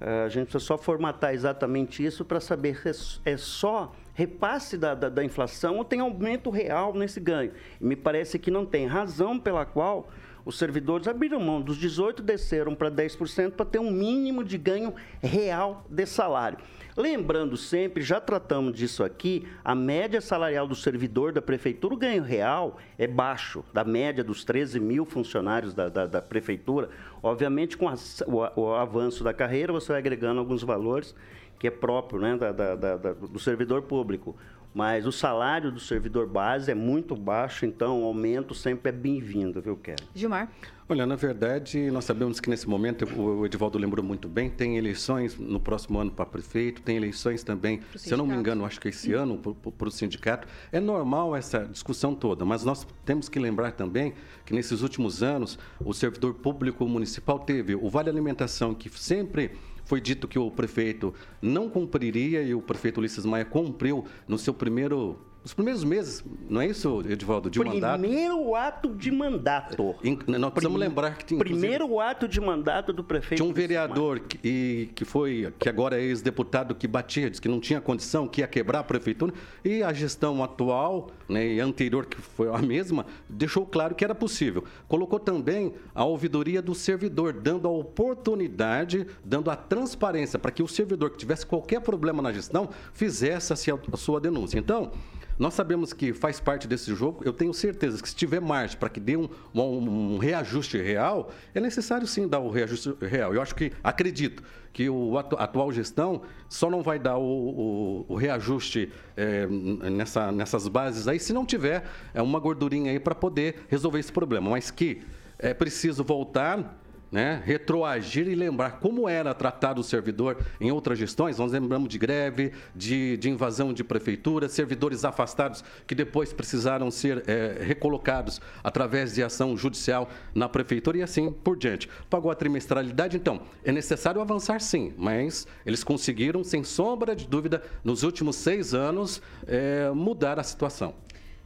uh, 0.00 0.26
a 0.26 0.28
gente 0.28 0.46
precisa 0.46 0.64
só 0.64 0.76
formatar 0.76 1.32
exatamente 1.32 2.04
isso 2.04 2.24
para 2.24 2.40
saber 2.40 2.76
se 2.92 3.20
é 3.24 3.36
só 3.36 3.94
repasse 4.12 4.76
da, 4.76 4.94
da, 4.94 5.08
da 5.08 5.24
inflação 5.24 5.78
ou 5.78 5.84
tem 5.84 6.00
aumento 6.00 6.50
real 6.50 6.92
nesse 6.92 7.20
ganho. 7.20 7.52
E 7.80 7.84
me 7.84 7.96
parece 7.96 8.38
que 8.38 8.50
não 8.50 8.66
tem 8.66 8.86
razão 8.86 9.38
pela 9.38 9.64
qual 9.64 10.08
os 10.44 10.58
servidores 10.58 11.08
abriram 11.08 11.40
mão 11.40 11.60
dos 11.60 11.76
18, 11.78 12.22
desceram 12.22 12.74
para 12.74 12.90
10% 12.90 13.52
para 13.52 13.64
ter 13.64 13.78
um 13.78 13.90
mínimo 13.90 14.44
de 14.44 14.58
ganho 14.58 14.94
real 15.22 15.86
de 15.88 16.04
salário. 16.04 16.58
Lembrando 16.96 17.56
sempre, 17.56 18.02
já 18.02 18.20
tratamos 18.20 18.76
disso 18.76 19.02
aqui, 19.02 19.48
a 19.64 19.74
média 19.74 20.20
salarial 20.20 20.66
do 20.66 20.76
servidor 20.76 21.32
da 21.32 21.42
prefeitura, 21.42 21.94
o 21.94 21.98
ganho 21.98 22.22
real 22.22 22.78
é 22.96 23.06
baixo, 23.06 23.64
da 23.72 23.82
média 23.82 24.22
dos 24.22 24.44
13 24.44 24.78
mil 24.78 25.04
funcionários 25.04 25.74
da, 25.74 25.88
da, 25.88 26.06
da 26.06 26.22
prefeitura. 26.22 26.88
Obviamente, 27.22 27.76
com 27.76 27.88
a, 27.88 27.94
o, 28.26 28.60
o, 28.60 28.74
avanço 28.74 29.24
da 29.24 29.34
carreira, 29.34 29.72
você 29.72 29.88
vai 29.88 29.98
agregando 29.98 30.38
alguns 30.38 30.62
valores 30.62 31.14
que 31.58 31.66
é 31.66 31.70
próprio 31.70 32.20
né, 32.20 32.36
da, 32.36 32.74
do 32.74 33.38
servidor 33.38 33.82
público 33.82 34.36
mas 34.74 35.06
o 35.06 35.12
salário 35.12 35.70
do 35.70 35.78
servidor 35.78 36.26
base 36.26 36.70
é 36.70 36.74
muito 36.74 37.14
baixo, 37.14 37.64
então 37.64 38.02
o 38.02 38.04
aumento 38.06 38.52
sempre 38.54 38.88
é 38.88 38.92
bem-vindo, 38.92 39.62
viu, 39.62 39.76
Kelly? 39.76 40.02
Gilmar. 40.12 40.50
Olha, 40.86 41.06
na 41.06 41.16
verdade, 41.16 41.90
nós 41.90 42.04
sabemos 42.04 42.40
que 42.40 42.50
nesse 42.50 42.68
momento, 42.68 43.06
o 43.18 43.46
Edivaldo 43.46 43.78
lembrou 43.78 44.04
muito 44.04 44.28
bem, 44.28 44.50
tem 44.50 44.76
eleições 44.76 45.38
no 45.38 45.58
próximo 45.58 45.98
ano 45.98 46.10
para 46.10 46.26
prefeito, 46.26 46.82
tem 46.82 46.96
eleições 46.96 47.42
também, 47.42 47.80
se 47.96 48.12
eu 48.12 48.18
não 48.18 48.26
me 48.26 48.34
engano, 48.34 48.66
acho 48.66 48.78
que 48.78 48.88
esse 48.88 49.14
ano, 49.14 49.38
para 49.38 49.88
o 49.88 49.90
sindicato. 49.90 50.46
É 50.70 50.80
normal 50.80 51.34
essa 51.34 51.60
discussão 51.64 52.14
toda, 52.14 52.44
mas 52.44 52.64
nós 52.64 52.86
temos 53.02 53.30
que 53.30 53.38
lembrar 53.38 53.72
também 53.72 54.12
que 54.44 54.52
nesses 54.52 54.82
últimos 54.82 55.22
anos, 55.22 55.58
o 55.82 55.94
servidor 55.94 56.34
público 56.34 56.86
municipal 56.86 57.38
teve 57.38 57.74
o 57.74 57.88
Vale 57.88 58.10
Alimentação, 58.10 58.74
que 58.74 58.90
sempre 58.90 59.52
foi 59.84 60.00
dito 60.00 60.26
que 60.26 60.38
o 60.38 60.50
prefeito 60.50 61.14
não 61.40 61.68
cumpriria 61.68 62.42
e 62.42 62.54
o 62.54 62.60
prefeito 62.62 62.98
Ulisses 62.98 63.24
Maia 63.24 63.44
cumpriu 63.44 64.04
no 64.26 64.38
seu 64.38 64.54
primeiro 64.54 65.18
os 65.44 65.52
primeiros 65.52 65.84
meses, 65.84 66.24
não 66.48 66.62
é 66.62 66.68
isso, 66.68 67.02
Edivaldo, 67.06 67.50
de 67.50 67.58
primeiro 67.58 67.82
mandato? 67.82 68.00
Primeiro 68.00 68.54
ato 68.54 68.88
de 68.94 69.10
mandato. 69.10 69.94
In, 70.02 70.18
nós 70.26 70.50
precisamos 70.50 70.78
Prim, 70.78 70.88
lembrar 70.88 71.18
que 71.18 71.24
tinha. 71.26 71.38
Primeiro 71.38 72.00
ato 72.00 72.26
de 72.26 72.40
mandato 72.40 72.94
do 72.94 73.04
prefeito. 73.04 73.42
Tinha 73.42 73.50
um 73.50 73.52
vereador 73.52 74.20
que, 74.20 74.90
que 74.94 75.04
foi, 75.04 75.52
que 75.58 75.68
agora 75.68 76.00
é 76.00 76.02
ex-deputado, 76.02 76.74
que 76.74 76.88
batia, 76.88 77.28
disse 77.28 77.42
que 77.42 77.48
não 77.48 77.60
tinha 77.60 77.78
condição, 77.78 78.26
que 78.26 78.40
ia 78.40 78.48
quebrar 78.48 78.78
a 78.78 78.84
prefeitura. 78.84 79.34
E 79.62 79.82
a 79.82 79.92
gestão 79.92 80.42
atual 80.42 81.10
né, 81.28 81.46
e 81.46 81.60
anterior, 81.60 82.06
que 82.06 82.20
foi 82.20 82.48
a 82.48 82.58
mesma, 82.58 83.06
deixou 83.28 83.64
claro 83.66 83.94
que 83.94 84.04
era 84.04 84.14
possível. 84.14 84.64
Colocou 84.88 85.18
também 85.18 85.74
a 85.94 86.04
ouvidoria 86.04 86.60
do 86.60 86.74
servidor, 86.74 87.32
dando 87.32 87.66
a 87.66 87.70
oportunidade, 87.70 89.06
dando 89.24 89.50
a 89.50 89.56
transparência 89.56 90.38
para 90.38 90.50
que 90.50 90.62
o 90.62 90.68
servidor 90.68 91.10
que 91.10 91.18
tivesse 91.18 91.46
qualquer 91.46 91.80
problema 91.80 92.22
na 92.22 92.32
gestão 92.32 92.68
fizesse 92.92 93.52
a 93.52 93.96
sua 93.96 94.20
denúncia. 94.20 94.58
Então, 94.58 94.92
Nós 95.38 95.54
sabemos 95.54 95.92
que 95.92 96.12
faz 96.12 96.38
parte 96.38 96.68
desse 96.68 96.94
jogo. 96.94 97.22
Eu 97.24 97.32
tenho 97.32 97.52
certeza 97.52 98.00
que 98.00 98.08
se 98.08 98.14
tiver 98.14 98.40
margem 98.40 98.78
para 98.78 98.88
que 98.88 99.00
dê 99.00 99.16
um, 99.16 99.28
um, 99.52 100.14
um, 100.14 100.18
reajuste 100.18 100.80
real, 100.80 101.32
é 101.52 101.60
necessário 101.60 102.06
sim 102.06 102.28
dar 102.28 102.38
o 102.38 102.50
reajuste 102.50 102.94
real. 103.00 103.34
Eu 103.34 103.42
acho 103.42 103.54
que, 103.54 103.72
acredito, 103.82 104.42
que 104.72 104.88
o 104.88 105.18
atu 105.18 105.36
atual 105.36 105.72
gestão 105.72 106.22
só 106.48 106.70
não 106.70 106.82
vai 106.82 106.98
dar 106.98 107.16
o, 107.16 107.22
o, 107.22 108.06
o 108.08 108.14
reajuste 108.14 108.92
é, 109.16 109.46
nessa, 109.46 110.30
nessas 110.30 110.68
bases 110.68 111.08
aí 111.14 111.20
se 111.20 111.32
não 111.32 111.46
tiver 111.46 111.84
é, 112.12 112.20
uma 112.20 112.38
gordurinha 112.38 112.92
aí 112.92 113.00
para 113.00 113.14
poder 113.14 113.64
resolver 113.68 113.98
esse 113.98 114.12
problema. 114.12 114.50
Mas 114.50 114.70
que 114.70 115.02
é 115.38 115.54
preciso 115.54 116.04
voltar 116.04 116.80
né, 117.10 117.42
retroagir 117.44 118.26
e 118.28 118.34
lembrar 118.34 118.80
como 118.80 119.08
era 119.08 119.32
tratado 119.32 119.80
o 119.80 119.84
servidor 119.84 120.38
em 120.60 120.70
outras 120.70 120.98
gestões. 120.98 121.38
Nós 121.38 121.52
lembramos 121.52 121.88
de 121.88 121.98
greve, 121.98 122.52
de, 122.74 123.16
de 123.16 123.30
invasão 123.30 123.72
de 123.72 123.84
prefeitura, 123.84 124.48
servidores 124.48 125.04
afastados 125.04 125.64
que 125.86 125.94
depois 125.94 126.32
precisaram 126.32 126.90
ser 126.90 127.22
é, 127.28 127.62
recolocados 127.62 128.40
através 128.62 129.14
de 129.14 129.22
ação 129.22 129.56
judicial 129.56 130.08
na 130.34 130.48
prefeitura 130.48 130.98
e 130.98 131.02
assim 131.02 131.30
por 131.30 131.56
diante. 131.56 131.88
Pagou 132.10 132.30
a 132.30 132.34
trimestralidade, 132.34 133.16
então, 133.16 133.42
é 133.64 133.72
necessário 133.72 134.20
avançar 134.20 134.60
sim, 134.60 134.92
mas 134.96 135.46
eles 135.64 135.84
conseguiram, 135.84 136.42
sem 136.42 136.64
sombra 136.64 137.14
de 137.14 137.26
dúvida, 137.26 137.62
nos 137.82 138.02
últimos 138.02 138.36
seis 138.36 138.74
anos, 138.74 139.22
é, 139.46 139.90
mudar 139.90 140.38
a 140.38 140.42
situação. 140.42 140.94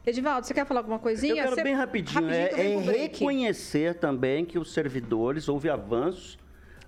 Edivaldo, 0.09 0.47
você 0.47 0.53
quer 0.53 0.65
falar 0.65 0.79
alguma 0.79 0.99
coisinha? 0.99 1.33
Eu 1.33 1.43
quero 1.43 1.55
você... 1.55 1.63
bem 1.63 1.75
rapidinho. 1.75 2.25
rapidinho 2.25 2.91
é, 2.91 2.95
é 2.95 3.01
reconhecer 3.01 3.95
também 3.95 4.43
que 4.43 4.57
os 4.57 4.73
servidores, 4.73 5.47
houve 5.47 5.69
avanços 5.69 6.37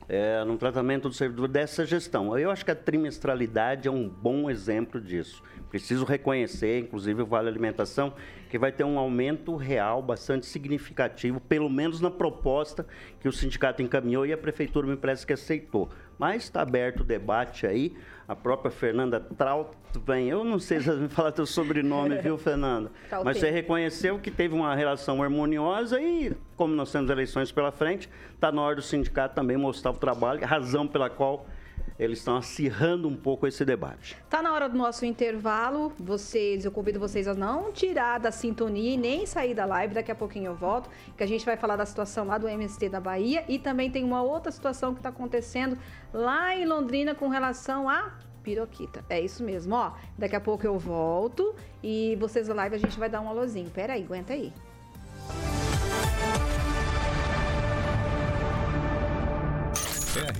é, 0.09 0.43
no 0.43 0.57
tratamento 0.57 1.07
do 1.07 1.15
servidor 1.15 1.47
dessa 1.47 1.85
gestão. 1.85 2.37
Eu 2.37 2.51
acho 2.51 2.65
que 2.65 2.71
a 2.71 2.75
trimestralidade 2.75 3.87
é 3.87 3.91
um 3.91 4.09
bom 4.09 4.49
exemplo 4.49 4.99
disso. 4.99 5.41
Preciso 5.69 6.03
reconhecer, 6.03 6.79
inclusive 6.79 7.21
o 7.21 7.25
Vale 7.25 7.47
Alimentação, 7.47 8.13
que 8.49 8.59
vai 8.59 8.73
ter 8.73 8.83
um 8.83 8.99
aumento 8.99 9.55
real 9.55 10.01
bastante 10.01 10.45
significativo, 10.45 11.39
pelo 11.39 11.69
menos 11.69 12.01
na 12.01 12.11
proposta 12.11 12.85
que 13.21 13.27
o 13.29 13.31
sindicato 13.31 13.81
encaminhou 13.81 14.25
e 14.25 14.33
a 14.33 14.37
prefeitura 14.37 14.85
me 14.85 14.97
parece 14.97 15.25
que 15.25 15.31
aceitou. 15.31 15.89
Mas 16.21 16.43
está 16.43 16.61
aberto 16.61 16.99
o 16.99 17.03
debate 17.03 17.65
aí. 17.65 17.95
A 18.27 18.35
própria 18.35 18.69
Fernanda 18.69 19.19
Trautmann, 19.19 20.27
eu 20.29 20.43
não 20.43 20.59
sei 20.59 20.79
se 20.79 20.85
você 20.85 20.99
me 20.99 21.09
falar 21.09 21.31
teu 21.31 21.47
sobrenome, 21.47 22.15
viu, 22.19 22.37
Fernanda? 22.37 22.91
Mas 23.25 23.39
você 23.39 23.49
reconheceu 23.49 24.19
que 24.19 24.29
teve 24.29 24.53
uma 24.53 24.75
relação 24.75 25.23
harmoniosa 25.23 25.99
e, 25.99 26.37
como 26.55 26.75
nós 26.75 26.91
temos 26.91 27.09
eleições 27.09 27.51
pela 27.51 27.71
frente, 27.71 28.07
está 28.35 28.51
na 28.51 28.61
hora 28.61 28.75
do 28.75 28.83
sindicato 28.83 29.33
também 29.33 29.57
mostrar 29.57 29.89
o 29.89 29.95
trabalho, 29.95 30.45
razão 30.45 30.85
pela 30.85 31.09
qual 31.09 31.47
eles 31.97 32.19
estão 32.19 32.35
acirrando 32.35 33.07
um 33.07 33.15
pouco 33.15 33.47
esse 33.47 33.63
debate. 33.63 34.17
Tá 34.29 34.41
na 34.41 34.53
hora 34.53 34.67
do 34.67 34.77
nosso 34.77 35.05
intervalo. 35.05 35.93
Vocês, 35.99 36.65
eu 36.65 36.71
convido 36.71 36.99
vocês 36.99 37.27
a 37.27 37.33
não 37.33 37.71
tirar 37.71 38.19
da 38.19 38.31
sintonia 38.31 38.93
e 38.93 38.97
nem 38.97 39.25
sair 39.25 39.53
da 39.53 39.65
live. 39.65 39.93
Daqui 39.93 40.11
a 40.11 40.15
pouquinho 40.15 40.47
eu 40.47 40.55
volto, 40.55 40.89
que 41.15 41.23
a 41.23 41.27
gente 41.27 41.45
vai 41.45 41.57
falar 41.57 41.75
da 41.75 41.85
situação 41.85 42.25
lá 42.25 42.37
do 42.37 42.47
MST 42.47 42.89
da 42.89 42.99
Bahia 42.99 43.43
e 43.47 43.59
também 43.59 43.89
tem 43.89 44.03
uma 44.03 44.21
outra 44.21 44.51
situação 44.51 44.93
que 44.93 44.99
está 44.99 45.09
acontecendo 45.09 45.77
lá 46.13 46.55
em 46.55 46.65
Londrina 46.65 47.13
com 47.13 47.27
relação 47.27 47.87
a 47.87 48.13
piroquita. 48.43 49.03
É 49.09 49.19
isso 49.19 49.43
mesmo, 49.43 49.75
ó. 49.75 49.93
Daqui 50.17 50.35
a 50.35 50.41
pouco 50.41 50.65
eu 50.65 50.77
volto 50.77 51.55
e 51.83 52.17
vocês 52.19 52.47
da 52.47 52.53
live 52.53 52.75
a 52.75 52.79
gente 52.79 52.97
vai 52.97 53.09
dar 53.09 53.21
um 53.21 53.29
alôzinho. 53.29 53.69
Pera 53.69 53.93
aí, 53.93 54.03
aguenta 54.03 54.33
aí. 54.33 54.51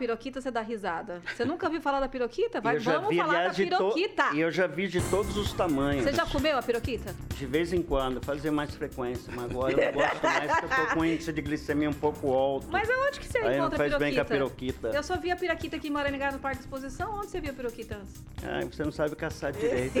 piroquita 0.00 0.40
você 0.40 0.50
dá 0.50 0.62
risada. 0.62 1.20
Você 1.36 1.44
nunca 1.44 1.66
ouviu 1.66 1.80
falar 1.82 2.00
da 2.00 2.08
piroquita? 2.08 2.58
Vai, 2.60 2.78
vamos 2.78 3.10
vi, 3.10 3.16
falar 3.18 3.34
aliás, 3.34 3.56
da 3.56 3.64
piroquita. 3.64 4.30
E 4.34 4.40
eu 4.40 4.50
já 4.50 4.66
vi 4.66 4.88
de 4.88 4.98
todos 5.10 5.36
os 5.36 5.52
tamanhos. 5.52 6.04
Você 6.04 6.12
já 6.14 6.24
comeu 6.24 6.56
a 6.56 6.62
piroquita? 6.62 7.14
De 7.36 7.44
vez 7.44 7.72
em 7.72 7.82
quando, 7.82 8.22
fazer 8.24 8.50
mais 8.50 8.74
frequência, 8.74 9.30
mas 9.36 9.44
agora 9.44 9.72
eu 9.72 9.92
gosto 9.92 10.22
mais 10.22 10.60
porque 10.60 10.80
eu 10.80 10.86
tô 10.86 10.94
com 10.94 11.04
índice 11.04 11.32
de 11.32 11.42
glicemia 11.42 11.90
um 11.90 11.94
pouco 11.94 12.32
alto. 12.32 12.66
Mas 12.70 12.88
aonde 12.88 13.20
que 13.20 13.26
você 13.26 13.38
Aí 13.38 13.58
encontra 13.58 13.70
não 13.70 13.76
faz 13.76 13.92
a 13.92 13.98
piroquita? 13.98 13.98
bem 13.98 14.14
com 14.14 14.20
a 14.20 14.24
piroquita. 14.24 14.88
Eu 14.88 15.02
só 15.02 15.16
vi 15.18 15.30
a 15.30 15.36
piroquita 15.36 15.76
aqui 15.76 15.88
em 15.88 15.90
Maranhão 15.90 16.32
no 16.32 16.38
Parque 16.38 16.58
de 16.58 16.64
Exposição. 16.64 17.14
Onde 17.14 17.26
você 17.30 17.40
viu 17.40 17.50
a 17.50 17.54
piroquita 17.54 17.96
antes? 17.96 18.24
Ah, 18.42 18.64
você 18.64 18.82
não 18.84 18.92
sabe 18.92 19.14
caçar 19.16 19.52
direito. 19.52 20.00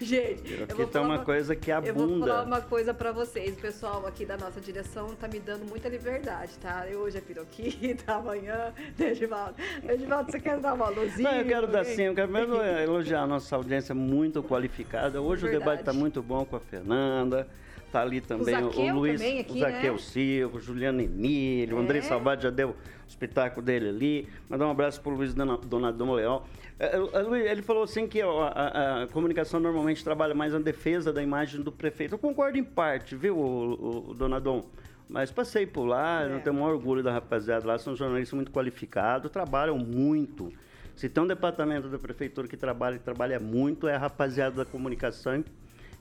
Gente, 0.00 0.42
piroquita 0.42 0.98
é 0.98 1.00
uma, 1.00 1.16
uma 1.16 1.24
coisa 1.24 1.56
que 1.56 1.72
abunda. 1.72 1.88
Eu 1.88 1.94
vou 2.08 2.20
falar 2.20 2.42
uma 2.44 2.60
coisa 2.60 2.94
pra 2.94 3.12
vocês. 3.12 3.56
O 3.56 3.60
pessoal 3.60 4.06
aqui 4.06 4.24
da 4.24 4.36
nossa 4.36 4.60
direção 4.60 5.14
tá 5.14 5.26
me 5.26 5.40
dando 5.40 5.64
muita 5.64 5.88
liberdade, 5.88 6.52
tá? 6.60 6.67
Hoje 6.98 7.16
é 7.16 7.20
piroquita 7.20 8.12
amanhã, 8.12 8.74
Edivaldo. 8.98 9.54
Edivaldo, 9.88 10.30
você 10.30 10.38
quer 10.38 10.58
dar 10.58 10.74
uma 10.74 10.90
luzinha? 10.90 11.30
Não, 11.30 11.38
eu 11.38 11.46
quero 11.46 11.66
dar 11.66 11.84
sim, 11.84 12.02
eu 12.02 12.14
quero 12.14 12.30
mesmo 12.30 12.56
elogiar 12.56 13.22
a 13.22 13.26
nossa 13.26 13.56
audiência 13.56 13.94
muito 13.94 14.42
qualificada. 14.42 15.20
Hoje 15.22 15.42
Verdade. 15.42 15.56
o 15.56 15.60
debate 15.60 15.80
está 15.80 15.92
muito 15.94 16.22
bom 16.22 16.44
com 16.44 16.56
a 16.56 16.60
Fernanda. 16.60 17.48
Está 17.86 18.02
ali 18.02 18.20
também 18.20 18.54
o, 18.62 18.68
o 18.68 18.94
Luiz, 18.96 19.18
aqui, 19.22 19.46
o 19.50 19.58
Zaqueu 19.60 19.92
né? 19.94 19.98
Silva, 19.98 20.60
Juliano 20.60 21.00
Emílio, 21.00 21.74
é. 21.74 21.80
o 21.80 21.82
André 21.82 22.02
Salvador 22.02 22.42
já 22.42 22.50
deu 22.50 22.70
o 22.70 22.76
espetáculo 23.08 23.64
dele 23.64 23.88
ali. 23.88 24.28
Mandar 24.46 24.66
um 24.66 24.70
abraço 24.70 25.00
para 25.00 25.10
o 25.10 25.16
Luiz 25.16 25.32
Donadão 25.32 26.12
Leal. 26.12 26.46
É, 26.78 26.96
é, 26.96 27.50
ele 27.50 27.62
falou 27.62 27.82
assim 27.82 28.06
que 28.06 28.20
a, 28.20 28.26
a, 28.28 29.02
a, 29.04 29.06
comunicação 29.06 29.58
normalmente 29.58 30.04
trabalha 30.04 30.34
mais 30.34 30.52
na 30.52 30.58
defesa 30.58 31.14
da 31.14 31.22
imagem 31.22 31.62
do 31.62 31.72
prefeito. 31.72 32.14
Eu 32.14 32.18
concordo 32.18 32.58
em 32.58 32.64
parte, 32.64 33.16
viu, 33.16 33.38
o, 33.38 34.10
o 34.10 34.14
Donadon? 34.14 34.66
Mas 35.08 35.30
passei 35.30 35.66
por 35.66 35.84
lá, 35.84 36.22
é. 36.22 36.28
não 36.28 36.40
tenho 36.40 36.54
o 36.54 36.60
maior 36.60 36.74
orgulho 36.74 37.02
da 37.02 37.12
rapaziada 37.12 37.66
lá, 37.66 37.78
são 37.78 37.96
jornalistas 37.96 38.34
muito 38.34 38.52
qualificados, 38.52 39.30
trabalham 39.30 39.78
muito. 39.78 40.52
Se 40.94 41.08
tem 41.08 41.22
um 41.22 41.26
departamento 41.26 41.88
da 41.88 41.98
prefeitura 41.98 42.46
que 42.46 42.56
trabalha 42.56 42.96
e 42.96 42.98
trabalha 42.98 43.40
muito, 43.40 43.88
é 43.88 43.94
a 43.94 43.98
rapaziada 43.98 44.56
da 44.56 44.64
comunicação. 44.64 45.42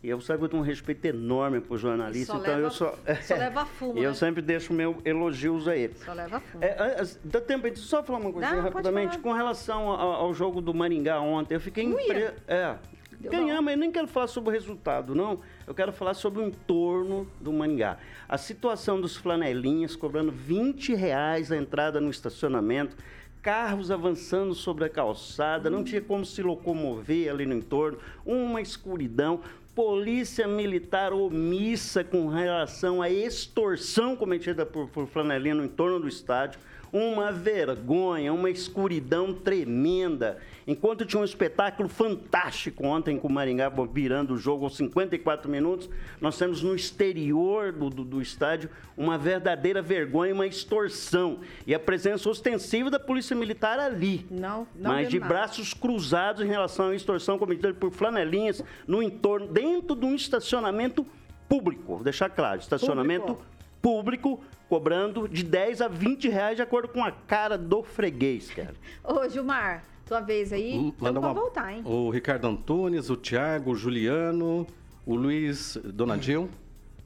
E 0.04 0.10
eu 0.10 0.20
sabe 0.22 0.40
que 0.40 0.46
eu 0.46 0.50
tenho 0.50 0.62
um 0.62 0.66
respeito 0.66 1.06
enorme 1.06 1.60
por 1.60 1.78
jornalista, 1.78 2.36
então 2.36 2.54
leva, 2.54 2.62
eu 2.62 2.72
só. 2.72 2.98
Só 3.22 3.36
leva 3.38 3.66
fumo. 3.66 3.98
eu 3.98 4.10
né? 4.10 4.16
sempre 4.16 4.42
deixo 4.42 4.74
meu 4.74 4.98
elogios 5.04 5.68
a 5.68 5.76
ele. 5.76 5.96
Só 5.96 6.14
leva 6.14 6.40
fumo. 6.40 6.64
É, 6.64 7.04
dá 7.24 7.42
tempo 7.42 7.70
de 7.70 7.80
só 7.80 8.04
falar 8.04 8.20
uma 8.20 8.32
coisa 8.32 8.62
rapidamente. 8.62 9.18
Com 9.20 9.32
relação 9.32 9.90
ao, 9.90 10.12
ao, 10.14 10.34
jogo 10.34 10.62
do 10.62 10.74
Maringá 10.74 11.20
ontem, 11.20 11.56
eu 11.56 11.62
fiquei 11.62 11.84
impre... 11.84 12.32
É, 12.48 12.76
Deu 13.20 13.32
Ganhamos, 13.32 13.64
mas 13.64 13.74
eu 13.74 13.80
nem 13.80 13.92
quero 13.92 14.08
falar 14.08 14.28
sobre 14.28 14.50
o 14.52 14.54
resultado, 14.54 15.16
não. 15.16 15.40
Eu 15.66 15.74
quero 15.74 15.92
falar 15.92 16.14
sobre 16.14 16.42
o 16.42 16.46
entorno 16.46 17.28
do 17.42 17.52
Maningá. 17.52 17.98
A 18.30 18.38
situação 18.38 19.02
dos 19.02 19.16
flanelinhas 19.16 19.96
cobrando 19.96 20.32
20 20.32 20.94
reais 20.94 21.52
a 21.52 21.58
entrada 21.58 22.00
no 22.00 22.12
estacionamento, 22.12 22.96
carros 23.42 23.90
avançando 23.90 24.54
sobre 24.54 24.86
a 24.86 24.90
calçada, 24.90 25.70
não 25.70 25.84
tinha 25.84 26.02
como 26.02 26.26
se 26.26 26.44
locomover 26.44 27.32
ali 27.32 27.46
no 27.46 27.56
entorno, 27.56 27.98
uma 28.24 28.62
escuridão, 28.62 29.42
polícia 29.74 30.48
militar 30.48 31.12
omissa 31.12 32.04
com 32.04 32.28
relação 32.28 33.02
à 33.02 33.10
extorsão 33.10 34.16
cometida 34.16 34.66
por, 34.66 34.90
por 34.90 35.08
flanelinha 35.08 35.56
no 35.56 35.66
entorno 35.66 36.00
do 36.00 36.08
estádio 36.08 36.60
uma 36.92 37.32
vergonha, 37.32 38.34
uma 38.34 38.50
escuridão 38.50 39.34
tremenda. 39.34 40.38
Enquanto 40.66 41.06
tinha 41.06 41.22
um 41.22 41.26
espetáculo 41.26 41.88
fantástico 41.88 42.86
ontem 42.86 43.18
com 43.18 43.28
o 43.28 43.32
Maringá 43.32 43.72
virando 43.92 44.34
o 44.34 44.38
jogo 44.38 44.66
aos 44.66 44.76
54 44.78 45.50
minutos, 45.50 45.90
nós 46.20 46.38
temos 46.38 46.62
no 46.62 46.76
exterior 46.76 47.72
do, 47.72 47.90
do, 47.90 48.04
do 48.04 48.22
estádio 48.22 48.70
uma 48.98 49.18
verdadeira 49.18 49.82
vergonha, 49.82 50.34
uma 50.34 50.48
extorsão. 50.48 51.40
E 51.66 51.74
a 51.74 51.80
presença 51.80 52.30
ostensiva 52.30 52.90
da 52.90 53.00
Polícia 53.00 53.36
Militar 53.36 53.80
ali. 53.80 54.26
Não, 54.30 54.68
não 54.76 54.92
Mas 54.92 55.10
de 55.10 55.20
nada. 55.20 55.34
braços 55.34 55.74
cruzados 55.74 56.44
em 56.44 56.48
relação 56.48 56.90
à 56.90 56.96
extorsão 56.96 57.38
cometida 57.38 57.74
por 57.74 57.92
flanelinhas 57.92 58.64
no 58.88 59.02
entorno, 59.02 59.48
dentro 59.48 59.96
de 59.96 60.06
um 60.06 60.16
estacionamento 60.16 61.06
público. 61.48 61.96
Vou 61.96 62.04
deixar 62.04 62.30
claro, 62.30 62.60
estacionamento 62.60 63.28
público 63.28 63.57
público 63.82 64.42
cobrando 64.70 65.28
de 65.28 65.44
10 65.44 65.82
a 65.82 65.88
20 65.88 66.30
reais 66.30 66.56
de 66.56 66.62
acordo 66.62 66.88
com 66.88 67.04
a 67.04 67.12
cara 67.12 67.58
do 67.58 67.84
freguês, 67.84 68.50
cara. 68.52 68.76
Ô, 69.04 69.28
Gilmar, 69.30 69.84
tua 70.06 70.20
vez 70.20 70.52
aí, 70.52 70.94
Manda 71.00 71.20
uma... 71.20 71.34
voltar, 71.34 71.74
hein? 71.74 71.82
O 71.86 72.10
Ricardo 72.10 72.48
Antunes, 72.48 73.10
o 73.10 73.16
Tiago, 73.16 73.72
o 73.72 73.76
Juliano, 73.76 74.68
o 75.06 75.16
Luiz 75.16 75.78
Donadil. 75.84 76.50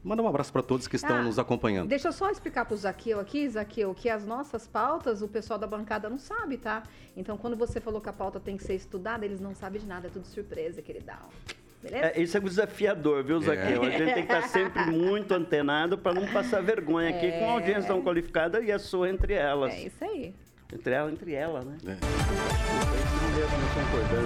Manda 0.03 0.23
um 0.23 0.27
abraço 0.27 0.51
para 0.51 0.63
todos 0.63 0.87
que 0.87 0.95
estão 0.95 1.17
ah, 1.17 1.21
nos 1.21 1.37
acompanhando. 1.37 1.87
Deixa 1.87 2.07
eu 2.07 2.11
só 2.11 2.31
explicar 2.31 2.65
para 2.65 2.73
o 2.73 2.77
Zaqueu 2.77 3.19
aqui, 3.19 3.47
Zaqueu, 3.47 3.93
que 3.93 4.09
as 4.09 4.25
nossas 4.25 4.67
pautas 4.67 5.21
o 5.21 5.27
pessoal 5.27 5.59
da 5.59 5.67
bancada 5.67 6.09
não 6.09 6.17
sabe, 6.17 6.57
tá? 6.57 6.81
Então, 7.15 7.37
quando 7.37 7.55
você 7.55 7.79
falou 7.79 8.01
que 8.01 8.09
a 8.09 8.13
pauta 8.13 8.39
tem 8.39 8.57
que 8.57 8.63
ser 8.63 8.73
estudada, 8.73 9.23
eles 9.23 9.39
não 9.39 9.53
sabem 9.53 9.79
de 9.79 9.85
nada, 9.85 10.07
é 10.07 10.09
tudo 10.09 10.25
surpresa, 10.25 10.81
queridão. 10.81 11.29
Beleza? 11.81 12.07
É, 12.15 12.21
isso 12.21 12.37
é 12.37 12.39
desafiador, 12.39 13.23
viu, 13.23 13.39
Zaqueu? 13.41 13.81
A 13.81 13.89
gente 13.89 14.13
tem 14.13 14.25
que 14.25 14.33
estar 14.33 14.47
sempre 14.47 14.85
muito 14.91 15.33
antenado 15.33 15.97
para 15.97 16.13
não 16.13 16.27
passar 16.27 16.61
vergonha 16.61 17.09
aqui 17.09 17.31
com 17.31 17.49
a 17.49 17.53
audiência 17.53 17.87
tão 17.87 18.01
qualificada 18.03 18.59
e 18.61 18.71
a 18.71 18.77
sua 18.77 19.09
entre 19.09 19.33
elas. 19.33 19.73
É 19.73 19.81
isso 19.81 20.03
aí. 20.03 20.33
Entre 20.73 20.93
ela, 20.93 21.11
entre 21.11 21.33
ela, 21.33 21.61
né? 21.61 21.77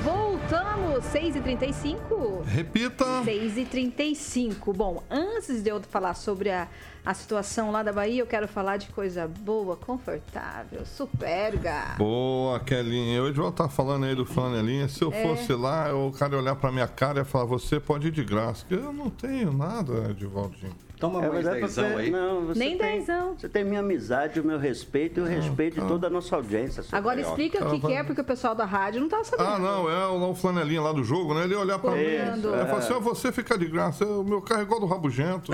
Voltamos, 0.03 1.03
6h35. 1.05 2.43
Repita. 2.45 3.03
6h35. 3.23 4.73
Bom, 4.75 5.03
antes 5.09 5.63
de 5.63 5.69
eu 5.69 5.81
falar 5.81 6.13
sobre 6.13 6.51
a, 6.51 6.67
a 7.03 7.13
situação 7.15 7.71
lá 7.71 7.81
da 7.81 7.91
Bahia, 7.91 8.21
eu 8.21 8.27
quero 8.27 8.47
falar 8.47 8.77
de 8.77 8.87
coisa 8.89 9.27
boa, 9.27 9.75
confortável, 9.75 10.85
superga. 10.85 11.95
Boa, 11.97 12.59
Kelinha. 12.59 13.23
Hoje 13.23 13.39
eu 13.39 13.49
estar 13.49 13.67
falando 13.69 14.05
aí 14.05 14.13
do 14.15 14.25
flanelinha. 14.25 14.87
Se 14.87 15.01
eu 15.03 15.11
É. 15.11 15.23
fosse 15.23 15.51
lá, 15.53 15.93
o 15.95 16.11
cara 16.11 16.33
ia 16.35 16.39
olhar 16.41 16.55
pra 16.55 16.71
minha 16.71 16.87
cara 16.87 17.17
e 17.17 17.21
ia 17.21 17.25
falar: 17.25 17.45
você 17.45 17.79
pode 17.79 18.07
ir 18.09 18.11
de 18.11 18.23
graça. 18.23 18.65
Eu 18.69 18.93
não 18.93 19.09
tenho 19.09 19.51
nada, 19.51 20.11
Edivaldinho. 20.11 20.75
Toma 20.99 21.23
É, 21.23 21.29
mais 21.29 21.45
é 21.45 21.49
pra 21.51 21.59
dezão 21.67 21.89
ver- 21.89 21.97
aí. 21.97 22.09
Não, 22.11 22.45
você 22.45 22.59
Nem 22.59 22.77
tem, 22.77 22.99
dezão. 22.99 23.35
Você 23.37 23.49
tem 23.49 23.63
minha 23.65 23.81
amizade, 23.81 24.39
o 24.39 24.43
meu 24.45 24.57
respeito 24.57 25.19
e 25.19 25.23
o 25.23 25.25
respeito 25.25 25.81
de 25.81 25.87
toda 25.87 26.07
a 26.07 26.09
nossa 26.09 26.35
audiência. 26.35 26.83
Agora 26.91 27.15
Carioca. 27.17 27.29
explica 27.41 27.65
o 27.67 27.71
que, 27.71 27.87
que 27.87 27.93
é, 27.93 28.03
porque 28.03 28.21
o 28.21 28.23
pessoal 28.23 28.55
da 28.55 28.65
rádio 28.65 29.01
não 29.01 29.09
tá 29.09 29.23
sabendo. 29.23 29.49
Ah, 29.49 29.59
não, 29.59 29.89
é 29.89 30.07
o, 30.07 30.29
o 30.31 30.35
flanelinha 30.35 30.81
lá 30.81 30.91
do 30.93 31.03
jogo, 31.03 31.33
né? 31.33 31.43
Ele 31.43 31.53
ia 31.53 31.59
olhar 31.59 31.79
pra 31.79 31.91
mim. 31.91 31.97
Isso, 32.01 32.47
Ele 32.47 32.61
é. 32.61 32.65
falar 32.65 32.77
assim: 32.79 32.93
ó, 32.93 32.99
você 32.99 33.31
fica 33.31 33.57
de 33.57 33.65
graça. 33.65 34.05
O 34.05 34.23
meu 34.23 34.41
carro 34.41 34.61
é 34.61 34.63
igual 34.63 34.79
do 34.79 34.85
rabugento. 34.85 35.51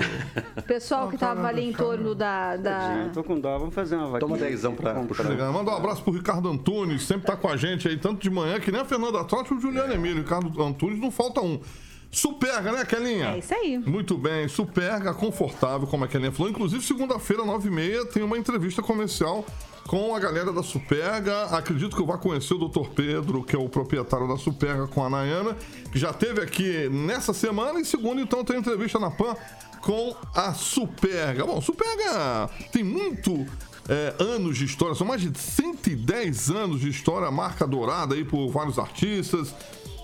O 0.56 0.62
pessoal 0.62 1.08
que 1.08 1.18
tava 1.18 1.46
ali 1.46 1.68
em 1.68 1.72
torno 1.72 2.14
da. 2.14 2.56
da... 2.56 3.10
Tô 3.12 3.24
com 3.24 3.38
dó, 3.40 3.58
vamos 3.58 3.74
fazer 3.74 3.96
uma 3.96 4.04
vaquinha. 4.06 4.20
Toma 4.20 4.38
dezão 4.38 4.74
pra- 4.74 4.94
comprar. 4.94 5.28
Legal. 5.28 5.52
Manda 5.52 5.70
um 5.72 5.76
abraço 5.76 6.02
pro 6.02 6.12
Ricardo 6.12 6.48
Antunes, 6.48 7.02
sempre 7.02 7.26
tá 7.26 7.36
com 7.36 7.48
a 7.48 7.56
gente 7.56 7.88
aí, 7.88 7.96
tanto 7.96 8.20
de 8.22 8.30
manhã, 8.30 8.60
que 8.60 8.70
nem 8.70 8.80
a 8.80 8.84
Fernanda 8.84 9.24
Trotti 9.24 9.52
e 9.52 9.56
o 9.56 9.60
Juliano 9.60 9.92
Emílio. 9.92 10.22
Ricardo 10.22 10.62
Antunes 10.62 11.00
não 11.00 11.10
falta 11.10 11.40
um. 11.40 11.60
Superga, 12.12 12.72
né, 12.72 12.84
Kelinha? 12.84 13.30
É 13.30 13.38
isso 13.38 13.54
aí. 13.54 13.78
Muito 13.78 14.18
bem, 14.18 14.46
superga, 14.46 15.14
confortável, 15.14 15.88
como 15.88 16.04
a 16.04 16.08
Kelinha 16.08 16.30
falou. 16.30 16.50
Inclusive, 16.50 16.84
segunda-feira, 16.84 17.42
9h30, 17.42 18.12
tem 18.12 18.22
uma 18.22 18.36
entrevista 18.36 18.82
comercial 18.82 19.46
com 19.88 20.14
a 20.14 20.20
galera 20.20 20.52
da 20.52 20.62
Superga. 20.62 21.44
Acredito 21.46 21.96
que 21.96 22.02
eu 22.02 22.06
vá 22.06 22.18
conhecer 22.18 22.52
o 22.52 22.68
Dr. 22.68 22.88
Pedro, 22.94 23.42
que 23.42 23.56
é 23.56 23.58
o 23.58 23.66
proprietário 23.66 24.28
da 24.28 24.36
Superga, 24.36 24.86
com 24.86 25.02
a 25.02 25.08
Nayana, 25.08 25.56
que 25.90 25.98
já 25.98 26.12
teve 26.12 26.42
aqui 26.42 26.86
nessa 26.90 27.32
semana. 27.32 27.80
E 27.80 27.84
segundo, 27.84 28.20
então, 28.20 28.44
tem 28.44 28.58
entrevista 28.58 28.98
na 28.98 29.10
PAN 29.10 29.34
com 29.80 30.14
a 30.34 30.52
Superga. 30.52 31.46
Bom, 31.46 31.62
Superga 31.62 32.50
tem 32.70 32.84
muito 32.84 33.46
é, 33.88 34.14
anos 34.18 34.58
de 34.58 34.66
história, 34.66 34.94
são 34.94 35.06
mais 35.06 35.22
de 35.22 35.36
110 35.36 36.50
anos 36.50 36.80
de 36.82 36.90
história, 36.90 37.30
marca 37.30 37.66
dourada 37.66 38.14
aí 38.14 38.24
por 38.24 38.48
vários 38.50 38.78
artistas. 38.78 39.54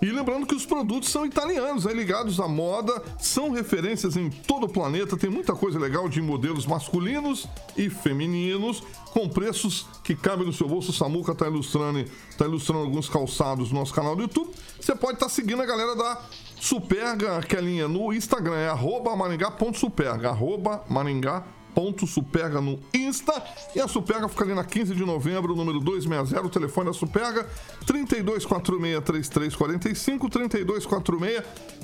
E 0.00 0.06
lembrando 0.06 0.46
que 0.46 0.54
os 0.54 0.64
produtos 0.64 1.08
são 1.08 1.26
italianos, 1.26 1.86
aí 1.86 1.94
ligados 1.94 2.38
à 2.38 2.46
moda, 2.46 3.02
são 3.18 3.50
referências 3.50 4.16
em 4.16 4.30
todo 4.30 4.66
o 4.66 4.68
planeta, 4.68 5.16
tem 5.16 5.28
muita 5.28 5.54
coisa 5.54 5.78
legal 5.78 6.08
de 6.08 6.22
modelos 6.22 6.66
masculinos 6.66 7.48
e 7.76 7.90
femininos, 7.90 8.82
com 9.12 9.28
preços 9.28 9.86
que 10.04 10.14
cabem 10.14 10.46
no 10.46 10.52
seu 10.52 10.68
bolso. 10.68 10.90
O 10.90 10.94
Samuca 10.94 11.34
tá 11.34 11.46
ilustrando, 11.46 12.04
tá 12.36 12.44
ilustrando 12.44 12.82
alguns 12.82 13.08
calçados 13.08 13.72
no 13.72 13.80
nosso 13.80 13.92
canal 13.92 14.14
do 14.14 14.22
YouTube. 14.22 14.50
Você 14.80 14.94
pode 14.94 15.14
estar 15.14 15.28
seguindo 15.28 15.62
a 15.62 15.66
galera 15.66 15.96
da 15.96 16.20
Superga, 16.60 17.40
Kelinha, 17.40 17.88
no 17.88 18.12
Instagram, 18.12 18.56
é 18.56 18.68
arroba 18.68 19.16
maringá.superga, 19.16 20.30
arroba 20.30 20.84
maringá.superga. 20.88 21.57
Superga 22.06 22.60
no 22.60 22.80
Insta 22.92 23.42
e 23.74 23.80
a 23.80 23.86
Superga 23.86 24.28
fica 24.28 24.44
ali 24.44 24.54
na 24.54 24.64
15 24.64 24.94
de 24.94 25.04
novembro, 25.04 25.54
número 25.54 25.78
260, 25.80 26.46
o 26.46 26.50
telefone 26.50 26.88
da 26.88 26.92
Superga 26.92 27.46
3246-3345, 27.86 30.28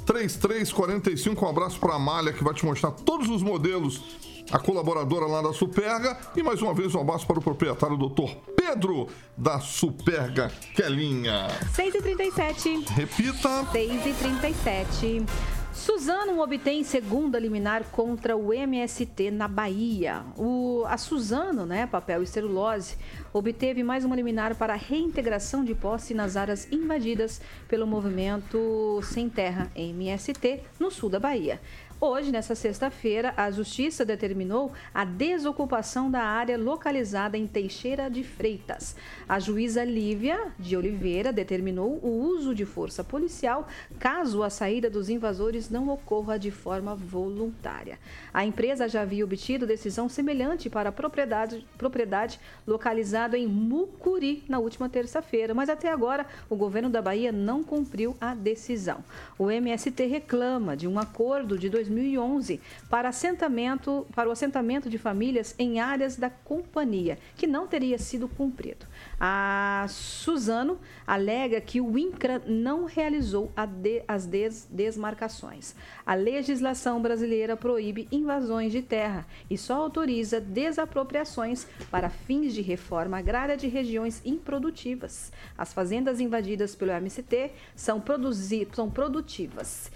3246-3345. 0.05 1.43
Um 1.43 1.49
abraço 1.49 1.79
para 1.79 1.93
a 1.93 1.97
Amália 1.97 2.33
que 2.33 2.43
vai 2.43 2.55
te 2.55 2.65
mostrar 2.65 2.91
todos 2.91 3.29
os 3.29 3.43
modelos, 3.43 4.03
a 4.51 4.59
colaboradora 4.59 5.27
lá 5.27 5.43
da 5.43 5.53
Superga. 5.53 6.19
E 6.35 6.43
mais 6.43 6.61
uma 6.61 6.75
vez 6.75 6.95
um 6.95 7.01
abraço 7.01 7.27
para 7.27 7.39
o 7.39 7.43
proprietário, 7.43 7.97
doutor 7.97 8.37
Pedro 8.57 9.09
da 9.37 9.61
Superga 9.61 10.51
Kelinha. 10.75 11.49
6h37. 11.77 12.89
Repita. 12.89 13.65
6h37. 13.73 15.27
Suzano 15.85 16.41
obtém 16.41 16.83
segunda 16.83 17.39
liminar 17.39 17.85
contra 17.91 18.35
o 18.35 18.55
MST 18.55 19.31
na 19.31 19.47
Bahia. 19.47 20.25
O, 20.35 20.83
a 20.87 20.97
Suzano, 20.97 21.67
né, 21.67 21.87
papel 21.87 22.23
e 22.23 22.27
celulose, 22.27 22.97
obteve 23.35 23.83
mais 23.83 24.03
uma 24.03 24.17
liminar 24.17 24.55
para 24.55 24.77
reintegração 24.77 25.63
de 25.63 25.75
posse 25.75 26.15
nas 26.15 26.39
áreas 26.39 26.67
invadidas 26.73 27.39
pelo 27.69 27.87
movimento 27.87 28.99
Sem 29.03 29.29
Terra 29.29 29.71
MST 29.77 30.63
no 30.81 30.91
sul 30.91 31.11
da 31.11 31.21
Bahia. 31.21 31.61
Hoje, 32.01 32.33
nessa 32.33 32.55
sexta-feira, 32.55 33.33
a 33.37 33.51
Justiça 33.51 34.05
determinou 34.05 34.73
a 34.93 35.05
desocupação 35.05 36.11
da 36.11 36.23
área 36.23 36.59
localizada 36.59 37.39
em 37.39 37.47
Teixeira 37.47 38.11
de 38.11 38.25
Freitas. 38.25 38.97
A 39.29 39.39
juíza 39.39 39.85
Lívia 39.85 40.53
de 40.59 40.77
Oliveira 40.77 41.33
determinou 41.33 42.01
o 42.03 42.09
uso 42.09 42.55
de 42.55 42.67
força 42.67 43.05
policial 43.05 43.69
caso 43.99 44.43
a 44.43 44.51
saída 44.51 44.91
dos 44.91 45.09
invasores 45.09 45.71
não 45.71 45.89
ocorra 45.89 46.39
de 46.39 46.51
forma 46.51 46.95
voluntária. 46.95 47.99
A 48.35 48.45
empresa 48.45 48.89
já 48.89 49.03
havia 49.03 49.25
obtido 49.25 49.67
decisão 49.67 50.09
semelhante 50.09 50.69
para 50.69 50.89
a 50.89 50.93
propriedade, 50.93 51.65
propriedade 51.79 52.41
localizada 52.67 53.39
em 53.39 53.47
Mucuri 53.47 54.43
na 54.49 54.59
última 54.59 54.89
terça-feira, 54.89 55.55
mas 55.55 55.69
até 55.69 55.91
agora 55.91 56.27
o 56.51 56.57
governo 56.57 56.91
da 56.91 57.01
Bahia 57.01 57.31
não 57.31 57.63
cumpriu 57.63 58.17
a 58.21 58.35
decisão. 58.35 59.03
O 59.39 59.51
MST 59.51 60.05
reclama 60.07 60.77
de 60.77 60.89
um 60.89 60.99
acordo 60.99 61.57
de 61.57 61.71
2011 61.89 62.61
para, 62.89 63.09
assentamento, 63.09 64.07
para 64.15 64.29
o 64.29 64.33
assentamento 64.33 64.89
de 64.89 64.99
famílias 64.99 65.55
em 65.59 65.81
áreas 65.81 66.17
da 66.17 66.31
companhia, 66.31 67.19
que 67.37 67.47
não 67.47 67.67
teria 67.67 67.99
sido 67.99 68.29
cumprido. 68.29 68.87
A 69.21 69.87
Suzano 69.89 70.79
alega 71.07 71.61
que 71.61 71.81
o 71.81 71.99
INCRA 71.99 72.43
não 72.47 72.85
realizou 72.85 73.53
de- 73.81 74.03
as 74.09 74.27
des- 74.27 74.67
desmarcações. 74.71 75.75
A 76.05 76.15
legislação 76.15 77.01
brasileira 77.01 77.57
proíbe 77.57 78.09
invasões 78.11 78.73
de 78.73 78.83
terra 78.83 79.27
e 79.51 79.57
só 79.59 79.75
autoriza 79.75 80.41
desapropriações 80.41 81.67
para 81.91 82.09
fins 82.11 82.53
de 82.55 82.63
reforma 82.63 83.19
agrária 83.19 83.57
de 83.57 83.69
regiões 83.69 84.21
improdutivas. 84.25 85.33
As 85.57 85.73
fazendas 85.73 86.21
invadidas 86.21 86.75
pelo 86.75 86.91
MST 86.93 87.51
são, 87.75 88.01
produzi- 88.01 88.69
são 88.73 88.91
produtivas. 88.91 89.91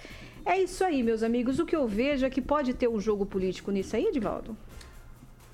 É 0.49 0.57
isso 0.62 0.82
aí, 0.82 1.03
meus 1.03 1.22
amigos. 1.22 1.59
O 1.59 1.66
que 1.66 1.76
eu 1.76 1.86
vejo 1.86 2.24
é 2.24 2.30
que 2.30 2.40
pode 2.40 2.72
ter 2.72 2.88
um 2.88 2.99
jogo 2.99 3.26
político 3.26 3.70
nisso 3.70 3.94
aí, 3.94 4.07
Edivaldo? 4.07 4.57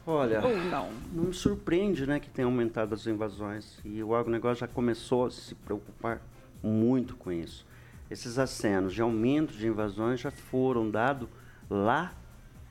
Olha, 0.06 0.40
Ou 0.40 0.56
não? 0.56 0.88
não 1.12 1.24
me 1.24 1.34
surpreende 1.34 2.06
né, 2.06 2.20
que 2.20 2.30
tenha 2.30 2.46
aumentado 2.46 2.94
as 2.94 3.04
invasões. 3.04 3.80
E 3.84 4.00
o 4.04 4.14
agronegócio 4.14 4.60
já 4.60 4.68
começou 4.68 5.26
a 5.26 5.30
se 5.32 5.56
preocupar 5.56 6.22
muito 6.62 7.16
com 7.16 7.32
isso. 7.32 7.66
Esses 8.08 8.38
acenos 8.38 8.94
de 8.94 9.02
aumento 9.02 9.52
de 9.52 9.66
invasões 9.66 10.20
já 10.20 10.30
foram 10.30 10.88
dados 10.88 11.28
lá 11.68 12.14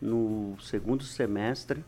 no 0.01 0.55
segundo 0.61 1.03
semestre 1.03 1.83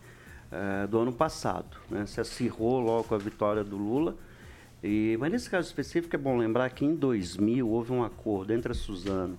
eh, 0.52 0.86
do 0.88 1.00
ano 1.00 1.14
passado. 1.14 1.78
Né? 1.90 2.06
Se 2.06 2.20
acirrou 2.20 2.82
logo 2.82 3.06
com 3.06 3.16
a 3.16 3.20
vitória 3.20 3.64
do 3.64 3.78
Lula. 3.78 4.18
E, 4.84 5.16
mas 5.18 5.32
nesse 5.32 5.50
caso 5.50 5.66
específico 5.66 6.14
é 6.14 6.20
bom 6.20 6.36
lembrar 6.36 6.70
que 6.72 6.84
em 6.84 6.94
2000 6.94 7.70
houve 7.70 7.94
um 7.94 8.04
acordo 8.04 8.52
entre 8.52 8.74
a 8.74 8.76
Suzano 8.76 9.38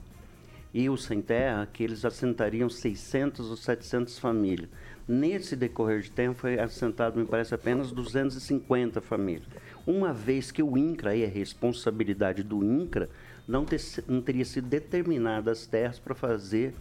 e 0.77 0.91
o 0.91 0.97
Sem 0.99 1.23
Terra 1.23 1.67
que 1.73 1.83
eles 1.83 2.05
assentariam 2.05 2.69
600 2.69 3.49
ou 3.49 3.57
700 3.57 4.19
famílias. 4.19 4.69
Nesse 5.09 5.57
decorrer 5.57 6.03
de 6.03 6.11
tempo 6.11 6.39
foi 6.39 6.59
assentado, 6.59 7.19
me 7.19 7.25
parece, 7.25 7.55
apenas 7.55 7.91
250 7.91 9.01
famílias. 9.01 9.49
Uma 9.87 10.13
vez 10.13 10.51
que 10.51 10.63
o 10.63 10.77
INCRA, 10.77 11.17
é 11.17 11.25
responsabilidade 11.25 12.43
do 12.43 12.63
INCRA, 12.63 13.09
não, 13.49 13.65
ter, 13.65 13.81
não 14.07 14.21
teria 14.21 14.45
sido 14.45 14.69
determinadas 14.69 15.61
as 15.61 15.67
terras 15.67 15.99
para 15.99 16.15
fazer 16.15 16.75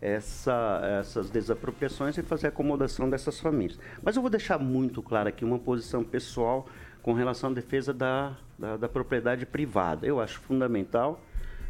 essa, 0.00 0.80
essas 1.00 1.28
desapropriações 1.28 2.16
e 2.16 2.22
fazer 2.22 2.46
a 2.46 2.50
acomodação 2.50 3.10
dessas 3.10 3.40
famílias. 3.40 3.76
Mas 4.04 4.14
eu 4.14 4.22
vou 4.22 4.30
deixar 4.30 4.60
muito 4.60 5.02
claro 5.02 5.28
aqui 5.28 5.44
uma 5.44 5.58
posição 5.58 6.04
pessoal 6.04 6.68
com 7.02 7.12
relação 7.12 7.50
à 7.50 7.52
defesa 7.52 7.92
da, 7.92 8.36
da, 8.56 8.76
da 8.76 8.88
propriedade 8.88 9.44
privada. 9.44 10.06
Eu 10.06 10.20
acho 10.20 10.38
fundamental 10.38 11.20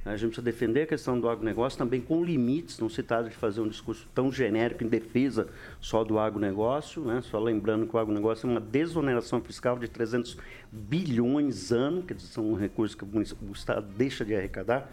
a 0.05 0.17
gente 0.17 0.31
precisa 0.31 0.45
defender 0.45 0.83
a 0.83 0.87
questão 0.87 1.19
do 1.21 1.29
agronegócio 1.29 1.79
também 1.79 2.01
com 2.01 2.25
limites, 2.25 2.79
não 2.79 2.89
se 2.89 3.03
trata 3.03 3.29
de 3.29 3.37
fazer 3.37 3.61
um 3.61 3.69
discurso 3.69 4.09
tão 4.13 4.33
genérico 4.33 4.83
em 4.83 4.89
defesa 4.89 5.49
só 5.81 6.03
do 6.03 6.19
agronegócio, 6.19 7.05
né? 7.05 7.21
só 7.23 7.39
lembrando 7.39 7.87
que 7.87 7.95
o 7.95 7.99
agronegócio 7.99 8.49
é 8.49 8.51
uma 8.51 8.61
desoneração 8.61 9.41
fiscal 9.41 9.79
de 9.79 9.87
300 9.87 10.37
bilhões 10.73 11.71
ano, 11.71 12.03
que 12.03 12.21
são 12.21 12.55
recursos 12.55 12.97
que 12.97 13.05
o 13.05 13.53
Estado 13.53 13.87
deixa 13.97 14.25
de 14.25 14.35
arrecadar, 14.35 14.91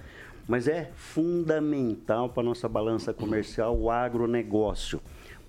mas 0.47 0.67
é 0.67 0.91
fundamental 0.95 2.29
para 2.29 2.41
a 2.41 2.45
nossa 2.45 2.69
balança 2.69 3.11
comercial 3.11 3.75
o 3.75 3.89
agronegócio. 3.89 5.01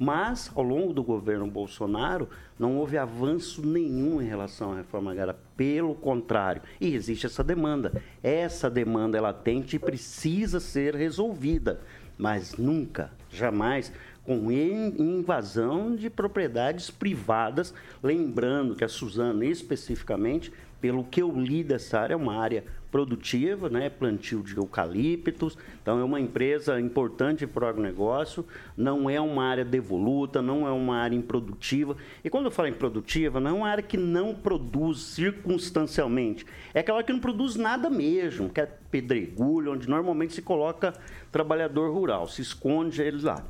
Mas, 0.02 0.50
ao 0.54 0.62
longo 0.62 0.94
do 0.94 1.04
governo 1.04 1.46
Bolsonaro, 1.46 2.26
não 2.58 2.78
houve 2.78 2.96
avanço 2.96 3.60
nenhum 3.60 4.22
em 4.22 4.24
relação 4.24 4.72
à 4.72 4.76
reforma 4.76 5.12
agrária. 5.12 5.36
Pelo 5.54 5.94
contrário, 5.94 6.62
e 6.80 6.94
existe 6.94 7.26
essa 7.26 7.44
demanda. 7.44 8.02
Essa 8.22 8.70
demanda 8.70 9.18
é 9.18 9.20
latente 9.20 9.76
e 9.76 9.78
precisa 9.78 10.58
ser 10.58 10.94
resolvida. 10.94 11.82
Mas 12.16 12.56
nunca, 12.56 13.10
jamais, 13.28 13.92
com 14.24 14.50
invasão 14.50 15.94
de 15.94 16.08
propriedades 16.08 16.90
privadas. 16.90 17.74
Lembrando 18.02 18.74
que 18.74 18.84
a 18.84 18.88
Suzana, 18.88 19.44
especificamente, 19.44 20.50
pelo 20.80 21.04
que 21.04 21.20
eu 21.20 21.30
li 21.30 21.62
dessa 21.62 22.00
área, 22.00 22.14
é 22.14 22.16
uma 22.16 22.40
área 22.40 22.64
produtiva, 22.90 23.68
né? 23.68 23.88
plantio 23.88 24.42
de 24.42 24.56
eucaliptos. 24.56 25.56
Então, 25.82 25.98
é 25.98 26.04
uma 26.04 26.20
empresa 26.20 26.80
importante 26.80 27.46
para 27.46 27.66
o 27.66 27.68
agronegócio, 27.68 28.44
não 28.76 29.08
é 29.08 29.20
uma 29.20 29.44
área 29.44 29.64
devoluta, 29.64 30.42
não 30.42 30.66
é 30.66 30.70
uma 30.70 30.96
área 30.96 31.16
improdutiva. 31.16 31.96
E 32.24 32.28
quando 32.28 32.46
eu 32.46 32.50
falo 32.50 32.68
improdutiva, 32.68 33.40
não 33.40 33.50
é 33.50 33.54
uma 33.54 33.68
área 33.68 33.82
que 33.82 33.96
não 33.96 34.34
produz 34.34 35.00
circunstancialmente, 35.00 36.44
é 36.74 36.80
aquela 36.80 37.02
que 37.02 37.12
não 37.12 37.20
produz 37.20 37.56
nada 37.56 37.88
mesmo, 37.88 38.48
que 38.48 38.60
é 38.60 38.66
pedregulho, 38.90 39.72
onde 39.72 39.88
normalmente 39.88 40.34
se 40.34 40.42
coloca 40.42 40.92
trabalhador 41.30 41.92
rural, 41.92 42.26
se 42.26 42.42
esconde 42.42 43.00
ele 43.00 43.22
lá. 43.22 43.44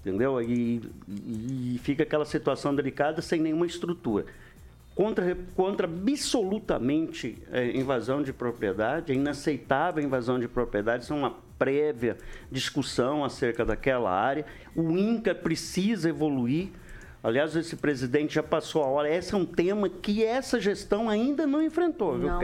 Entendeu? 0.00 0.40
E, 0.40 0.80
e, 1.08 1.80
fica 1.82 2.04
aquela 2.04 2.24
situação 2.24 2.72
delicada 2.72 3.20
sem 3.20 3.40
nenhuma 3.40 3.66
estrutura 3.66 4.26
contra, 4.96 5.36
contra 5.54 5.86
absolutamente 5.86 7.38
é, 7.52 7.76
invasão 7.76 8.22
de 8.22 8.32
propriedade, 8.32 9.12
é 9.12 9.14
inaceitável 9.14 10.02
a 10.02 10.06
invasão 10.06 10.40
de 10.40 10.48
propriedade, 10.48 11.04
isso 11.04 11.12
é 11.12 11.16
uma 11.16 11.36
prévia 11.58 12.16
discussão 12.50 13.22
acerca 13.22 13.62
daquela 13.62 14.10
área. 14.10 14.46
O 14.74 14.96
INCA 14.96 15.34
precisa 15.34 16.08
evoluir. 16.08 16.70
Aliás, 17.22 17.54
esse 17.56 17.76
presidente 17.76 18.34
já 18.34 18.42
passou 18.42 18.82
a 18.82 18.86
hora. 18.86 19.14
Esse 19.14 19.34
é 19.34 19.36
um 19.36 19.44
tema 19.44 19.88
que 19.88 20.24
essa 20.24 20.58
gestão 20.58 21.10
ainda 21.10 21.46
não 21.46 21.62
enfrentou, 21.62 22.16
viu, 22.18 22.28
Não. 22.28 22.38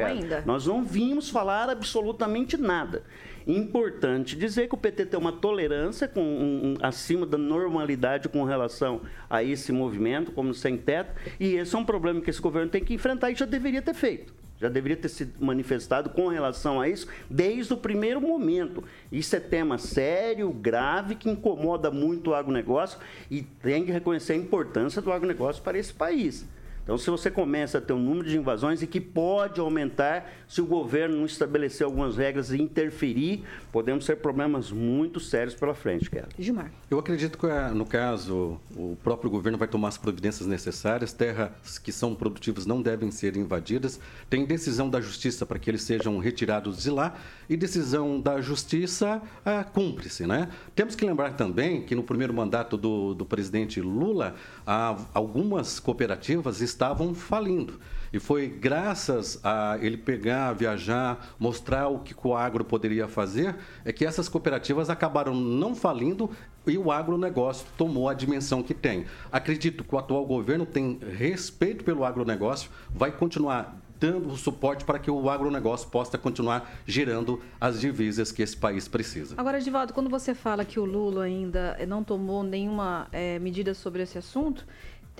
Nós 0.44 0.66
não 0.66 0.84
vimos 0.84 1.30
falar 1.30 1.70
absolutamente 1.70 2.58
nada. 2.58 3.02
Importante 3.46 4.36
dizer 4.36 4.68
que 4.68 4.74
o 4.74 4.78
PT 4.78 5.06
tem 5.06 5.18
uma 5.18 5.32
tolerância 5.32 6.06
com, 6.06 6.22
um, 6.22 6.72
um, 6.72 6.74
acima 6.82 7.26
da 7.26 7.38
normalidade 7.38 8.28
com 8.28 8.44
relação 8.44 9.00
a 9.28 9.42
esse 9.42 9.72
movimento, 9.72 10.32
como 10.32 10.54
sem 10.54 10.76
teto, 10.76 11.14
e 11.38 11.54
esse 11.54 11.74
é 11.74 11.78
um 11.78 11.84
problema 11.84 12.20
que 12.20 12.30
esse 12.30 12.40
governo 12.40 12.70
tem 12.70 12.84
que 12.84 12.94
enfrentar 12.94 13.30
e 13.30 13.34
já 13.34 13.44
deveria 13.44 13.82
ter 13.82 13.94
feito. 13.94 14.34
Já 14.62 14.68
deveria 14.68 14.96
ter 14.96 15.08
se 15.08 15.28
manifestado 15.40 16.10
com 16.10 16.28
relação 16.28 16.80
a 16.80 16.88
isso 16.88 17.08
desde 17.28 17.72
o 17.72 17.76
primeiro 17.76 18.20
momento. 18.20 18.84
Isso 19.10 19.34
é 19.34 19.40
tema 19.40 19.76
sério, 19.76 20.52
grave, 20.52 21.16
que 21.16 21.28
incomoda 21.28 21.90
muito 21.90 22.30
o 22.30 22.34
agronegócio 22.34 23.00
e 23.28 23.42
tem 23.42 23.84
que 23.84 23.90
reconhecer 23.90 24.34
a 24.34 24.36
importância 24.36 25.02
do 25.02 25.10
agronegócio 25.10 25.60
para 25.64 25.76
esse 25.76 25.92
país. 25.92 26.46
Então, 26.82 26.98
se 26.98 27.08
você 27.08 27.30
começa 27.30 27.78
a 27.78 27.80
ter 27.80 27.92
um 27.92 27.98
número 27.98 28.28
de 28.28 28.36
invasões 28.36 28.82
e 28.82 28.88
que 28.88 29.00
pode 29.00 29.60
aumentar 29.60 30.28
se 30.48 30.60
o 30.60 30.66
governo 30.66 31.16
não 31.16 31.26
estabelecer 31.26 31.84
algumas 31.84 32.16
regras 32.16 32.50
e 32.50 32.60
interferir, 32.60 33.44
podemos 33.70 34.04
ter 34.04 34.16
problemas 34.16 34.72
muito 34.72 35.20
sérios 35.20 35.54
pela 35.54 35.74
frente, 35.74 36.10
Kera. 36.10 36.28
Gilmar. 36.36 36.72
Eu 36.90 36.98
acredito 36.98 37.38
que, 37.38 37.46
eh, 37.46 37.70
no 37.70 37.86
caso, 37.86 38.60
o 38.76 38.96
próprio 39.02 39.30
governo 39.30 39.56
vai 39.56 39.68
tomar 39.68 39.88
as 39.88 39.96
providências 39.96 40.48
necessárias. 40.48 41.12
Terras 41.12 41.78
que 41.78 41.92
são 41.92 42.16
produtivas 42.16 42.66
não 42.66 42.82
devem 42.82 43.12
ser 43.12 43.36
invadidas. 43.36 44.00
Tem 44.28 44.44
decisão 44.44 44.90
da 44.90 45.00
justiça 45.00 45.46
para 45.46 45.60
que 45.60 45.70
eles 45.70 45.82
sejam 45.82 46.18
retirados 46.18 46.82
de 46.82 46.90
lá 46.90 47.14
e 47.48 47.56
decisão 47.56 48.20
da 48.20 48.40
justiça 48.40 49.22
ah, 49.44 49.62
cumpre-se, 49.62 50.26
né? 50.26 50.48
Temos 50.74 50.96
que 50.96 51.04
lembrar 51.04 51.34
também 51.34 51.82
que 51.82 51.94
no 51.94 52.02
primeiro 52.02 52.34
mandato 52.34 52.76
do, 52.76 53.14
do 53.14 53.24
presidente 53.24 53.80
Lula, 53.80 54.34
ah, 54.66 54.96
algumas 55.14 55.78
cooperativas 55.78 56.60
estavam 56.72 57.14
falindo. 57.14 57.78
E 58.12 58.18
foi 58.18 58.46
graças 58.46 59.40
a 59.42 59.78
ele 59.80 59.96
pegar, 59.96 60.52
viajar, 60.52 61.34
mostrar 61.38 61.88
o 61.88 62.00
que 62.00 62.14
o 62.22 62.34
agro 62.36 62.62
poderia 62.62 63.08
fazer, 63.08 63.56
é 63.84 63.92
que 63.92 64.04
essas 64.04 64.28
cooperativas 64.28 64.90
acabaram 64.90 65.34
não 65.34 65.74
falindo 65.74 66.30
e 66.66 66.76
o 66.76 66.92
agronegócio 66.92 67.66
tomou 67.76 68.08
a 68.08 68.14
dimensão 68.14 68.62
que 68.62 68.74
tem. 68.74 69.06
Acredito 69.30 69.82
que 69.82 69.94
o 69.94 69.98
atual 69.98 70.26
governo 70.26 70.66
tem 70.66 70.98
respeito 71.16 71.84
pelo 71.84 72.04
agronegócio, 72.04 72.70
vai 72.90 73.10
continuar 73.10 73.78
dando 74.02 74.30
o 74.30 74.36
suporte 74.36 74.84
para 74.84 74.98
que 74.98 75.08
o 75.08 75.30
agronegócio 75.30 75.88
possa 75.88 76.18
continuar 76.18 76.68
gerando 76.84 77.40
as 77.60 77.80
divisas 77.80 78.32
que 78.32 78.42
esse 78.42 78.56
país 78.56 78.88
precisa. 78.88 79.36
Agora, 79.38 79.58
Edivaldo, 79.58 79.94
quando 79.94 80.10
você 80.10 80.34
fala 80.34 80.64
que 80.64 80.80
o 80.80 80.84
Lula 80.84 81.22
ainda 81.22 81.78
não 81.86 82.02
tomou 82.02 82.42
nenhuma 82.42 83.06
eh, 83.12 83.38
medida 83.38 83.74
sobre 83.74 84.02
esse 84.02 84.18
assunto, 84.18 84.66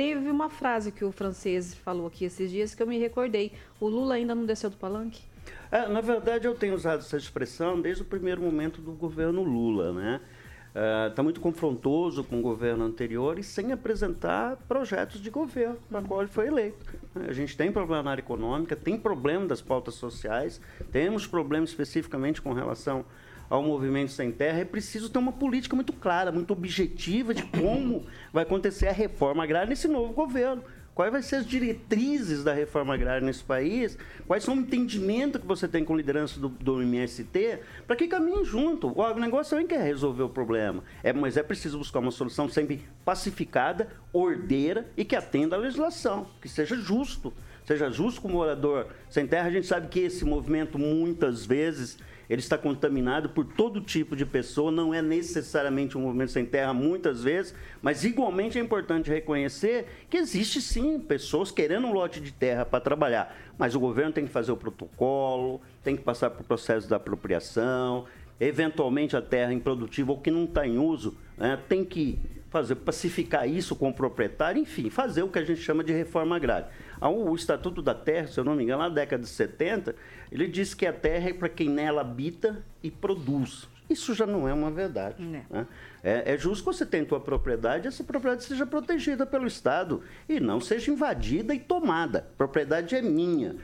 teve 0.03 0.29
uma 0.31 0.49
frase 0.49 0.91
que 0.91 1.05
o 1.05 1.13
francês 1.13 1.75
falou 1.75 2.09
aqui 2.09 2.25
esses 2.25 2.51
dias 2.51 2.75
que 2.75 2.83
eu 2.83 2.87
me 2.89 2.99
recordei. 2.99 3.53
O 3.79 3.87
Lula 3.87 4.15
ainda 4.15 4.35
não 4.35 4.45
desceu 4.45 4.69
do 4.69 4.77
palanque? 4.77 5.23
É, 5.71 5.87
na 5.87 6.01
verdade, 6.01 6.45
eu 6.45 6.57
tenho 6.57 6.75
usado 6.75 6.99
essa 6.99 7.17
expressão 7.17 7.81
desde 7.81 8.03
o 8.03 8.05
primeiro 8.05 8.43
momento 8.43 8.81
do 8.81 8.91
governo 8.91 9.45
Lula, 9.45 9.93
né? 9.93 10.21
Está 11.09 11.23
muito 11.23 11.41
confrontoso 11.41 12.25
com 12.25 12.41
o 12.41 12.43
governo 12.43 12.83
anterior 12.85 13.39
e 13.39 13.45
sem 13.45 13.71
apresentar 13.71 14.57
projetos 14.67 15.21
de 15.21 15.31
governo 15.31 15.79
para 15.89 16.03
qual 16.03 16.21
ele 16.21 16.31
foi 16.31 16.49
eleito. 16.49 16.85
A 17.15 17.33
gente 17.33 17.57
tem 17.57 17.71
problema 17.71 18.03
na 18.03 18.11
área 18.11 18.23
econômica, 18.23 18.75
tem 18.75 18.99
problema 18.99 19.47
das 19.47 19.61
pautas 19.61 19.95
sociais, 19.95 20.61
temos 20.91 21.29
problema 21.29 21.65
especificamente 21.65 22.43
com 22.43 22.53
relação 22.53 23.05
ao 23.53 23.63
movimento 23.63 24.11
sem 24.11 24.33
terra, 24.33 24.61
é 24.61 24.65
preciso 24.65 25.11
ter 25.11 25.19
uma 25.19 25.31
política 25.31 25.77
muito 25.77 25.93
clara, 25.93 26.33
muito 26.33 26.55
objetiva 26.55 27.35
de 27.35 27.43
como 27.43 28.07
vai 28.33 28.45
acontecer 28.45 28.89
a 28.89 28.93
reforma 28.93 29.45
agrária 29.45 29.69
nesse 29.69 29.87
novo 29.87 30.15
governo. 30.15 30.65
Quais 30.95 31.13
vão 31.13 31.21
ser 31.21 31.37
as 31.37 31.47
diretrizes 31.47 32.43
da 32.43 32.55
reforma 32.55 32.95
agrária 32.95 33.21
nesse 33.21 33.45
país? 33.45 33.99
Quais 34.27 34.43
são 34.43 34.55
o 34.55 34.59
entendimento 34.61 35.39
que 35.39 35.47
você 35.47 35.69
tem 35.69 35.85
com 35.85 35.93
a 35.93 35.97
liderança 35.99 36.41
do, 36.41 36.49
do 36.49 36.81
MST? 36.81 37.59
Para 37.87 37.95
que 37.95 38.09
caminhem 38.09 38.43
junto? 38.43 38.91
O 38.99 39.03
agronegócio 39.03 39.51
também 39.51 39.67
quer 39.67 39.83
resolver 39.83 40.23
o 40.23 40.31
problema. 40.31 40.83
É, 41.03 41.13
mas 41.13 41.37
é 41.37 41.43
preciso 41.43 41.77
buscar 41.77 41.99
uma 41.99 42.11
solução 42.11 42.49
sempre 42.49 42.83
pacificada, 43.05 43.89
ordeira 44.15 44.91
e 44.97 45.05
que 45.05 45.15
atenda 45.15 45.57
à 45.57 45.59
legislação, 45.59 46.27
que 46.41 46.49
seja 46.49 46.75
justo. 46.75 47.35
Seja 47.67 47.91
justo 47.91 48.23
com 48.23 48.29
o 48.29 48.33
morador 48.33 48.87
sem 49.11 49.27
terra. 49.27 49.49
A 49.49 49.53
gente 49.53 49.67
sabe 49.67 49.89
que 49.89 50.01
esse 50.01 50.25
movimento, 50.25 50.79
muitas 50.79 51.45
vezes, 51.45 51.99
ele 52.29 52.41
está 52.41 52.57
contaminado 52.57 53.31
por 53.31 53.45
todo 53.45 53.81
tipo 53.81 54.17
de 54.17 54.25
pessoa, 54.25 54.71
não 54.71 54.93
é 54.93 55.03
necessariamente 55.03 55.97
um 55.97 56.03
movimento 56.03 56.33
sem 56.33 56.45
terra, 56.45 56.73
muitas 56.73 57.23
vezes, 57.23 57.55
mas 57.81 58.05
igualmente 58.05 58.59
é 58.59 58.63
importante 58.63 59.11
reconhecer 59.11 59.87
que 60.09 60.17
existe 60.17 60.61
sim 60.61 60.99
pessoas 60.99 61.51
querendo 61.51 61.87
um 61.87 61.93
lote 61.93 62.21
de 62.21 62.33
terra 62.33 62.65
para 62.65 62.81
trabalhar, 62.81 63.37
mas 63.59 63.75
o 63.75 63.81
governo 63.81 64.13
tem 64.13 64.27
que 64.27 64.33
fazer 64.33 64.53
o 64.53 64.57
protocolo, 64.57 65.61
tem 65.83 65.97
que 65.97 66.03
passar 66.03 66.31
por 66.31 66.45
processo 66.45 66.89
da 66.89 66.97
apropriação, 66.97 68.07
eventualmente 68.41 69.17
a 69.17 69.23
terra 69.23 69.53
improdutiva 69.53 70.13
ou 70.13 70.19
que 70.19 70.31
não 70.31 70.45
está 70.45 70.67
em 70.67 70.79
uso, 70.79 71.17
né, 71.37 71.59
tem 71.69 71.85
que 71.85 72.19
fazer 72.53 72.75
pacificar 72.75 73.49
isso 73.49 73.75
com 73.75 73.89
o 73.89 73.95
proprietário, 73.95 74.61
enfim, 74.61 74.91
fazer 74.91 75.23
o 75.23 75.29
que 75.29 75.39
a 75.39 75.45
gente 75.45 75.61
chama 75.63 75.83
de 75.83 75.93
reforma 75.93 76.37
agrária. 76.37 76.69
O 77.09 77.35
Estatuto 77.35 77.83
da 77.83 77.95
Terra, 77.95 78.29
se 78.29 78.39
eu 78.39 78.45
não 78.45 78.55
me 78.55 78.63
engano, 78.63 78.83
na 78.83 78.89
década 78.89 79.23
de 79.23 79.29
70, 79.29 79.95
ele 80.31 80.47
diz 80.47 80.75
que 80.75 80.87
a 80.87 80.93
terra 80.93 81.31
é 81.31 81.33
para 81.33 81.49
quem 81.49 81.69
nela 81.69 82.01
habita 82.01 82.65
e 82.83 82.91
produz. 82.91 83.69
Isso 83.91 84.15
já 84.15 84.27
não 84.27 84.49
é 84.49 84.55
uma 84.55 84.71
verdade. 84.71 85.23
Né? 85.23 85.45
É, 86.03 86.35
é, 86.35 86.39
justo 86.39 86.65
que 86.65 86.77
você 86.77 86.87
tenha 86.87 87.07
sua 87.07 87.21
propriedade, 87.21 87.87
essa 87.87 88.03
propriedade 88.03 88.45
seja 88.45 88.65
protegida 88.65 89.27
pelo 89.27 89.47
Estado 89.47 90.03
e 90.29 90.41
não 90.41 90.61
seja 90.61 90.91
invadida 90.91 91.55
e 91.55 91.59
tomada. 91.59 92.21
A 92.35 92.37
propriedade 92.39 92.95
é 92.95 93.03
minha. 93.03 93.57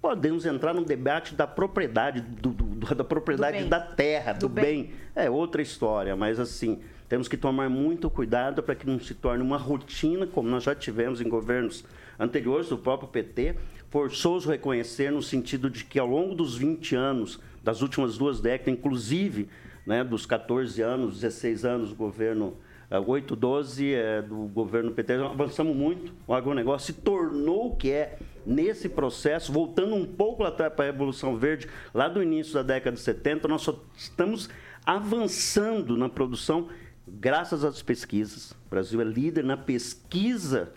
Podemos 0.00 0.46
entrar 0.46 0.74
no 0.74 0.84
debate 0.84 1.34
da 1.34 1.46
propriedade, 1.46 2.20
do, 2.20 2.50
do, 2.50 2.94
da 2.94 3.04
propriedade 3.04 3.64
da 3.64 3.80
terra, 3.80 4.32
do, 4.32 4.40
do 4.40 4.48
bem. 4.48 4.64
bem. 4.64 4.94
É 5.14 5.30
outra 5.30 5.62
história, 5.62 6.14
mas 6.16 6.38
assim, 6.38 6.80
temos 7.08 7.28
que 7.28 7.36
tomar 7.36 7.68
muito 7.68 8.08
cuidado 8.08 8.62
para 8.62 8.74
que 8.74 8.86
não 8.86 8.98
se 8.98 9.14
torne 9.14 9.42
uma 9.42 9.56
rotina, 9.56 10.26
como 10.26 10.48
nós 10.48 10.62
já 10.64 10.74
tivemos 10.74 11.20
em 11.20 11.28
governos 11.28 11.84
anteriores 12.22 12.68
do 12.68 12.78
próprio 12.78 13.08
PT, 13.08 13.56
forçoso 13.90 14.48
reconhecer 14.48 15.10
no 15.10 15.22
sentido 15.22 15.68
de 15.68 15.84
que 15.84 15.98
ao 15.98 16.06
longo 16.06 16.34
dos 16.34 16.56
20 16.56 16.94
anos, 16.94 17.40
das 17.62 17.82
últimas 17.82 18.16
duas 18.16 18.40
décadas, 18.40 18.72
inclusive 18.78 19.48
né, 19.84 20.04
dos 20.04 20.24
14 20.24 20.80
anos, 20.80 21.20
16 21.20 21.64
anos 21.64 21.88
do 21.90 21.96
governo, 21.96 22.56
8, 22.90 23.34
12 23.34 23.94
é, 23.94 24.22
do 24.22 24.48
governo 24.48 24.92
PT, 24.92 25.14
avançamos 25.14 25.74
muito, 25.74 26.12
o 26.26 26.34
agronegócio 26.34 26.94
se 26.94 27.00
tornou 27.00 27.68
o 27.68 27.76
que 27.76 27.90
é 27.90 28.18
nesse 28.44 28.88
processo, 28.88 29.52
voltando 29.52 29.94
um 29.94 30.04
pouco 30.04 30.42
lá 30.42 30.50
atrás 30.50 30.72
para 30.72 30.84
a 30.84 30.90
Revolução 30.90 31.36
Verde, 31.36 31.68
lá 31.94 32.08
do 32.08 32.22
início 32.22 32.54
da 32.54 32.62
década 32.62 32.96
de 32.96 33.02
70, 33.02 33.48
nós 33.48 33.62
só 33.62 33.82
estamos 33.96 34.48
avançando 34.84 35.96
na 35.96 36.08
produção 36.08 36.68
graças 37.06 37.64
às 37.64 37.82
pesquisas. 37.82 38.52
O 38.66 38.70
Brasil 38.70 39.00
é 39.00 39.04
líder 39.04 39.44
na 39.44 39.56
pesquisa 39.56 40.72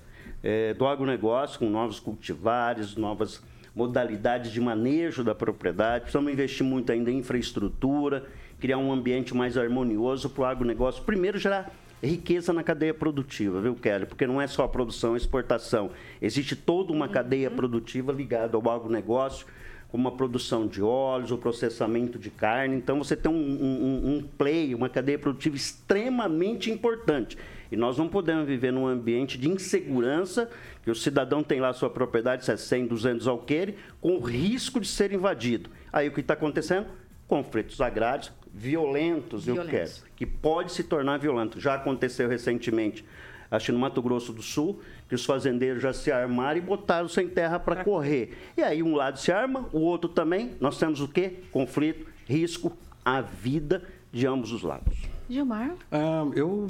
é, 0.45 0.73
do 0.73 0.85
agronegócio, 0.85 1.59
com 1.59 1.69
novos 1.69 1.99
cultivares, 1.99 2.95
novas 2.95 3.43
modalidades 3.75 4.51
de 4.51 4.61
manejo 4.61 5.23
da 5.23 5.35
propriedade. 5.35 6.03
Precisamos 6.03 6.31
investir 6.31 6.65
muito 6.65 6.91
ainda 6.91 7.11
em 7.11 7.17
infraestrutura 7.17 8.23
criar 8.59 8.77
um 8.77 8.91
ambiente 8.91 9.35
mais 9.35 9.57
harmonioso 9.57 10.29
para 10.29 10.41
o 10.41 10.45
agronegócio. 10.45 11.03
Primeiro, 11.03 11.37
gerar 11.37 11.71
riqueza 12.01 12.53
na 12.53 12.63
cadeia 12.63 12.93
produtiva, 12.93 13.61
viu, 13.61 13.75
Kelly? 13.75 14.05
Porque 14.05 14.27
não 14.27 14.41
é 14.41 14.47
só 14.47 14.63
a 14.63 14.67
produção 14.67 15.15
e 15.15 15.17
exportação. 15.17 15.91
Existe 16.21 16.55
toda 16.55 16.91
uma 16.91 17.07
cadeia 17.07 17.49
produtiva 17.49 18.11
ligada 18.11 18.55
ao 18.55 18.69
agronegócio, 18.69 19.45
como 19.89 20.07
a 20.07 20.11
produção 20.11 20.67
de 20.67 20.81
óleos, 20.81 21.31
o 21.31 21.37
processamento 21.37 22.19
de 22.19 22.29
carne. 22.29 22.75
Então, 22.75 22.97
você 22.97 23.15
tem 23.15 23.31
um, 23.31 23.35
um, 23.35 24.15
um 24.15 24.23
play, 24.37 24.75
uma 24.75 24.89
cadeia 24.89 25.17
produtiva 25.17 25.55
extremamente 25.55 26.69
importante. 26.69 27.37
E 27.71 27.75
nós 27.75 27.97
não 27.97 28.07
podemos 28.07 28.45
viver 28.47 28.71
num 28.71 28.87
ambiente 28.87 29.37
de 29.37 29.49
insegurança, 29.49 30.49
que 30.83 30.91
o 30.91 30.95
cidadão 30.95 31.43
tem 31.43 31.59
lá 31.59 31.73
sua 31.73 31.89
propriedade, 31.89 32.45
se 32.45 32.51
é 32.51 32.57
100, 32.57 32.87
200 32.87 33.27
alqueire, 33.27 33.75
com 33.99 34.17
o 34.17 34.19
risco 34.19 34.79
de 34.79 34.87
ser 34.87 35.11
invadido. 35.11 35.69
Aí 35.91 36.07
o 36.07 36.11
que 36.11 36.21
está 36.21 36.33
acontecendo? 36.33 36.87
Conflitos 37.27 37.81
agrários 37.81 38.31
violentos, 38.55 39.47
eu 39.47 39.65
quero, 39.65 39.91
que 40.15 40.25
pode 40.25 40.71
se 40.71 40.83
tornar 40.83 41.17
violento. 41.17 41.59
Já 41.59 41.73
aconteceu 41.73 42.29
recentemente, 42.29 43.03
acho 43.51 43.65
que 43.65 43.71
no 43.73 43.79
Mato 43.79 44.01
Grosso 44.01 44.31
do 44.31 44.41
Sul, 44.41 44.79
que 45.09 45.15
os 45.15 45.25
fazendeiros 45.25 45.83
já 45.83 45.91
se 45.91 46.09
armaram 46.09 46.57
e 46.57 46.61
botaram 46.61 47.09
sem 47.09 47.27
terra 47.27 47.59
para 47.59 47.83
correr. 47.83 48.37
E 48.55 48.63
aí 48.63 48.81
um 48.81 48.95
lado 48.95 49.19
se 49.19 49.31
arma, 49.31 49.67
o 49.73 49.79
outro 49.79 50.09
também. 50.09 50.51
Nós 50.61 50.79
temos 50.79 51.01
o 51.01 51.07
quê? 51.07 51.39
Conflito, 51.51 52.07
risco 52.25 52.75
à 53.03 53.19
vida 53.19 53.83
de 54.11 54.25
ambos 54.25 54.53
os 54.53 54.61
lados. 54.61 55.14
Gilmar? 55.27 55.75
Ah, 55.91 56.25
eu 56.35 56.67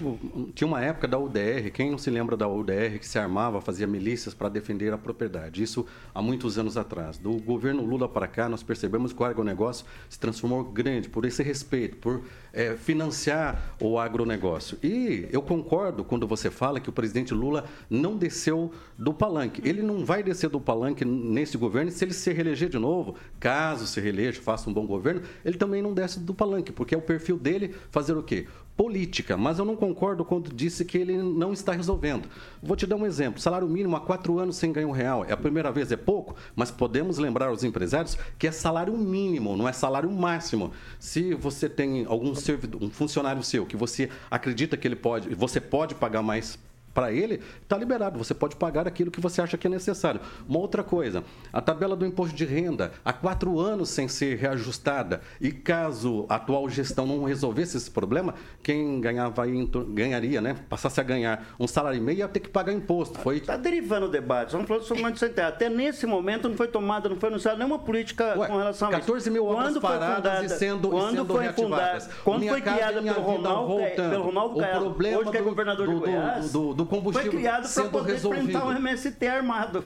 tinha 0.53 0.67
uma 0.67 0.81
época 0.81 1.07
da 1.07 1.19
UDR, 1.19 1.71
quem 1.73 1.91
não 1.91 1.97
se 1.97 2.09
lembra 2.09 2.37
da 2.37 2.47
UDR, 2.47 2.99
que 2.99 3.07
se 3.07 3.19
armava, 3.19 3.59
fazia 3.59 3.85
milícias 3.85 4.33
para 4.33 4.47
defender 4.47 4.93
a 4.93 4.97
propriedade. 4.97 5.61
Isso 5.61 5.85
há 6.13 6.21
muitos 6.21 6.57
anos 6.57 6.77
atrás. 6.77 7.17
Do 7.17 7.33
governo 7.33 7.83
Lula 7.83 8.07
para 8.07 8.27
cá, 8.27 8.47
nós 8.47 8.63
percebemos 8.63 9.11
que 9.11 9.21
o 9.21 9.25
agronegócio 9.25 9.85
se 10.09 10.17
transformou 10.17 10.63
grande 10.63 11.09
por 11.09 11.25
esse 11.25 11.43
respeito, 11.43 11.97
por 11.97 12.23
é, 12.53 12.77
financiar 12.77 13.75
o 13.81 13.99
agronegócio. 13.99 14.77
E 14.81 15.27
eu 15.31 15.41
concordo 15.41 16.03
quando 16.05 16.25
você 16.25 16.49
fala 16.49 16.79
que 16.79 16.89
o 16.89 16.93
presidente 16.93 17.33
Lula 17.33 17.65
não 17.89 18.15
desceu 18.15 18.71
do 18.97 19.13
palanque. 19.13 19.61
Ele 19.67 19.81
não 19.81 20.05
vai 20.05 20.23
descer 20.23 20.49
do 20.49 20.61
palanque 20.61 21.03
nesse 21.03 21.57
governo 21.57 21.91
se 21.91 22.05
ele 22.05 22.13
se 22.13 22.31
reeleger 22.31 22.69
de 22.69 22.79
novo, 22.79 23.15
caso 23.39 23.85
se 23.85 23.99
reeleja, 23.99 24.41
faça 24.41 24.69
um 24.69 24.73
bom 24.73 24.87
governo, 24.87 25.21
ele 25.43 25.57
também 25.57 25.81
não 25.81 25.93
desce 25.93 26.19
do 26.19 26.33
palanque, 26.33 26.71
porque 26.71 26.95
é 26.95 26.97
o 26.97 27.01
perfil 27.01 27.37
dele 27.37 27.75
fazer 27.91 28.15
o 28.15 28.23
quê? 28.23 28.44
Política, 28.75 29.37
mas 29.37 29.57
eu 29.57 29.65
não 29.65 29.75
concordo 29.75 30.25
quando 30.25 30.53
disse 30.53 30.83
que 30.83 30.97
ele 30.97 31.17
não 31.17 31.53
está 31.53 31.71
resolvendo. 31.71 32.27
Vou 32.61 32.75
te 32.75 32.85
dar 32.85 32.95
um 32.95 33.05
exemplo: 33.05 33.39
salário 33.39 33.67
mínimo 33.67 33.95
há 33.95 34.01
quatro 34.01 34.37
anos 34.39 34.57
sem 34.57 34.71
ganho 34.71 34.91
real. 34.91 35.23
É 35.25 35.31
a 35.31 35.37
primeira 35.37 35.71
vez, 35.71 35.91
é 35.91 35.97
pouco, 35.97 36.35
mas 36.55 36.71
podemos 36.71 37.17
lembrar 37.17 37.47
aos 37.47 37.63
empresários 37.63 38.17
que 38.37 38.47
é 38.47 38.51
salário 38.51 38.95
mínimo, 38.97 39.55
não 39.55 39.67
é 39.67 39.71
salário 39.71 40.11
máximo. 40.11 40.71
Se 40.99 41.33
você 41.33 41.69
tem 41.69 42.05
algum 42.05 42.35
servidor, 42.35 42.83
um 42.83 42.89
funcionário 42.89 43.43
seu 43.43 43.65
que 43.65 43.77
você 43.77 44.09
acredita 44.29 44.75
que 44.75 44.87
ele 44.87 44.95
pode, 44.95 45.33
você 45.33 45.61
pode 45.61 45.95
pagar 45.95 46.21
mais 46.21 46.59
para 46.95 47.11
ele, 47.11 47.41
está 47.61 47.77
liberado. 47.77 48.17
Você 48.17 48.33
pode 48.33 48.55
pagar 48.55 48.87
aquilo 48.87 49.11
que 49.11 49.19
você 49.19 49.41
acha 49.41 49.57
que 49.57 49.67
é 49.67 49.69
necessário. 49.69 50.21
Uma 50.47 50.59
outra 50.59 50.81
coisa, 50.81 51.23
a 51.51 51.59
tabela 51.59 51.93
do 51.95 52.05
imposto 52.05 52.33
de 52.33 52.45
renda, 52.45 52.93
há 53.03 53.11
quatro 53.11 53.59
anos 53.59 53.89
sem 53.89 54.07
ser 54.07 54.37
reajustada, 54.37 55.21
e 55.41 55.51
caso 55.51 56.25
a 56.29 56.35
atual 56.35 56.69
gestão 56.69 57.05
não 57.05 57.25
resolvesse 57.25 57.75
esse 57.75 57.91
problema, 57.91 58.33
quem 58.63 59.01
ganhava 59.01 59.43
aí, 59.43 59.69
ganharia, 59.89 60.39
né? 60.39 60.55
Passasse 60.69 60.99
a 61.01 61.03
ganhar 61.03 61.45
um 61.59 61.67
salário 61.67 61.97
e 61.97 62.01
meio, 62.01 62.19
ia 62.19 62.27
ter 62.29 62.39
que 62.39 62.49
pagar 62.49 62.71
imposto. 62.71 63.19
Foi... 63.19 63.37
Está 63.37 63.57
derivando 63.57 64.05
o 64.05 64.09
debate. 64.09 64.53
Vamos 64.53 64.67
falar 64.67 64.81
sobre 64.81 65.03
o 65.03 65.17
sem 65.17 65.29
terra. 65.29 65.49
Até 65.49 65.69
nesse 65.69 66.07
momento 66.07 66.47
não 66.47 66.55
foi 66.55 66.69
tomada, 66.69 67.09
não 67.09 67.17
foi 67.17 67.27
anunciada 67.27 67.57
nenhuma 67.57 67.79
política 67.79 68.37
Ué, 68.37 68.47
com 68.47 68.57
relação 68.57 68.87
a 68.87 68.91
14 68.91 69.29
mil 69.29 69.45
obras 69.45 69.77
paradas 69.79 70.15
fundada, 70.15 70.45
e 70.45 70.49
sendo, 70.49 70.89
quando 70.89 71.13
e 71.13 71.17
sendo 71.17 71.33
foi 71.33 71.47
fundada, 71.49 72.09
Quando 72.23 72.39
Minha 72.39 72.51
foi 72.53 72.61
criada 72.61 73.01
pelo 73.01 73.21
Ronaldo, 73.21 73.75
pelo 73.95 74.23
Ronaldo 74.23 74.59
Caiado, 74.59 74.95
hoje 75.19 75.31
que 75.31 75.37
é 75.37 75.41
governador 75.41 75.87
do, 75.87 75.99
Goiás... 75.99 76.51
Do, 76.51 76.73
do, 76.73 76.84
do 76.85 76.87
combustível 76.87 77.31
Foi 77.31 77.39
criado 77.41 77.73
para 77.73 77.83
poder 77.89 78.13
resolvido. 78.13 78.43
enfrentar 78.43 78.65
um 78.67 78.71
MST 78.71 79.27
armado. 79.27 79.83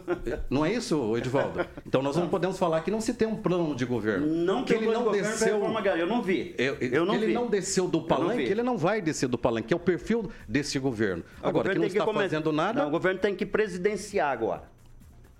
Não 0.49 0.65
é 0.65 0.73
isso, 0.73 1.17
Edivaldo? 1.17 1.65
Então 1.85 2.01
nós 2.01 2.15
não 2.15 2.27
podemos 2.27 2.59
falar 2.59 2.81
que 2.81 2.91
não 2.91 3.01
se 3.01 3.13
tem 3.13 3.27
um 3.27 3.35
plano 3.35 3.75
de 3.75 3.85
governo. 3.85 4.27
Não 4.27 4.63
que 4.63 4.73
ele 4.73 4.87
não 4.87 5.11
desceu. 5.11 5.63
eu 5.97 6.07
não 6.07 6.21
vi. 6.21 6.53
Eu, 6.57 6.75
eu 6.75 7.05
não 7.05 7.15
ele 7.15 7.27
vi. 7.27 7.33
não 7.33 7.47
desceu 7.47 7.87
do 7.87 8.01
palanque, 8.01 8.43
ele 8.43 8.61
não 8.61 8.77
vai 8.77 9.01
descer 9.01 9.27
do 9.27 9.37
palanque, 9.37 9.73
é 9.73 9.77
o 9.77 9.79
perfil 9.79 10.29
desse 10.47 10.77
governo. 10.77 11.23
Agora, 11.41 11.71
que 11.71 11.79
não 11.79 11.85
está 11.85 12.05
come... 12.05 12.19
fazendo 12.19 12.51
nada. 12.51 12.81
Não, 12.81 12.87
o 12.87 12.91
governo 12.91 13.19
tem 13.19 13.35
que 13.35 13.45
presidenciar 13.45 14.31
agora. 14.31 14.63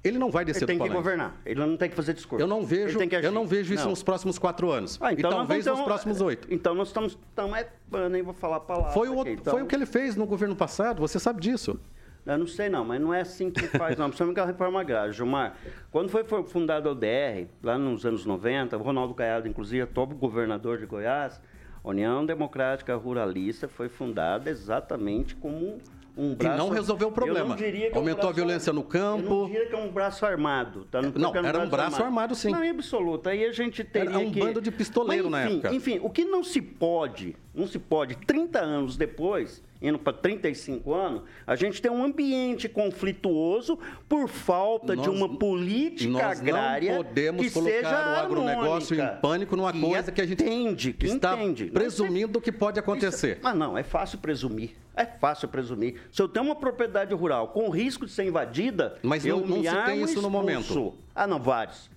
Ele 0.02 0.18
não 0.18 0.32
vai 0.32 0.45
descer 0.45 0.64
ele 0.64 0.68
tem 0.68 0.78
do 0.78 0.84
que 0.86 0.89
governar. 0.89 1.36
Ele 1.45 1.60
não 1.60 1.76
tem 1.76 1.89
que 1.89 1.95
fazer 1.95 2.14
discurso. 2.14 2.41
Eu 2.41 2.47
não 2.47 2.66
vejo, 2.66 2.97
eu 3.22 3.32
não 3.32 3.45
vejo 3.45 3.74
isso 3.74 3.84
não. 3.84 3.89
nos 3.91 4.02
próximos 4.02 4.39
quatro 4.39 4.72
anos. 4.72 4.97
Ah, 5.02 5.12
então 5.12 5.30
e 5.30 5.34
talvez 5.34 5.66
então, 5.66 5.76
nos 5.76 5.86
próximos 5.86 6.22
oito. 6.22 6.47
Então 6.50 6.74
nós 6.74 6.88
estamos. 6.88 7.18
Então 7.34 7.54
é 7.54 7.68
nem 8.10 8.22
vou 8.22 8.34
falar 8.34 8.58
a 8.58 8.62
palavra. 8.62 8.91
Foi 8.91 9.10
o, 9.10 9.20
aqui, 9.20 9.32
então... 9.32 9.52
foi 9.52 9.62
o 9.62 9.66
que 9.66 9.76
ele 9.76 9.86
fez 9.86 10.16
no 10.16 10.26
governo 10.26 10.56
passado, 10.56 11.00
você 11.00 11.20
sabe 11.20 11.41
disso. 11.41 11.78
Eu 12.26 12.38
não 12.38 12.47
sei 12.47 12.70
não, 12.70 12.86
mas 12.86 13.02
não 13.02 13.14
é 13.14 13.22
assim 13.22 13.50
que 13.50 13.62
faz 13.68 13.97
não, 13.97 14.08
principalmente 14.08 14.39
a 14.39 14.45
reforma 14.45 14.80
agrária. 14.80 15.12
Gilmar, 15.12 15.56
quando 15.91 16.10
foi 16.10 16.24
fundada 16.43 16.88
a 16.88 16.91
ODR, 16.91 17.47
lá 17.64 17.78
nos 17.78 18.06
anos 18.06 18.26
90, 18.26 18.78
o 18.78 18.82
Ronaldo 18.82 19.14
Caiado, 19.14 19.47
inclusive, 19.47 19.86
top 19.88 20.14
governador 20.14 20.78
de 20.78 20.86
Goiás, 20.86 21.41
a 21.84 21.89
União 21.89 22.26
Democrática 22.26 22.95
Ruralista 22.95 23.68
foi 23.68 23.89
fundada 23.89 24.50
exatamente 24.50 25.36
como 25.36 25.80
um 26.20 26.36
braço... 26.36 26.55
E 26.55 26.57
não 26.57 26.70
resolveu 26.70 27.07
o 27.07 27.11
problema. 27.11 27.55
É 27.59 27.95
Aumentou 27.95 28.01
um 28.01 28.03
braço, 28.03 28.28
a 28.28 28.32
violência 28.32 28.74
no 28.74 28.84
campo. 28.84 29.24
Eu 29.24 29.30
não 29.30 29.45
diria 29.45 29.65
que 29.67 29.76
é 29.76 29.78
um 29.78 29.89
braço 29.89 30.26
armado. 30.26 30.86
Tá? 30.91 31.01
Não, 31.01 31.11
não 31.11 31.36
era 31.36 31.59
um 31.59 31.70
braço 31.70 31.95
armado. 31.95 32.03
armado. 32.03 32.36
sim. 32.36 32.51
Não, 32.51 32.63
em 32.63 32.70
absoluto. 32.70 33.30
Aí 33.30 33.45
a 33.45 33.51
gente 33.51 33.84
teria 33.84 34.09
Era 34.09 34.20
um 34.20 34.32
que... 34.32 34.39
bando 34.39 34.61
de 34.61 34.72
pistoleiro 34.72 35.30
Mas, 35.30 35.45
enfim, 35.45 35.51
na 35.51 35.57
época. 35.57 35.76
Enfim, 35.76 35.99
o 36.03 36.09
que 36.09 36.26
não 36.26 36.43
se 36.43 36.61
pode, 36.61 37.36
não 37.55 37.67
se 37.67 37.80
pode, 37.80 38.15
30 38.15 38.59
anos 38.59 38.97
depois 38.97 39.63
indo 39.82 39.97
para 39.97 40.13
35 40.13 40.93
anos, 40.93 41.22
a 41.47 41.55
gente 41.55 41.82
tem 41.82 41.89
um 41.89 42.03
ambiente 42.03 42.67
conflituoso 42.67 43.80
por 44.07 44.28
falta 44.28 44.95
nós, 44.95 45.03
de 45.03 45.09
uma 45.09 45.38
política 45.38 46.11
nós 46.11 46.39
agrária 46.39 46.95
não 46.95 47.03
podemos 47.03 47.45
que 47.45 47.51
colocar 47.51 47.72
seja 47.72 47.89
o 47.89 48.20
agronegócio 48.20 48.99
harmônica, 48.99 49.17
em 49.17 49.22
pânico 49.22 49.55
numa 49.55 49.72
que 49.72 49.80
coisa 49.80 50.11
que 50.11 50.22
a 50.22 50.26
gente 50.26 50.43
entende, 50.43 50.93
que 50.93 51.05
está 51.05 51.34
entende. 51.36 51.65
presumindo 51.67 52.41
que 52.41 52.51
pode 52.51 52.80
acontecer. 52.80 53.34
Isso, 53.34 53.39
mas 53.41 53.55
não, 53.55 53.78
é 53.78 53.84
fácil 53.84 54.17
presumir. 54.20 54.76
É 55.00 55.06
fácil 55.06 55.47
presumir. 55.47 56.02
Se 56.12 56.22
eu 56.22 56.28
tenho 56.28 56.45
uma 56.45 56.58
propriedade 56.58 57.14
rural 57.14 57.47
com 57.47 57.70
risco 57.70 58.06
de 58.06 58.12
ser 58.12 58.26
invadida, 58.26 58.97
mas 59.02 59.26
eu 59.26 59.39
não, 59.39 59.47
não 59.47 59.64
se 59.64 59.86
tem 59.86 60.04
isso 60.04 60.22
no 60.22 60.30
momento. 60.30 60.93
Ah, 61.16 61.26
não, 61.26 61.39
vários. 61.39 61.89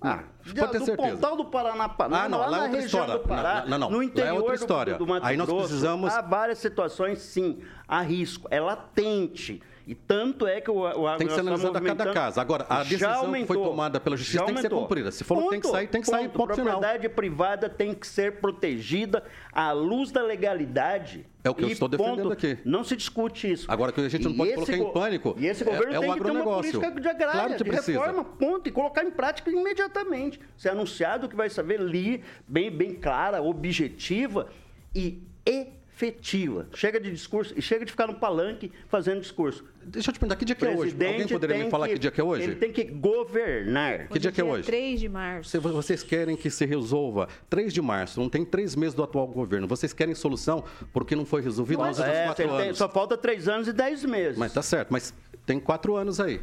Ah, 0.00 0.24
pode 0.42 0.54
ter 0.54 0.78
do 0.78 0.84
certeza. 0.86 0.96
Pontal 0.96 1.36
do 1.36 1.44
Paraná, 1.44 1.94
ah, 1.98 2.28
não, 2.30 2.38
lá, 2.38 2.46
lá 2.46 2.58
é 2.58 2.62
outra 2.62 2.80
história. 2.80 3.18
Pará, 3.18 3.64
não, 3.68 3.78
não, 3.78 3.90
no 3.90 4.02
interior 4.02 4.28
é 4.28 4.32
outra 4.32 4.54
história. 4.54 4.94
Do, 4.94 5.00
do 5.00 5.06
Mato 5.06 5.26
Aí 5.26 5.36
nós 5.36 5.46
Grosso, 5.46 5.68
precisamos... 5.68 6.10
há 6.10 6.22
várias 6.22 6.56
situações, 6.56 7.18
sim, 7.18 7.60
há 7.86 8.00
risco, 8.00 8.48
é 8.50 8.58
latente. 8.58 9.62
E 9.86 9.94
tanto 9.94 10.46
é 10.46 10.60
que 10.60 10.70
o, 10.70 10.78
o 10.78 11.16
Tem 11.16 11.26
que 11.26 11.34
ser 11.34 11.40
analisado 11.40 11.76
a 11.76 11.80
cada 11.80 12.12
caso. 12.12 12.40
Agora, 12.40 12.66
a 12.68 12.82
decisão 12.82 13.12
aumentou, 13.12 13.56
que 13.56 13.62
foi 13.62 13.70
tomada 13.70 14.00
pela 14.00 14.16
justiça 14.16 14.44
tem 14.44 14.54
que 14.54 14.60
ser 14.60 14.70
cumprida. 14.70 15.10
Se 15.10 15.24
falou 15.24 15.44
que 15.44 15.50
tem 15.50 15.60
que 15.60 15.68
sair, 15.68 15.86
tem 15.88 16.00
que 16.00 16.06
ponto. 16.06 16.18
sair, 16.18 16.28
ponto 16.28 16.52
A 16.52 16.54
propriedade 16.54 17.08
privada 17.08 17.68
tem 17.68 17.94
que 17.94 18.06
ser 18.06 18.40
protegida 18.40 19.24
à 19.52 19.72
luz 19.72 20.10
da 20.10 20.22
legalidade. 20.22 21.26
É 21.44 21.50
o 21.50 21.54
que 21.54 21.64
eu 21.64 21.68
estou 21.68 21.88
defendendo 21.88 22.22
ponto. 22.22 22.32
aqui. 22.32 22.58
Não 22.64 22.84
se 22.84 22.94
discute 22.94 23.50
isso. 23.50 23.70
Agora, 23.70 23.90
que 23.90 24.00
a 24.00 24.08
gente 24.08 24.24
não 24.24 24.36
pode 24.36 24.54
colocar 24.54 24.76
em 24.76 24.92
pânico 24.92 25.34
E 25.36 25.46
esse 25.46 25.64
governo 25.64 25.92
é, 25.92 25.96
é 25.96 26.00
tem 26.00 26.10
o 26.10 26.14
que 26.14 26.22
ter 26.22 26.30
uma 26.30 26.44
política 26.44 26.90
de 26.92 27.08
agrária, 27.08 27.32
claro 27.32 27.52
que 27.54 27.64
de 27.64 27.64
precisa. 27.64 27.98
reforma, 27.98 28.24
ponto, 28.24 28.68
e 28.68 28.72
colocar 28.72 29.04
em 29.04 29.10
prática 29.10 29.50
imediatamente. 29.50 30.40
Ser 30.56 30.68
anunciado 30.68 31.28
que 31.28 31.34
vai 31.34 31.50
saber 31.50 31.80
ali, 31.80 32.22
bem, 32.46 32.70
bem 32.70 32.94
clara, 32.94 33.42
objetiva 33.42 34.48
e 34.94 35.22
efetiva. 36.02 36.66
Chega 36.74 36.98
de 36.98 37.10
discurso 37.10 37.54
e 37.56 37.62
chega 37.62 37.84
de 37.84 37.90
ficar 37.90 38.06
no 38.06 38.14
palanque 38.14 38.72
fazendo 38.88 39.20
discurso. 39.20 39.64
Deixa 39.84 40.10
eu 40.10 40.14
te 40.14 40.18
perguntar, 40.18 40.36
que 40.36 40.44
dia 40.44 40.54
que 40.54 40.64
é 40.64 40.70
hoje? 40.70 40.92
Alguém 40.92 41.28
poderia 41.28 41.64
me 41.64 41.70
falar 41.70 41.86
que, 41.86 41.94
que, 41.94 41.98
dia 41.98 42.10
que 42.10 42.20
é 42.20 42.24
hoje? 42.24 42.44
Ele 42.44 42.56
tem 42.56 42.72
que 42.72 42.84
governar. 42.84 44.08
Que 44.08 44.18
dia 44.18 44.32
que 44.32 44.40
é 44.40 44.44
hoje? 44.44 44.64
3 44.64 45.00
de 45.00 45.08
março. 45.08 45.50
Se 45.50 45.58
vocês 45.58 46.02
querem 46.02 46.36
que 46.36 46.50
se 46.50 46.64
resolva 46.66 47.28
3 47.48 47.72
de 47.72 47.80
março, 47.80 48.20
não 48.20 48.28
tem 48.28 48.44
três 48.44 48.74
meses 48.74 48.94
do 48.94 49.02
atual 49.02 49.26
governo. 49.26 49.66
Vocês 49.66 49.92
querem 49.92 50.14
solução 50.14 50.64
porque 50.92 51.14
não 51.14 51.24
foi 51.24 51.42
resolvido 51.42 51.80
não, 51.80 51.88
nos 51.88 51.98
últimos 51.98 52.18
é, 52.18 52.26
quatro 52.26 52.50
anos. 52.50 52.62
Tem, 52.62 52.74
só 52.74 52.88
falta 52.88 53.16
três 53.16 53.48
anos 53.48 53.68
e 53.68 53.72
dez 53.72 54.04
meses. 54.04 54.38
Mas 54.38 54.52
tá 54.52 54.62
certo, 54.62 54.90
mas 54.90 55.14
tem 55.46 55.60
quatro 55.60 55.96
anos 55.96 56.20
aí. 56.20 56.40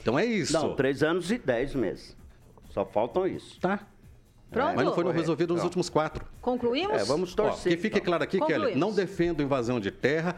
Então 0.00 0.18
é 0.18 0.24
isso. 0.24 0.52
Não, 0.52 0.74
três 0.74 1.02
anos 1.02 1.30
e 1.30 1.38
dez 1.38 1.74
meses. 1.74 2.16
Só 2.70 2.84
faltam 2.84 3.26
isso. 3.26 3.58
Tá. 3.60 3.86
Pronto. 4.56 4.76
Mas 4.76 4.84
não 4.86 4.94
foi 4.94 5.12
resolvido 5.12 5.54
nos 5.54 5.62
últimos 5.62 5.90
quatro. 5.90 6.24
Concluímos? 6.40 7.02
É, 7.02 7.04
vamos 7.04 7.34
torcer. 7.34 7.72
Ó, 7.72 7.76
que 7.76 7.82
fique 7.82 7.98
então. 7.98 8.06
claro 8.06 8.24
aqui, 8.24 8.40
Kelly, 8.40 8.74
não 8.74 8.90
defendo 8.90 9.42
invasão 9.42 9.78
de 9.78 9.90
terra, 9.90 10.34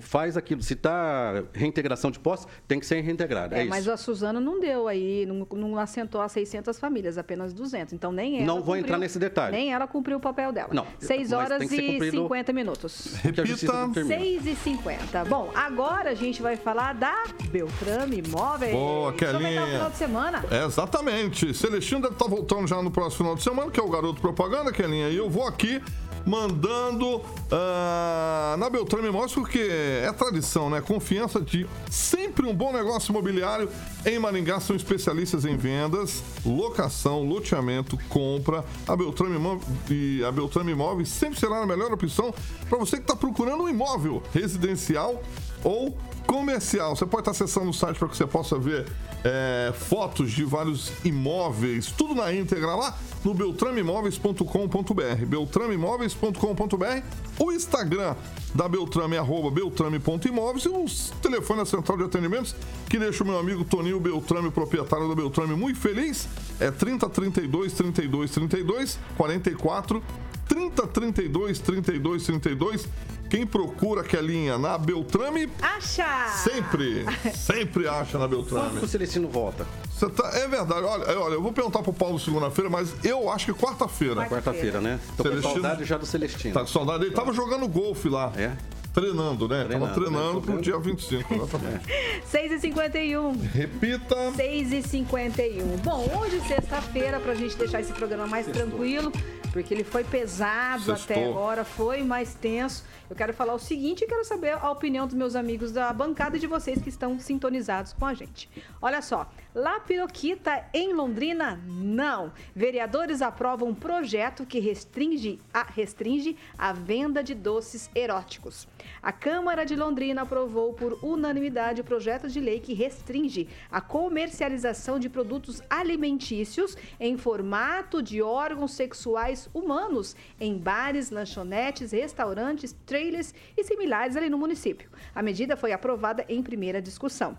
faz 0.00 0.36
aquilo. 0.36 0.62
Se 0.62 0.74
está 0.74 1.42
reintegração 1.52 2.10
de 2.10 2.18
posse, 2.18 2.46
tem 2.68 2.78
que 2.80 2.86
ser 2.86 3.00
reintegrada. 3.00 3.56
É, 3.56 3.60
É, 3.60 3.62
isso. 3.62 3.70
mas 3.70 3.88
a 3.88 3.96
Suzana 3.96 4.40
não 4.40 4.60
deu 4.60 4.88
aí, 4.88 5.26
não, 5.26 5.46
não 5.56 5.78
assentou 5.78 6.20
as 6.20 6.32
600 6.32 6.78
famílias, 6.78 7.18
apenas 7.18 7.52
200. 7.52 7.92
Então 7.94 8.10
nem 8.12 8.36
ela 8.38 8.46
Não 8.46 8.54
vou 8.56 8.64
cumpriu- 8.74 8.78
entrar 8.84 8.98
nesse 8.98 9.18
detalhe. 9.18 9.56
Nem 9.56 9.72
ela 9.72 9.86
cumpriu 9.86 10.16
o 10.18 10.20
papel 10.20 10.52
dela. 10.52 10.70
Não, 10.72 10.86
6 10.98 11.30
mas 11.30 11.32
horas 11.32 11.62
e 11.62 11.68
cumprido- 11.68 12.16
50 12.22 12.52
minutos. 12.52 13.14
A 13.14 13.18
Repita. 13.18 13.42
determina. 13.44 14.16
6 14.18 14.46
e 14.46 14.54
50. 14.56 15.24
Bom, 15.24 15.50
agora 15.54 16.10
a 16.10 16.14
gente 16.14 16.40
vai 16.42 16.56
falar 16.56 16.94
da 16.94 17.24
Beltrame 17.50 18.18
Imóveis. 18.26 18.72
Boa, 18.72 19.12
tá 19.12 19.18
Kelinha. 19.18 19.66
final 19.66 19.90
de 19.90 19.96
semana? 19.96 20.44
É, 20.50 20.64
exatamente. 20.64 21.54
Celestino 21.54 22.00
deve 22.02 22.14
estar 22.14 22.26
voltando 22.28 22.66
já 22.66 22.82
no 22.82 22.90
próximo 22.90 23.18
final 23.18 23.34
de 23.36 23.42
semana, 23.42 23.70
que 23.70 23.80
é 23.80 23.82
o 23.82 23.88
garoto 23.90 24.20
propaganda, 24.20 24.72
Kelinha. 24.72 25.08
E 25.08 25.16
eu 25.16 25.28
vou 25.30 25.46
aqui 25.46 25.82
mandando 26.26 27.20
ah, 27.50 28.56
na 28.58 28.70
Beltrame 28.70 29.08
Imóveis, 29.08 29.32
porque 29.32 29.68
é 30.02 30.12
tradição, 30.12 30.70
né? 30.70 30.80
Confiança 30.80 31.40
de 31.40 31.66
sempre 31.90 32.46
um 32.46 32.54
bom 32.54 32.72
negócio 32.72 33.10
imobiliário. 33.10 33.68
Em 34.06 34.18
Maringá 34.18 34.60
são 34.60 34.74
especialistas 34.74 35.44
em 35.44 35.56
vendas, 35.56 36.22
locação, 36.44 37.22
loteamento, 37.22 37.98
compra. 38.08 38.64
A 38.86 38.96
Beltrame 38.96 39.60
e 39.90 40.22
a 40.24 40.32
Beltrame 40.32 40.72
Imóveis 40.72 41.08
sempre 41.08 41.38
será 41.38 41.62
a 41.62 41.66
melhor 41.66 41.92
opção 41.92 42.34
para 42.68 42.78
você 42.78 42.96
que 42.96 43.02
está 43.02 43.16
procurando 43.16 43.64
um 43.64 43.68
imóvel 43.68 44.22
residencial 44.32 45.22
ou 45.62 45.96
comercial. 46.26 46.96
Você 46.96 47.06
pode 47.06 47.22
estar 47.22 47.30
acessando 47.30 47.70
o 47.70 47.74
site 47.74 47.98
para 47.98 48.08
que 48.08 48.16
você 48.16 48.26
possa 48.26 48.58
ver 48.58 48.86
é, 49.24 49.72
fotos 49.74 50.30
de 50.32 50.44
vários 50.44 50.92
imóveis, 51.04 51.86
tudo 51.86 52.14
na 52.14 52.32
íntegra 52.32 52.74
lá 52.74 52.96
no 53.24 53.32
beltrameimóveis.com.br. 53.32 55.26
Beltrameimóveis.com.br. 55.26 57.02
O 57.38 57.52
Instagram 57.52 58.14
da 58.54 58.68
Beltrame 58.68 59.16
é 59.16 59.18
arroba 59.18 59.50
beltrame.imóveis 59.50 60.64
e 60.64 60.68
o 60.68 60.84
telefone 61.20 61.60
da 61.60 61.66
central 61.66 61.98
de 61.98 62.04
atendimentos 62.04 62.54
que 62.88 62.98
deixa 62.98 63.24
o 63.24 63.26
meu 63.26 63.38
amigo 63.38 63.64
Toninho 63.64 63.98
Beltrame, 63.98 64.50
proprietário 64.50 65.08
da 65.08 65.14
Beltrame, 65.14 65.54
muito 65.54 65.80
feliz. 65.80 66.28
É 66.60 66.70
30 66.70 67.08
32 67.08 67.72
32 67.72 68.30
32 68.30 68.98
44 69.16 70.02
30 70.48 70.86
32 70.86 71.58
32 71.58 72.24
32. 72.24 72.88
Quem 73.34 73.44
procura 73.44 74.02
aquela 74.02 74.58
na 74.58 74.78
Beltrame 74.78 75.50
Acha! 75.60 76.28
Sempre, 76.44 77.04
sempre 77.34 77.88
acha 77.88 78.16
na 78.16 78.28
Quando 78.28 78.30
Beltrame. 78.44 78.78
que 78.78 78.84
o 78.84 78.88
Celestino 78.88 79.26
volta? 79.26 79.66
Você 79.90 80.08
tá, 80.08 80.30
é 80.34 80.46
verdade. 80.46 80.86
Olha, 80.86 81.18
olha, 81.18 81.34
eu 81.34 81.42
vou 81.42 81.52
perguntar 81.52 81.82
pro 81.82 81.92
Paulo 81.92 82.16
segunda-feira, 82.20 82.70
mas 82.70 82.94
eu 83.04 83.28
acho 83.28 83.46
que 83.46 83.52
quarta-feira. 83.60 84.24
Quarta-feira, 84.26 84.80
né? 84.80 85.00
Tô 85.16 85.24
com 85.24 85.30
Celestino- 85.30 85.52
saudade 85.54 85.84
já 85.84 85.98
do 85.98 86.06
Celestino. 86.06 86.54
Tá 86.54 86.60
com 86.60 86.68
saudade 86.68 87.00
dele. 87.00 87.12
Tava 87.12 87.32
jogando 87.32 87.66
golfe 87.66 88.08
lá. 88.08 88.32
É? 88.36 88.52
Treinando, 88.94 89.48
né? 89.48 89.64
Treinando, 89.64 89.86
Tava 89.92 90.00
treinando 90.00 90.40
né? 90.40 90.46
pro 90.46 90.62
dia 90.62 90.78
25, 90.78 91.34
exatamente. 91.34 91.84
6 92.26 92.52
e 92.52 92.58
51. 92.60 93.32
Repita. 93.52 94.32
6 94.36 94.72
e 94.72 94.82
51. 94.82 95.76
Bom, 95.78 96.08
hoje, 96.20 96.40
sexta-feira, 96.46 97.18
pra 97.18 97.34
gente 97.34 97.56
deixar 97.56 97.80
esse 97.80 97.92
programa 97.92 98.28
mais 98.28 98.46
tranquilo, 98.46 99.10
porque 99.52 99.74
ele 99.74 99.82
foi 99.82 100.04
pesado 100.04 100.84
Sextou. 100.84 101.16
até 101.16 101.24
agora, 101.26 101.64
foi 101.64 102.04
mais 102.04 102.34
tenso. 102.34 102.84
Eu 103.10 103.16
quero 103.16 103.34
falar 103.34 103.54
o 103.54 103.58
seguinte 103.58 104.02
e 104.04 104.06
quero 104.06 104.24
saber 104.24 104.52
a 104.52 104.70
opinião 104.70 105.06
dos 105.06 105.14
meus 105.14 105.34
amigos 105.36 105.72
da 105.72 105.92
bancada 105.92 106.36
e 106.36 106.40
de 106.40 106.46
vocês 106.46 106.80
que 106.80 106.88
estão 106.88 107.18
sintonizados 107.18 107.92
com 107.92 108.06
a 108.06 108.14
gente. 108.14 108.48
Olha 108.80 109.02
só, 109.02 109.28
La 109.54 109.78
Piroquita 109.80 110.64
em 110.72 110.92
Londrina, 110.94 111.60
não. 111.66 112.32
Vereadores 112.54 113.20
aprovam 113.20 113.68
um 113.68 113.74
projeto 113.74 114.46
que 114.46 114.58
restringe 114.58 115.40
a, 115.52 115.64
restringe 115.64 116.36
a 116.56 116.72
venda 116.72 117.22
de 117.22 117.34
doces 117.34 117.90
eróticos. 117.94 118.66
A 119.02 119.12
Câmara 119.12 119.64
de 119.64 119.76
Londrina 119.76 120.22
aprovou 120.22 120.72
por 120.72 120.98
unanimidade 121.02 121.80
o 121.80 121.84
projeto 121.84 122.28
de 122.28 122.40
lei 122.40 122.60
que 122.60 122.74
restringe 122.74 123.48
a 123.70 123.80
comercialização 123.80 124.98
de 124.98 125.08
produtos 125.08 125.62
alimentícios 125.68 126.76
em 126.98 127.16
formato 127.16 128.02
de 128.02 128.22
órgãos 128.22 128.72
sexuais 128.72 129.48
humanos 129.52 130.16
em 130.40 130.56
bares, 130.56 131.10
lanchonetes, 131.10 131.92
restaurantes, 131.92 132.74
trailers 132.86 133.34
e 133.56 133.64
similares 133.64 134.16
ali 134.16 134.28
no 134.28 134.38
município. 134.38 134.90
A 135.14 135.22
medida 135.22 135.56
foi 135.56 135.72
aprovada 135.72 136.24
em 136.28 136.42
primeira 136.42 136.80
discussão 136.80 137.36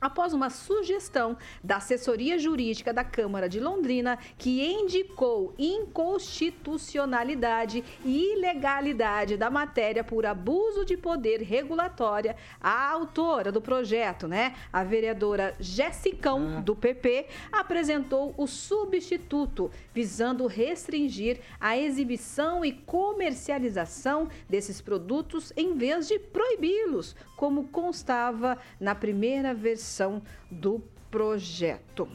após 0.00 0.32
uma 0.32 0.48
sugestão 0.50 1.36
da 1.62 1.76
assessoria 1.76 2.36
jurídica 2.38 2.92
da 2.92 3.04
Câmara 3.04 3.48
de 3.48 3.60
Londrina, 3.60 4.18
que 4.38 4.64
indicou 4.64 5.54
inconstitucionalidade 5.58 7.84
e 8.04 8.34
ilegalidade 8.34 9.36
da 9.36 9.50
matéria 9.50 10.04
por 10.04 10.24
abuso 10.26 10.84
de 10.84 10.96
poder 10.96 11.42
regulatória, 11.42 12.36
a 12.60 12.88
autora 12.90 13.50
do 13.50 13.60
projeto, 13.60 14.28
né, 14.28 14.54
a 14.72 14.84
vereadora 14.84 15.56
Jessicão, 15.58 16.62
do 16.62 16.74
PP, 16.74 17.26
apresentou 17.50 18.34
o 18.36 18.46
substituto, 18.46 19.70
visando 19.94 20.46
restringir 20.46 21.40
a 21.60 21.76
exibição 21.76 22.64
e 22.64 22.72
comercialização 22.72 24.28
desses 24.48 24.80
produtos 24.80 25.52
em 25.56 25.76
vez 25.76 26.08
de 26.08 26.18
proibi-los, 26.18 27.14
como 27.36 27.68
constava 27.68 28.58
na 28.80 28.94
primeira 28.94 29.54
versão 29.54 30.22
do 30.50 30.82
projeto. 31.10 32.08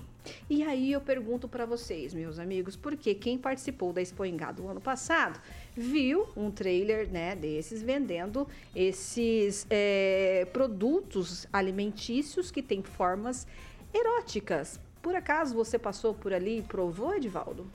E 0.50 0.62
aí 0.64 0.92
eu 0.92 1.02
pergunto 1.02 1.48
para 1.48 1.66
vocês, 1.66 2.14
meus 2.14 2.38
amigos, 2.38 2.76
porque 2.76 3.16
quem 3.16 3.38
participou 3.38 3.92
da 3.92 4.02
Expo 4.02 4.24
Engado 4.26 4.68
ano 4.68 4.82
passado 4.82 5.42
viu 5.76 6.28
um 6.36 6.52
trailer 6.52 7.10
né, 7.10 7.36
desses 7.36 7.82
vendendo 7.82 8.48
esses 8.76 9.66
é, 9.70 10.48
produtos 10.54 11.48
alimentícios 11.52 12.52
que 12.52 12.62
têm 12.62 12.84
formas 12.84 13.48
eróticas. 13.94 14.80
Por 15.02 15.16
acaso 15.16 15.56
você 15.56 15.80
passou 15.80 16.14
por 16.14 16.34
ali 16.34 16.60
e 16.60 16.62
provou, 16.62 17.16
Edivaldo? 17.16 17.66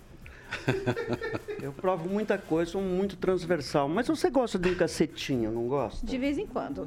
Eu 1.63 1.73
provo 1.73 2.09
muita 2.09 2.39
coisa, 2.39 2.73
sou 2.73 2.83
muito 2.83 3.17
transversal. 3.17 3.89
Mas 3.89 4.07
você 4.07 4.31
gosta 4.31 4.59
de 4.59 4.69
um 4.71 4.75
cacetinho, 4.75 5.51
não 5.51 5.67
gosta? 5.67 6.07
De 6.07 6.19
vez 6.19 6.39
em 6.39 6.47
quando. 6.47 6.87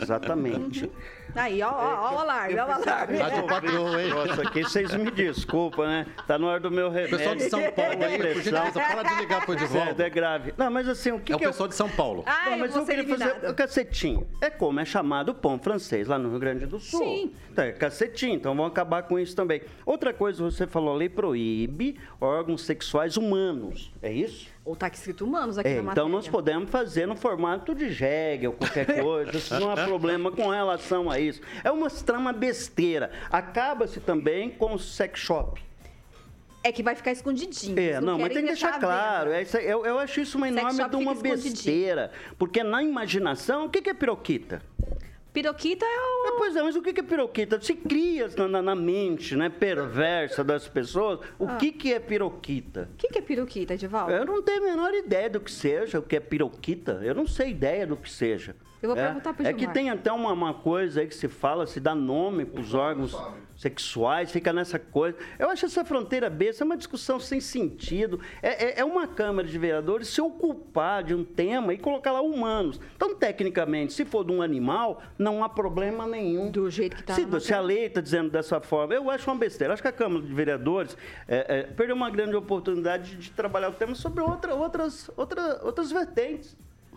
Exatamente. 0.00 0.90
Aí, 1.34 1.62
ó, 1.62 1.70
ó, 1.70 2.10
ó 2.10 2.14
o 2.16 2.18
alarme, 2.18 2.58
ó 2.58 2.66
o 2.66 2.72
alarme. 2.72 3.18
Rádio 3.18 3.46
Patroa, 3.46 4.02
hein? 4.02 4.10
Nossa, 4.10 4.42
aqui 4.42 4.62
vocês 4.62 4.94
me 4.94 5.10
desculpam, 5.10 5.86
né? 5.86 6.06
Tá 6.26 6.38
na 6.38 6.46
hora 6.46 6.60
do 6.60 6.70
meu 6.70 6.90
remédio. 6.90 7.16
Pessoal 7.18 7.36
de 7.36 7.48
São 7.48 7.60
Paulo 7.72 8.04
aí, 8.04 8.16
por 8.18 8.26
gentileza, 8.26 8.72
para 8.72 9.02
de 9.02 9.14
ligar 9.20 9.44
pro 9.44 9.54
Edivaldo. 9.54 9.86
Certo, 9.86 10.00
é 10.00 10.10
grave. 10.10 10.54
Não, 10.56 10.70
mas 10.70 10.88
assim, 10.88 11.12
o 11.12 11.20
que, 11.20 11.32
É 11.32 11.36
o 11.36 11.38
que 11.38 11.44
eu... 11.46 11.50
pessoal 11.50 11.68
de 11.68 11.74
São 11.74 11.88
Paulo. 11.88 12.22
Ah, 12.26 12.42
Não, 12.46 12.52
eu 12.52 12.58
mas 12.58 12.72
vou 12.72 12.82
eu 12.82 12.86
ser 12.86 12.96
queria 12.96 13.16
fazer 13.18 13.48
o 13.50 13.54
cacetinho. 13.54 14.26
É 14.40 14.50
como 14.50 14.80
é 14.80 14.84
chamado 14.84 15.34
pão 15.34 15.58
francês 15.58 16.06
lá 16.08 16.18
no 16.18 16.30
Rio 16.30 16.38
Grande 16.38 16.66
do 16.66 16.78
Sul. 16.78 17.00
Sim. 17.00 17.32
Então, 17.50 17.64
é 17.64 17.72
cacetinho, 17.72 18.34
então 18.34 18.54
vamos 18.54 18.70
acabar 18.72 19.04
com 19.04 19.18
isso 19.18 19.34
também. 19.34 19.62
Outra 19.86 20.12
coisa, 20.12 20.42
você 20.42 20.66
falou, 20.66 20.94
a 20.94 20.96
lei 20.96 21.08
proíbe 21.08 21.98
órgãos 22.20 22.62
sexuais 22.62 22.99
humanos. 23.16 23.90
É 24.02 24.12
isso? 24.12 24.48
Ou 24.64 24.76
tá 24.76 24.88
escrito 24.88 25.24
humanos 25.24 25.58
aqui 25.58 25.68
É, 25.68 25.74
na 25.74 25.78
então 25.80 25.86
matéria. 25.86 26.10
nós 26.10 26.28
podemos 26.28 26.70
fazer 26.70 27.06
no 27.06 27.16
formato 27.16 27.74
de 27.74 27.90
jegue 27.90 28.46
ou 28.48 28.52
qualquer 28.52 28.86
coisa, 29.02 29.36
isso 29.36 29.58
não 29.58 29.70
há 29.70 29.76
problema 29.76 30.30
com 30.30 30.48
relação 30.48 31.10
a 31.10 31.18
isso. 31.18 31.40
É 31.64 31.70
uma 31.70 31.88
trama 31.90 32.32
besteira. 32.32 33.10
Acaba-se 33.30 34.00
também 34.00 34.50
com 34.50 34.74
o 34.74 34.78
sex 34.78 35.18
shop. 35.18 35.62
É 36.62 36.70
que 36.70 36.82
vai 36.82 36.94
ficar 36.94 37.12
escondidinho. 37.12 37.78
É, 37.78 37.82
eles 37.92 38.02
não, 38.02 38.18
mas 38.18 38.32
tem 38.32 38.42
que 38.42 38.48
deixar 38.48 38.78
claro. 38.78 39.30
É 39.32 39.44
eu, 39.62 39.86
eu 39.86 39.98
acho 39.98 40.20
isso 40.20 40.36
uma 40.36 40.48
enorme 40.48 40.88
de 40.88 40.96
uma 40.96 41.14
besteira. 41.14 42.10
Porque 42.38 42.62
na 42.62 42.82
imaginação, 42.82 43.64
o 43.64 43.70
que 43.70 43.80
que 43.80 43.88
é 43.88 43.94
piroquita? 43.94 44.62
Piroquita 45.32 45.84
é 45.84 45.88
o... 45.88 46.26
É, 46.34 46.38
pois 46.38 46.56
é, 46.56 46.62
mas 46.62 46.74
o 46.74 46.82
que 46.82 46.90
é 46.98 47.02
piroquita? 47.02 47.60
Se 47.60 47.74
cria 47.74 48.28
na, 48.36 48.48
na- 48.48 48.62
na 48.62 48.74
mente 48.74 49.36
né, 49.36 49.48
perversa 49.48 50.42
das 50.42 50.66
pessoas, 50.66 51.20
o 51.38 51.46
Ah. 51.46 51.56
que, 51.56 51.70
que 51.70 51.92
é 51.94 52.00
piroquita? 52.00 52.88
O 52.94 52.96
que, 52.96 53.08
que 53.08 53.18
é 53.18 53.22
piroquita, 53.22 53.74
Edivaldo? 53.74 54.12
Eu 54.12 54.24
não 54.24 54.42
tenho 54.42 54.62
a 54.62 54.66
menor 54.70 54.92
ideia 54.92 55.30
do 55.30 55.40
que 55.40 55.50
seja, 55.50 55.98
o 55.98 56.02
que 56.02 56.16
é 56.16 56.20
piroquita. 56.20 57.00
Eu 57.02 57.14
não 57.14 57.26
sei 57.26 57.50
ideia 57.50 57.86
do 57.86 57.96
que 57.96 58.10
seja. 58.10 58.56
Eu 58.82 58.88
vou 58.90 58.98
é, 58.98 59.04
perguntar 59.06 59.32
pro 59.34 59.46
É 59.46 59.52
que 59.52 59.58
Gilmar. 59.60 59.74
tem 59.74 59.90
até 59.90 60.10
uma, 60.10 60.32
uma 60.32 60.54
coisa 60.54 61.00
aí 61.00 61.06
que 61.06 61.14
se 61.14 61.28
fala, 61.28 61.66
se 61.66 61.78
dá 61.78 61.94
nome 61.94 62.44
para 62.44 62.60
os 62.60 62.74
órgãos 62.74 63.16
sexuais, 63.60 64.32
fica 64.32 64.54
nessa 64.54 64.78
coisa. 64.78 65.18
Eu 65.38 65.50
acho 65.50 65.66
essa 65.66 65.84
fronteira 65.84 66.30
besta 66.30 66.64
é 66.64 66.66
uma 66.66 66.78
discussão 66.78 67.20
sem 67.20 67.40
sentido. 67.40 68.18
É, 68.40 68.64
é- 68.64 68.80
é 68.80 68.84
uma 68.84 69.06
Câmara 69.06 69.46
de 69.46 69.58
Vereadores 69.58 70.08
se 70.08 70.18
ocupar 70.20 71.04
de 71.04 71.14
um 71.14 71.22
tema 71.22 71.74
e 71.74 71.78
colocar 71.78 72.10
lá 72.10 72.22
humanos. 72.22 72.80
Então, 72.96 73.14
tecnicamente, 73.14 73.92
se 73.92 74.06
for 74.06 74.24
de 74.24 74.32
um 74.32 74.40
animal, 74.40 75.02
não 75.18 75.44
há 75.44 75.48
problema 75.48 76.06
nenhum. 76.06 76.50
Do 76.50 76.70
jeito 76.70 76.96
que 76.96 77.02
tá 77.02 77.14
se, 77.14 77.40
se 77.40 77.52
a 77.52 77.60
lei 77.60 77.84
está 77.84 78.00
dizendo 78.00 78.30
dessa 78.30 78.60
forma, 78.62 78.94
eu 78.94 79.10
acho 79.10 79.30
uma 79.30 79.36
besteira. 79.36 79.74
Acho 79.74 79.82
que 79.82 79.88
a 79.88 79.92
Câmara 79.92 80.22
de 80.24 80.32
Vereadores 80.32 80.96
é, 81.28 81.58
é, 81.58 81.62
perdeu 81.64 81.94
uma 81.94 82.08
grande 82.08 82.34
oportunidade 82.36 83.10
de, 83.10 83.16
de 83.16 83.30
trabalhar 83.32 83.68
o 83.68 83.72
tema 83.72 83.94
sobre 83.94 84.22
outra, 84.22 84.54
outras, 84.54 85.10
outra, 85.18 85.60
outras 85.62 85.92
vertentes. 85.92 86.56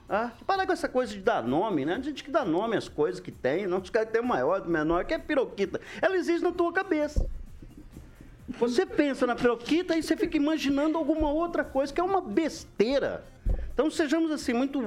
Ah, 0.09 0.31
parar 0.45 0.65
com 0.65 0.73
essa 0.73 0.89
coisa 0.89 1.13
de 1.13 1.19
dar 1.19 1.41
nome, 1.41 1.85
né? 1.85 1.95
A 1.95 2.01
gente 2.01 2.23
que 2.23 2.29
dá 2.31 2.43
nome 2.43 2.75
às 2.75 2.87
coisas 2.87 3.19
que 3.19 3.31
tem, 3.31 3.65
não 3.67 3.79
os 3.79 3.89
caras 3.89 4.09
têm 4.11 4.21
maior, 4.21 4.67
menor, 4.67 5.05
que 5.05 5.13
é 5.13 5.17
piroquita. 5.17 5.79
Ela 6.01 6.17
existe 6.17 6.43
na 6.43 6.51
tua 6.51 6.71
cabeça. 6.71 7.25
Você 8.59 8.85
pensa 8.85 9.25
na 9.25 9.35
piroquita 9.35 9.95
e 9.95 10.03
você 10.03 10.15
fica 10.15 10.37
imaginando 10.37 10.97
alguma 10.97 11.31
outra 11.31 11.63
coisa, 11.63 11.93
que 11.93 12.01
é 12.01 12.03
uma 12.03 12.21
besteira. 12.21 13.23
Então 13.73 13.89
sejamos 13.89 14.29
assim 14.31 14.53
muito 14.53 14.79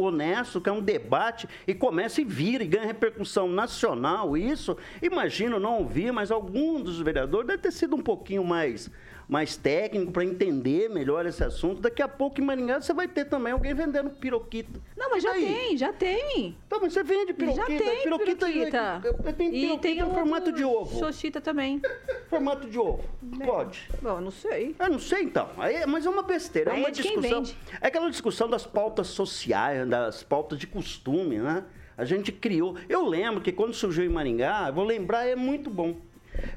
honestos, 0.00 0.62
que 0.62 0.68
é 0.68 0.72
um 0.72 0.80
debate 0.80 1.48
e 1.66 1.74
comece 1.74 2.20
e 2.20 2.24
vira 2.24 2.62
e 2.62 2.66
ganha 2.66 2.86
repercussão 2.86 3.48
nacional. 3.48 4.36
Isso, 4.36 4.76
imagino, 5.02 5.58
não 5.58 5.78
ouvi, 5.78 6.12
mas 6.12 6.30
algum 6.30 6.80
dos 6.80 7.00
vereadores 7.00 7.48
deve 7.48 7.62
ter 7.62 7.72
sido 7.72 7.96
um 7.96 8.02
pouquinho 8.02 8.44
mais, 8.44 8.88
mais 9.30 9.56
técnico 9.56 10.10
para 10.10 10.24
entender 10.24 10.90
melhor 10.90 11.24
esse 11.24 11.42
assunto. 11.44 11.80
Daqui 11.80 12.02
a 12.02 12.08
pouco 12.08 12.40
em 12.40 12.44
Maringá 12.44 12.80
você 12.80 12.92
vai 12.92 13.06
ter 13.06 13.26
também 13.26 13.52
alguém 13.52 13.72
vendendo 13.72 14.10
piroquita. 14.10 14.80
Não, 14.96 15.08
mas 15.08 15.22
já 15.22 15.38
E 15.38 15.44
aí? 15.46 15.54
tem, 15.54 15.76
já 15.76 15.92
tem. 15.92 16.56
Tá, 16.68 16.78
mas 16.82 16.92
você 16.92 17.04
vende 17.04 17.32
piroquita. 17.32 17.60
já 17.62 17.66
tem 17.66 18.02
piroquita, 18.02 18.46
piroquita. 18.46 19.00
Tem 19.36 19.48
E 19.48 19.50
piroquita 19.52 19.78
tem 19.82 19.98
em 20.00 20.10
formato 20.10 20.50
de 20.50 20.64
ovo. 20.64 20.98
Xoxita 20.98 21.40
também. 21.40 21.80
Formato 22.28 22.68
de 22.68 22.76
ovo. 22.76 23.04
Pode. 23.44 23.88
Bom, 24.02 24.16
eu 24.16 24.20
não 24.20 24.30
sei. 24.32 24.74
Eu 24.78 24.90
não 24.90 24.98
sei 24.98 25.22
então, 25.22 25.48
Aí- 25.58 25.86
mas 25.86 26.04
é 26.06 26.10
uma 26.10 26.22
besteira, 26.22 26.70
é 26.70 26.74
Aí 26.74 26.80
uma 26.80 26.88
é 26.88 26.90
de 26.90 27.02
quem 27.02 27.20
discussão. 27.20 27.56
É 27.80 27.86
aquela 27.86 28.10
discussão 28.10 28.50
das 28.50 28.66
pautas 28.66 29.06
sociais, 29.06 29.88
das 29.88 30.24
pautas 30.24 30.58
de 30.58 30.66
costume, 30.66 31.38
né? 31.38 31.64
A 31.96 32.04
gente 32.04 32.32
criou. 32.32 32.74
Eu 32.88 33.06
lembro 33.06 33.40
que 33.40 33.52
quando 33.52 33.74
surgiu 33.74 34.04
em 34.04 34.08
Maringá, 34.08 34.64
eu 34.68 34.72
vou 34.72 34.84
lembrar, 34.84 35.24
é 35.26 35.36
muito 35.36 35.70
bom. 35.70 35.94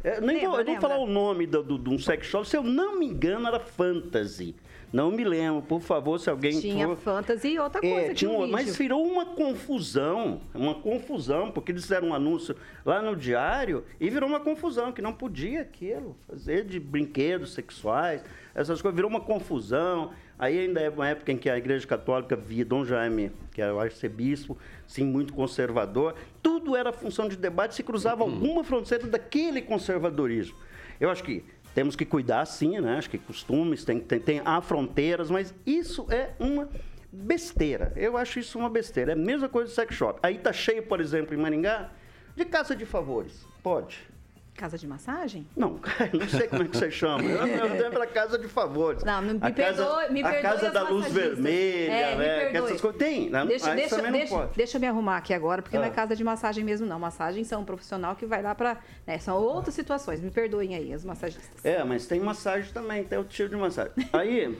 É, 0.04 0.20
nem 0.22 0.38
Lembra, 0.38 0.50
vou, 0.50 0.60
eu 0.60 0.66
vou 0.66 0.76
falar 0.82 0.98
o 0.98 1.08
nome 1.08 1.46
do- 1.48 1.64
do- 1.64 1.78
de 1.78 1.90
um 1.90 1.98
sex 2.00 2.28
shop, 2.28 2.48
se 2.48 2.56
eu 2.58 2.64
não 2.64 2.98
me 3.00 3.06
engano, 3.08 3.48
era 3.48 3.60
Fantasy. 3.60 4.56
Não 4.92 5.10
me 5.10 5.24
lembro, 5.24 5.64
por 5.64 5.82
favor, 5.82 6.20
se 6.20 6.30
alguém 6.30 6.60
Tinha 6.60 6.86
for- 6.88 6.96
fantasy 6.98 7.48
e 7.54 7.60
outra 7.60 7.82
coisa. 7.82 7.96
é, 8.12 8.14
tinha 8.14 8.30
um- 8.30 8.46
mas 8.48 8.76
virou 8.78 9.04
uma 9.04 9.26
confusão, 9.26 10.42
uma 10.54 10.76
confusão, 10.76 11.50
porque 11.50 11.72
eles 11.72 11.82
fizeram 11.82 12.10
um 12.10 12.14
anúncio 12.14 12.56
lá 12.86 13.02
no 13.02 13.16
diário 13.16 13.84
e 14.00 14.08
virou 14.10 14.30
uma 14.30 14.40
confusão, 14.40 14.92
que 14.92 15.02
não 15.02 15.12
podia 15.12 15.62
aquilo, 15.62 16.16
fazer 16.28 16.64
de 16.64 16.80
brinquedos 16.80 17.54
sexuais, 17.54 18.24
essas 18.54 18.84
coisas, 18.84 18.96
virou 18.96 19.10
uma 19.10 19.22
confusão. 19.22 20.12
Aí 20.38 20.60
ainda 20.60 20.80
é 20.82 20.90
uma 20.90 21.08
época 21.08 21.32
em 21.32 21.38
que 21.38 21.50
a 21.50 21.58
Igreja 21.58 21.86
Católica 21.88 22.36
via 22.36 22.66
Dom 22.66 22.84
Jaime, 22.84 23.32
que 23.52 23.62
era 23.62 23.74
o 23.74 23.80
arcebispo, 23.80 24.58
sim, 24.88 25.04
muito 25.04 25.34
conservador, 25.34 26.16
tudo 26.42 26.76
era 26.76 26.92
função 26.92 27.28
de 27.28 27.36
debate, 27.36 27.76
se 27.76 27.84
cruzava 27.84 28.24
alguma 28.24 28.64
fronteira 28.64 29.08
daquele 29.08 29.62
conservadorismo. 29.62 30.56
Eu 31.00 31.10
acho 31.10 31.24
que 31.24 31.44
temos 31.74 31.96
que 31.96 32.06
cuidar, 32.06 32.46
sim, 32.46 32.80
né? 32.80 32.98
Acho 32.98 33.10
que 33.10 33.18
costumes, 33.18 33.84
tem, 33.84 34.00
tem, 34.00 34.20
tem 34.20 34.42
há 34.44 34.62
fronteiras, 34.62 35.30
mas 35.30 35.54
isso 35.66 36.06
é 36.10 36.34
uma 36.40 36.70
besteira. 37.12 37.94
Eu 37.96 38.18
acho 38.18 38.40
isso 38.40 38.58
uma 38.58 38.70
besteira. 38.70 39.12
É 39.12 39.14
a 39.14 39.18
mesma 39.18 39.48
coisa 39.48 39.70
do 39.70 39.74
sex 39.74 39.96
shop. 39.96 40.20
Aí 40.24 40.38
tá 40.38 40.52
cheio, 40.52 40.84
por 40.84 41.00
exemplo, 41.00 41.36
em 41.36 41.38
Maringá, 41.38 41.92
de 42.36 42.46
casa 42.46 42.76
de 42.76 42.86
favores. 42.86 43.46
Pode. 43.62 44.13
Casa 44.56 44.78
de 44.78 44.88
massagem? 44.88 45.48
Não, 45.58 45.80
não 46.14 46.28
sei 46.30 46.48
como 46.48 46.62
é 46.62 46.68
que 46.68 46.78
você 46.78 46.92
chama. 46.92 47.24
Eu, 47.24 47.48
eu 47.48 47.74
lembro 47.74 47.98
da 48.00 48.06
casa 48.06 48.38
de 48.38 48.48
favores. 48.48 49.04
Não, 49.04 49.20
me 49.20 49.32
a 49.42 49.52
casa, 49.52 49.84
perdoe- 49.84 50.14
me 50.14 50.22
A 50.22 50.30
perdoe 50.30 50.42
casa 50.44 50.68
as 50.68 50.74
da 50.74 50.84
luz 50.90 51.12
vermelha, 51.12 51.92
É, 51.92 52.12
me 52.16 52.18
né? 52.24 52.58
essas 52.58 52.80
coisas. 52.80 53.00
Tem, 53.00 53.30
né? 53.32 53.46
Deixa, 53.48 53.72
Aí 53.72 53.76
deixa, 53.76 54.00
deixa, 54.12 54.50
deixa 54.56 54.78
eu 54.78 54.82
me 54.82 54.88
arrumar 54.88 55.18
aqui 55.18 55.34
agora, 55.34 55.62
porque 55.64 55.76
não 55.76 55.84
é 55.84 55.88
Ah. 55.88 55.92
casa 55.92 56.16
de 56.16 56.24
massagem 56.24 56.64
mesmo, 56.64 56.86
não. 56.86 57.00
Massagem 57.00 57.44
são 57.44 57.62
um 57.62 57.66
profissional 57.66 58.16
que 58.16 58.28
vai 58.28 58.44
lá 58.44 58.54
pra. 58.54 58.78
né, 59.08 59.18
são 59.18 59.36
outras 59.38 59.74
situações. 59.74 60.22
Me 60.22 60.30
perdoem 60.30 60.76
aí, 60.76 60.94
as 60.94 61.04
massagistas. 61.04 61.66
É, 61.66 61.84
mas 61.84 62.06
tem 62.06 62.20
massagem 62.20 62.72
também, 62.72 63.04
tem 63.04 63.18
outro 63.18 63.34
tipo 63.34 63.50
de 63.50 63.56
massagem. 63.56 63.92
Aí, 64.14 64.56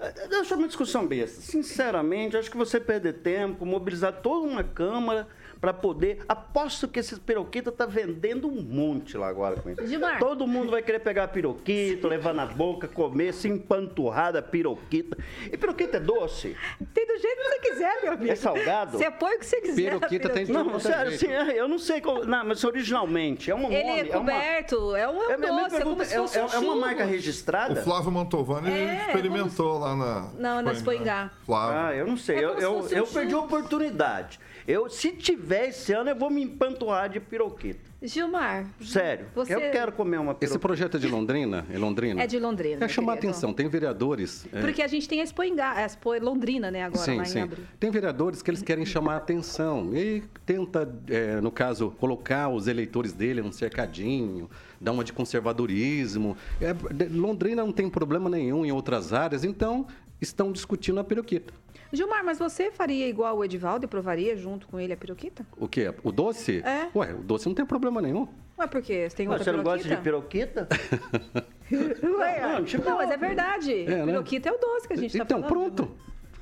eu 0.30 0.40
acho 0.40 0.54
uma 0.54 0.66
discussão 0.66 1.06
besta. 1.06 1.42
Sinceramente, 1.42 2.38
acho 2.38 2.50
que 2.50 2.56
você 2.56 2.80
perder 2.80 3.12
tempo, 3.18 3.66
mobilizar 3.66 4.14
toda 4.14 4.46
uma 4.48 4.64
Câmara 4.64 5.28
para 5.60 5.72
poder. 5.74 6.18
Aposto 6.28 6.88
que 6.88 7.00
esse 7.00 7.18
piroquita 7.20 7.70
tá 7.70 7.84
vendendo 7.86 8.48
um 8.48 8.62
monte 8.62 9.16
lá 9.16 9.28
agora 9.28 9.56
com 9.60 9.70
isso. 9.70 9.86
Gilmar. 9.86 10.18
Todo 10.18 10.46
mundo 10.46 10.70
vai 10.70 10.82
querer 10.82 11.00
pegar 11.00 11.28
piroquita, 11.28 12.08
levar 12.08 12.32
na 12.32 12.46
boca, 12.46 12.88
comer, 12.88 13.34
se 13.34 13.48
empanturrar 13.48 14.32
da 14.32 14.40
piroquita. 14.42 15.18
E 15.52 15.56
piroquita 15.56 15.98
é 15.98 16.00
doce? 16.00 16.56
Tem 16.94 17.06
do 17.06 17.18
jeito 17.18 17.36
que 17.36 17.42
você 17.44 17.58
quiser, 17.70 18.02
meu 18.02 18.12
amigo. 18.12 18.32
É 18.32 18.36
salgado? 18.36 18.96
Você 18.98 19.10
põe 19.10 19.34
o 19.36 19.38
que 19.38 19.46
você 19.46 19.60
quiser. 19.60 19.74
Piroquita 19.90 20.28
tem 20.30 20.46
tudo. 20.46 20.64
Não, 20.64 20.76
é 20.76 20.80
sério, 20.80 21.12
assim, 21.12 21.26
é, 21.28 21.60
eu 21.60 21.68
não 21.68 21.78
sei 21.78 22.00
como. 22.00 22.24
Não, 22.24 22.44
mas 22.46 22.64
originalmente 22.64 23.50
é 23.50 23.54
um 23.54 23.70
Ele 23.70 23.82
nome. 23.84 24.00
é 24.00 24.04
coberto, 24.06 24.96
é, 24.96 25.08
um, 25.08 25.22
é 25.22 25.36
um 25.36 25.44
É, 25.44 25.64
doce, 25.64 25.76
é 25.76 25.80
como 25.80 26.04
se 26.04 26.14
é, 26.14 26.18
fosse 26.18 26.38
um 26.38 26.46
é- 26.46 26.54
é 26.54 26.58
uma. 26.58 26.74
O 26.74 26.80
marca 26.80 27.04
registrada? 27.04 27.82
Flávio 27.82 28.10
Mantovani 28.10 28.70
É, 28.70 29.06
experimentou 29.08 29.78
lá 29.78 29.94
na. 29.94 30.30
Não, 30.38 30.62
na 30.62 30.72
Espoingá. 30.72 31.30
Flávio. 31.44 31.78
Ah, 31.78 31.94
eu 31.94 32.06
não 32.06 32.16
sei. 32.16 32.36
É 32.38 32.44
eu 32.44 32.58
eu, 32.58 32.88
eu 32.90 33.06
perdi 33.06 33.34
a 33.34 33.38
oportunidade. 33.38 34.38
Eu, 34.66 34.88
se 34.88 35.10
tiver 35.12 35.49
esse 35.54 35.92
ano, 35.92 36.10
eu 36.10 36.16
vou 36.16 36.30
me 36.30 36.42
empanturrar 36.42 37.08
de 37.08 37.20
piroquita. 37.20 37.90
Gilmar. 38.02 38.66
Sério. 38.82 39.26
Você- 39.34 39.54
Eu 39.54 39.60
quero 39.70 39.92
comer 39.92 40.16
uma 40.18 40.30
Esse 40.32 40.38
piroquita. 40.40 40.58
projeto 40.58 40.96
é 40.96 41.00
de 41.00 41.06
Londrina? 41.06 41.66
É 41.70 41.76
Londrina? 41.76 42.22
É 42.22 42.26
de 42.26 42.38
Londrina. 42.38 42.82
É 42.84 42.88
chamar 42.88 43.14
querido. 43.16 43.30
atenção. 43.32 43.52
Tem 43.52 43.68
vereadores. 43.68 44.46
é, 44.52 44.60
Porque 44.60 44.80
a 44.82 44.88
gente 44.88 45.06
tem 45.06 45.20
a 45.20 45.24
Expo, 45.24 45.42
Engá, 45.44 45.72
a 45.72 45.82
Expo 45.82 46.12
Londrina, 46.18 46.70
né, 46.70 46.82
agora, 46.84 47.04
sim, 47.04 47.16
lá 47.16 47.22
em 47.22 47.26
sim. 47.26 47.40
abril. 47.42 47.64
Tem 47.78 47.90
vereadores 47.90 48.40
que 48.40 48.50
eles 48.50 48.62
querem 48.62 48.86
chamar 48.86 49.14
a 49.14 49.16
atenção 49.18 49.94
e 49.94 50.22
tenta, 50.46 50.90
é, 51.08 51.40
no 51.42 51.50
caso, 51.50 51.90
colocar 52.00 52.48
os 52.48 52.66
eleitores 52.68 53.12
dele 53.12 53.42
num 53.42 53.52
cercadinho, 53.52 54.48
dar 54.80 54.92
uma 54.92 55.04
de 55.04 55.12
conservadorismo. 55.12 56.36
É, 56.60 56.74
Londrina 57.10 57.62
não 57.62 57.72
tem 57.72 57.88
problema 57.90 58.30
nenhum 58.30 58.64
em 58.64 58.72
outras 58.72 59.12
áreas, 59.12 59.44
então 59.44 59.86
estão 60.20 60.52
discutindo 60.52 61.00
a 61.00 61.04
piroquita. 61.04 61.52
Gilmar, 61.92 62.24
mas 62.24 62.38
você 62.38 62.70
faria 62.70 63.08
igual 63.08 63.36
o 63.38 63.44
Edivaldo 63.44 63.84
e 63.84 63.88
provaria 63.88 64.36
junto 64.36 64.66
com 64.68 64.78
ele 64.78 64.92
a 64.92 64.96
piroquita? 64.96 65.44
O 65.56 65.66
quê? 65.68 65.92
O 66.04 66.12
doce? 66.12 66.62
É. 66.64 66.88
Ué, 66.94 67.12
o 67.14 67.18
doce 67.22 67.46
não 67.48 67.54
tem 67.54 67.66
problema 67.66 68.00
nenhum. 68.00 68.28
Ué, 68.58 68.66
por 68.66 68.80
quê? 68.82 69.08
Você 69.08 69.16
tem 69.16 69.26
Ah, 69.26 69.30
outra 69.30 69.44
Você 69.44 69.52
não 69.52 69.64
gosta 69.64 69.88
de 69.88 69.96
piroquita? 69.96 70.68
Ué, 71.72 72.40
Não, 72.42 72.64
tipo- 72.64 72.88
não, 72.88 72.96
mas 72.96 73.10
é 73.10 73.16
verdade. 73.16 73.72
É, 73.84 73.96
né? 73.96 74.06
Piroquita 74.06 74.48
é 74.48 74.52
o 74.52 74.58
doce 74.58 74.86
que 74.86 74.92
a 74.94 74.96
gente 74.96 75.16
tá 75.18 75.24
então, 75.24 75.42
falando. 75.42 75.74
pronto. 75.74 75.96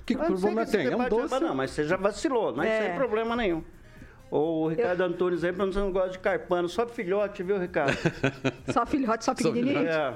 Que 0.05 0.17
problema 0.17 0.65
tem? 0.67 0.87
É 0.87 0.97
um 0.97 1.09
doce. 1.09 1.39
Não, 1.41 1.55
mas 1.55 1.71
você 1.71 1.85
já 1.85 1.97
vacilou, 1.97 2.55
não 2.57 2.63
É. 2.65 2.69
é 2.79 2.87
sem 2.89 2.97
problema 2.97 3.37
nenhum. 3.37 3.63
O 4.31 4.69
Ricardo 4.69 5.01
Antunes 5.03 5.43
aí, 5.43 5.53
você 5.53 5.79
não 5.79 5.91
gosta 5.91 6.11
de 6.11 6.19
carpano, 6.19 6.69
só 6.69 6.87
filhote, 6.87 7.43
viu, 7.43 7.59
Ricardo? 7.59 7.97
Só 8.73 8.85
filhote, 8.85 9.25
só 9.25 9.35
pequenininho. 9.35 9.79
É. 9.89 10.15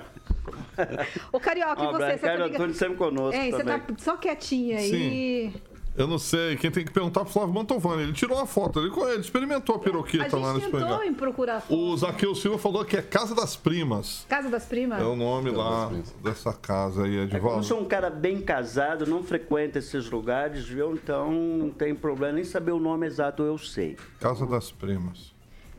Ô, 1.32 1.40
Carioca, 1.40 1.82
e 1.82 1.86
Ó, 1.86 1.92
você? 1.92 2.04
Você 2.06 2.12
Ricardo 2.14 2.38
tá 2.38 2.44
liga- 2.44 2.56
Antunes 2.58 2.76
sempre 2.76 2.96
conosco 2.96 3.40
você 3.40 3.50
também. 3.50 3.78
tá 3.80 3.94
só 3.98 4.16
quietinha 4.16 4.78
aí. 4.78 5.54
Eu 5.94 6.06
não 6.06 6.18
sei, 6.18 6.56
quem 6.56 6.70
tem 6.70 6.84
que 6.86 6.90
perguntar 6.90 7.20
pro 7.20 7.30
Flávio 7.32 7.52
Mantovani. 7.52 8.02
Ele 8.02 8.12
tirou 8.14 8.38
uma 8.38 8.46
foto 8.46 8.78
ali 8.80 8.88
com 8.90 9.06
ele, 9.06 9.20
experimentou 9.20 9.74
a 9.74 9.78
A 9.78 9.80
piroquita 9.82 10.36
lá 10.38 10.54
no 10.54 10.60
gente 10.60 10.72
tentou 10.72 11.02
em 11.04 11.12
procurar 11.12 11.60
foto. 11.60 11.76
O 11.78 11.96
Zaqueu 11.96 12.34
Silva 12.34 12.56
falou 12.58 12.82
que 12.84 12.96
é 12.96 13.02
Casa 13.02 13.34
das 13.34 13.56
Primas. 13.56 14.24
Casa 14.28 14.48
das 14.48 14.64
Primas? 14.64 15.00
É 15.00 15.04
o 15.04 15.14
nome 15.14 15.50
lá 15.50 15.90
dessa 16.22 16.52
casa 16.52 17.04
aí, 17.04 17.16
É 17.16 17.18
como 17.18 17.20
eu 17.20 17.36
Edivaldo. 17.36 17.64
sou 17.64 17.80
um 17.80 17.84
cara 17.84 18.08
bem 18.08 18.40
casado, 18.40 19.06
não 19.06 19.22
frequento 19.22 19.78
esses 19.78 20.08
lugares, 20.10 20.64
viu? 20.64 20.94
Então 20.94 21.30
não 21.30 21.70
tem 21.70 21.94
problema, 21.94 22.32
nem 22.34 22.44
saber 22.44 22.72
o 22.72 22.80
nome 22.80 23.06
exato 23.06 23.42
eu 23.42 23.58
sei. 23.58 23.96
Casa 24.18 24.46
das 24.46 24.70
Primas. 24.72 25.32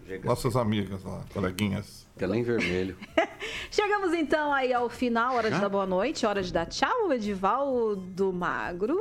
Chega. 0.06 0.28
Nossas 0.28 0.56
amigas 0.56 1.04
lá, 1.04 1.22
coleguinhas. 1.34 2.06
Tela 2.18 2.38
em 2.38 2.44
vermelho. 2.44 2.96
Chegamos 3.72 4.14
então 4.14 4.54
aí 4.54 4.72
ao 4.74 4.90
final, 4.90 5.36
hora 5.36 5.50
de 5.50 5.60
dar 5.60 5.70
boa 5.70 5.88
noite, 5.88 6.26
hora 6.26 6.44
de 6.44 6.54
dar 6.54 6.66
tchau, 6.68 7.12
Edivaldo 7.12 8.32
Magro. 8.32 9.00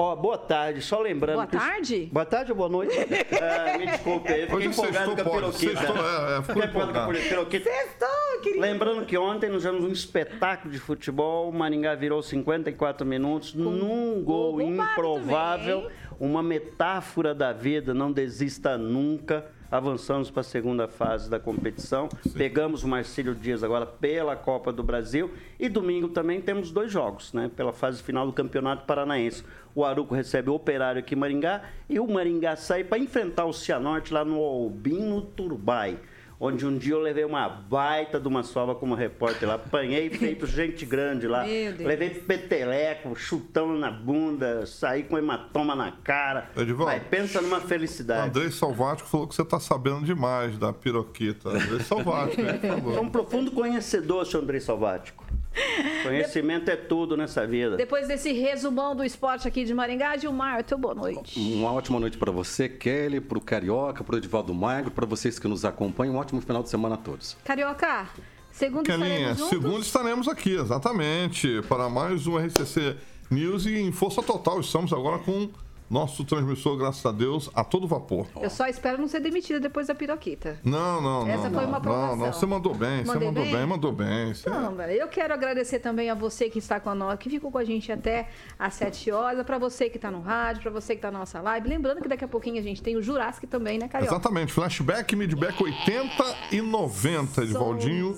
Ó, 0.00 0.14
boa 0.14 0.38
tarde, 0.38 0.80
só 0.80 1.00
lembrando. 1.00 1.34
Boa 1.34 1.44
os- 1.46 1.50
tarde? 1.50 2.08
Boa 2.12 2.24
tarde 2.24 2.52
ou 2.52 2.56
boa 2.56 2.68
noite? 2.68 2.94
Ah, 3.42 3.76
me 3.76 3.86
desculpe 3.86 4.32
aí, 4.32 4.42
fiquei 4.42 4.56
Hoje 4.56 4.66
empolgado 4.68 4.96
sextou, 5.10 5.24
com 5.24 5.30
a 5.30 5.34
piroquita. 5.40 5.76
Sextou, 5.76 5.96
é, 5.96 6.38
é, 6.38 6.42
Fiquei 6.42 6.62
empolgado 6.62 6.72
com 6.72 6.78
empolgado. 7.00 7.18
a 7.18 7.28
piroquita. 7.28 7.70
Sextou, 7.70 8.40
querido. 8.42 8.60
Lembrando 8.60 9.04
que 9.06 9.18
ontem 9.18 9.50
nós 9.50 9.62
tivemos 9.62 9.84
um 9.84 9.90
espetáculo 9.90 10.72
de 10.72 10.78
futebol, 10.78 11.48
o 11.48 11.52
Maringá 11.52 11.96
virou 11.96 12.22
54 12.22 13.04
minutos 13.04 13.54
num 13.54 14.22
gol 14.22 14.52
gol 14.52 14.60
improvável, 14.62 15.80
também, 15.82 15.96
uma 16.20 16.44
metáfora 16.44 17.34
da 17.34 17.52
vida, 17.52 17.92
não 17.92 18.12
desista 18.12 18.78
nunca. 18.78 19.46
Avançamos 19.70 20.30
para 20.30 20.40
a 20.40 20.44
segunda 20.44 20.88
fase 20.88 21.28
da 21.28 21.38
competição. 21.38 22.08
Pegamos 22.34 22.84
o 22.84 22.88
Marcílio 22.88 23.34
Dias 23.34 23.62
agora 23.62 23.84
pela 23.84 24.34
Copa 24.34 24.72
do 24.72 24.82
Brasil. 24.82 25.30
E 25.60 25.68
domingo 25.68 26.08
também 26.08 26.40
temos 26.40 26.70
dois 26.70 26.90
jogos, 26.90 27.34
né? 27.34 27.50
Pela 27.54 27.72
fase 27.72 28.02
final 28.02 28.26
do 28.26 28.32
Campeonato 28.32 28.86
Paranaense. 28.86 29.44
O 29.74 29.84
Aruco 29.84 30.14
recebe 30.14 30.48
o 30.48 30.54
Operário 30.54 31.00
aqui 31.00 31.14
em 31.14 31.18
Maringá 31.18 31.64
e 31.88 32.00
o 32.00 32.08
Maringá 32.08 32.56
sai 32.56 32.82
para 32.82 32.98
enfrentar 32.98 33.44
o 33.44 33.52
Cianorte 33.52 34.12
lá 34.12 34.24
no 34.24 34.42
Albino 34.42 35.20
Turbai 35.20 35.98
onde 36.40 36.64
um 36.66 36.76
dia 36.78 36.94
eu 36.94 37.00
levei 37.00 37.24
uma 37.24 37.48
baita 37.48 38.20
de 38.20 38.28
uma 38.28 38.42
sova 38.42 38.74
como 38.74 38.94
repórter 38.94 39.48
lá. 39.48 39.54
Apanhei 39.54 40.08
feito 40.10 40.46
gente 40.46 40.86
grande 40.86 41.26
lá. 41.26 41.44
Meu 41.44 41.72
Deus. 41.72 41.86
Levei 41.88 42.10
peteleco, 42.10 43.14
chutão 43.16 43.76
na 43.76 43.90
bunda, 43.90 44.66
saí 44.66 45.02
com 45.02 45.18
hematoma 45.18 45.74
na 45.74 45.92
cara. 45.92 46.50
Edivaldo. 46.56 46.84
Vai, 46.92 47.00
pensa 47.00 47.40
numa 47.40 47.58
O 47.58 47.60
felicidade. 47.62 48.28
Andrei 48.28 48.50
Salvático 48.50 49.08
falou 49.08 49.26
que 49.26 49.34
você 49.34 49.44
tá 49.44 49.58
sabendo 49.58 50.04
demais 50.04 50.56
da 50.58 50.72
piroquita. 50.72 51.48
Andrei 51.50 51.80
Salvático, 51.80 52.40
ele 52.40 52.58
Sou 52.60 52.80
falou. 52.80 53.02
um 53.02 53.08
profundo 53.10 53.50
conhecedor, 53.50 54.24
senhor 54.26 54.42
Andrei 54.42 54.60
Salvático. 54.60 55.24
Conhecimento 56.02 56.70
é 56.70 56.76
tudo 56.76 57.16
nessa 57.16 57.46
vida. 57.46 57.76
Depois 57.76 58.08
desse 58.08 58.32
resumão 58.32 58.94
do 58.94 59.04
esporte 59.04 59.46
aqui 59.46 59.64
de 59.64 59.74
Maringá, 59.74 60.16
Gilmar, 60.16 60.64
teu 60.64 60.78
boa 60.78 60.94
noite. 60.94 61.38
Uma 61.38 61.72
ótima 61.72 61.98
noite 62.00 62.16
para 62.16 62.30
você, 62.30 62.68
Kelly, 62.68 63.20
para 63.20 63.38
o 63.38 63.40
Carioca, 63.40 64.02
para 64.04 64.14
o 64.14 64.18
Edivaldo 64.18 64.54
Magro, 64.54 64.90
para 64.90 65.06
vocês 65.06 65.38
que 65.38 65.48
nos 65.48 65.64
acompanham. 65.64 66.14
Um 66.14 66.18
ótimo 66.18 66.40
final 66.40 66.62
de 66.62 66.68
semana 66.68 66.94
a 66.94 66.98
todos. 66.98 67.36
Carioca, 67.44 68.08
segundo 68.50 68.84
Kelinha, 68.84 69.06
estaremos 69.08 69.38
juntos. 69.38 69.48
segundo 69.48 69.82
estaremos 69.82 70.28
aqui, 70.28 70.54
exatamente, 70.56 71.62
para 71.68 71.88
mais 71.88 72.26
um 72.26 72.38
RCC 72.38 72.96
News 73.30 73.66
e 73.66 73.76
em 73.78 73.92
força 73.92 74.22
total. 74.22 74.60
Estamos 74.60 74.92
agora 74.92 75.18
com 75.18 75.50
nosso 75.88 76.24
transmissor, 76.24 76.76
graças 76.76 77.04
a 77.04 77.12
Deus, 77.12 77.50
a 77.54 77.64
todo 77.64 77.86
vapor. 77.86 78.26
Eu 78.40 78.50
só 78.50 78.66
espero 78.66 78.98
não 78.98 79.08
ser 79.08 79.20
demitida 79.20 79.58
depois 79.58 79.86
da 79.86 79.94
piroquita. 79.94 80.58
Não, 80.62 81.00
não, 81.00 81.24
não. 81.24 81.28
Essa 81.28 81.50
foi 81.50 81.62
não, 81.62 81.68
uma 81.68 81.76
aprovação. 81.78 82.16
Não, 82.16 82.26
não, 82.26 82.32
você 82.32 82.46
mandou 82.46 82.74
bem, 82.74 82.98
você 83.04 83.12
Mandei 83.12 83.28
mandou 83.28 83.44
bem? 83.44 83.52
bem, 83.56 83.66
mandou 83.66 83.92
bem. 83.92 84.34
Você- 84.34 84.50
Não, 84.50 84.74
velho. 84.74 84.92
Eu 84.92 85.08
quero 85.08 85.32
agradecer 85.32 85.78
também 85.78 86.10
a 86.10 86.14
você 86.14 86.50
que 86.50 86.58
está 86.58 86.78
com 86.78 86.90
a 86.90 86.94
nós, 86.94 87.18
que 87.18 87.30
ficou 87.30 87.50
com 87.50 87.58
a 87.58 87.64
gente 87.64 87.90
até 87.90 88.28
às 88.58 88.74
7 88.74 89.10
horas, 89.10 89.44
para 89.44 89.58
você 89.58 89.88
que 89.88 89.96
está 89.96 90.10
no 90.10 90.20
rádio, 90.20 90.62
para 90.62 90.70
você 90.70 90.94
que 90.94 90.98
está 90.98 91.10
na 91.10 91.20
nossa 91.20 91.40
live. 91.40 91.68
Lembrando 91.68 92.00
que 92.02 92.08
daqui 92.08 92.24
a 92.24 92.28
pouquinho 92.28 92.58
a 92.58 92.62
gente 92.62 92.82
tem 92.82 92.96
o 92.96 93.02
Jurassic 93.02 93.46
também, 93.46 93.78
né, 93.78 93.88
Carioca? 93.88 94.14
Exatamente, 94.14 94.52
flashback, 94.52 95.14
midback 95.16 95.62
80 95.62 96.36
e 96.52 96.60
90, 96.60 97.42
Edivaldinho. 97.42 98.16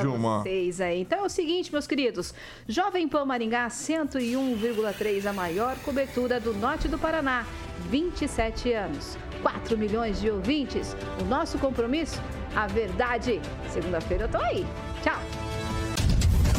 Gilmar. 0.00 0.42
vocês 0.42 0.80
aí. 0.80 1.00
Então 1.00 1.20
é 1.20 1.22
o 1.22 1.28
seguinte, 1.28 1.72
meus 1.72 1.86
queridos. 1.86 2.34
Jovem 2.68 3.08
Pan 3.08 3.24
Maringá 3.24 3.68
101,3, 3.68 5.26
a 5.26 5.32
maior 5.32 5.76
cobertura 5.78 6.38
do 6.40 6.52
norte 6.54 6.88
do 6.88 6.98
Paraná. 7.06 7.46
27 7.88 8.72
anos. 8.72 9.16
4 9.40 9.78
milhões 9.78 10.20
de 10.20 10.28
ouvintes. 10.28 10.96
O 11.20 11.24
nosso 11.24 11.56
compromisso? 11.56 12.20
A 12.52 12.66
verdade. 12.66 13.40
Segunda-feira 13.70 14.24
eu 14.24 14.28
tô 14.28 14.38
aí. 14.38 14.66
Tchau. 15.04 15.20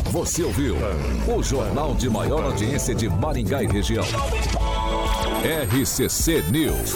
Você 0.09 0.43
ouviu 0.43 0.77
o 1.27 1.43
jornal 1.43 1.93
de 1.95 2.09
maior 2.09 2.45
audiência 2.45 2.95
de 2.95 3.09
Maringá 3.09 3.61
e 3.61 3.67
região. 3.67 4.05
RCC 5.43 6.41
News. 6.49 6.95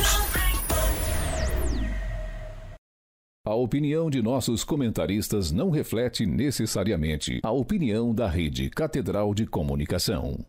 A 3.46 3.54
opinião 3.54 4.10
de 4.10 4.22
nossos 4.22 4.64
comentaristas 4.64 5.52
não 5.52 5.70
reflete 5.70 6.26
necessariamente 6.26 7.42
a 7.44 7.52
opinião 7.52 8.16
da 8.16 8.30
Rede 8.30 8.70
Catedral 8.70 9.34
de 9.34 9.46
Comunicação. 9.46 10.46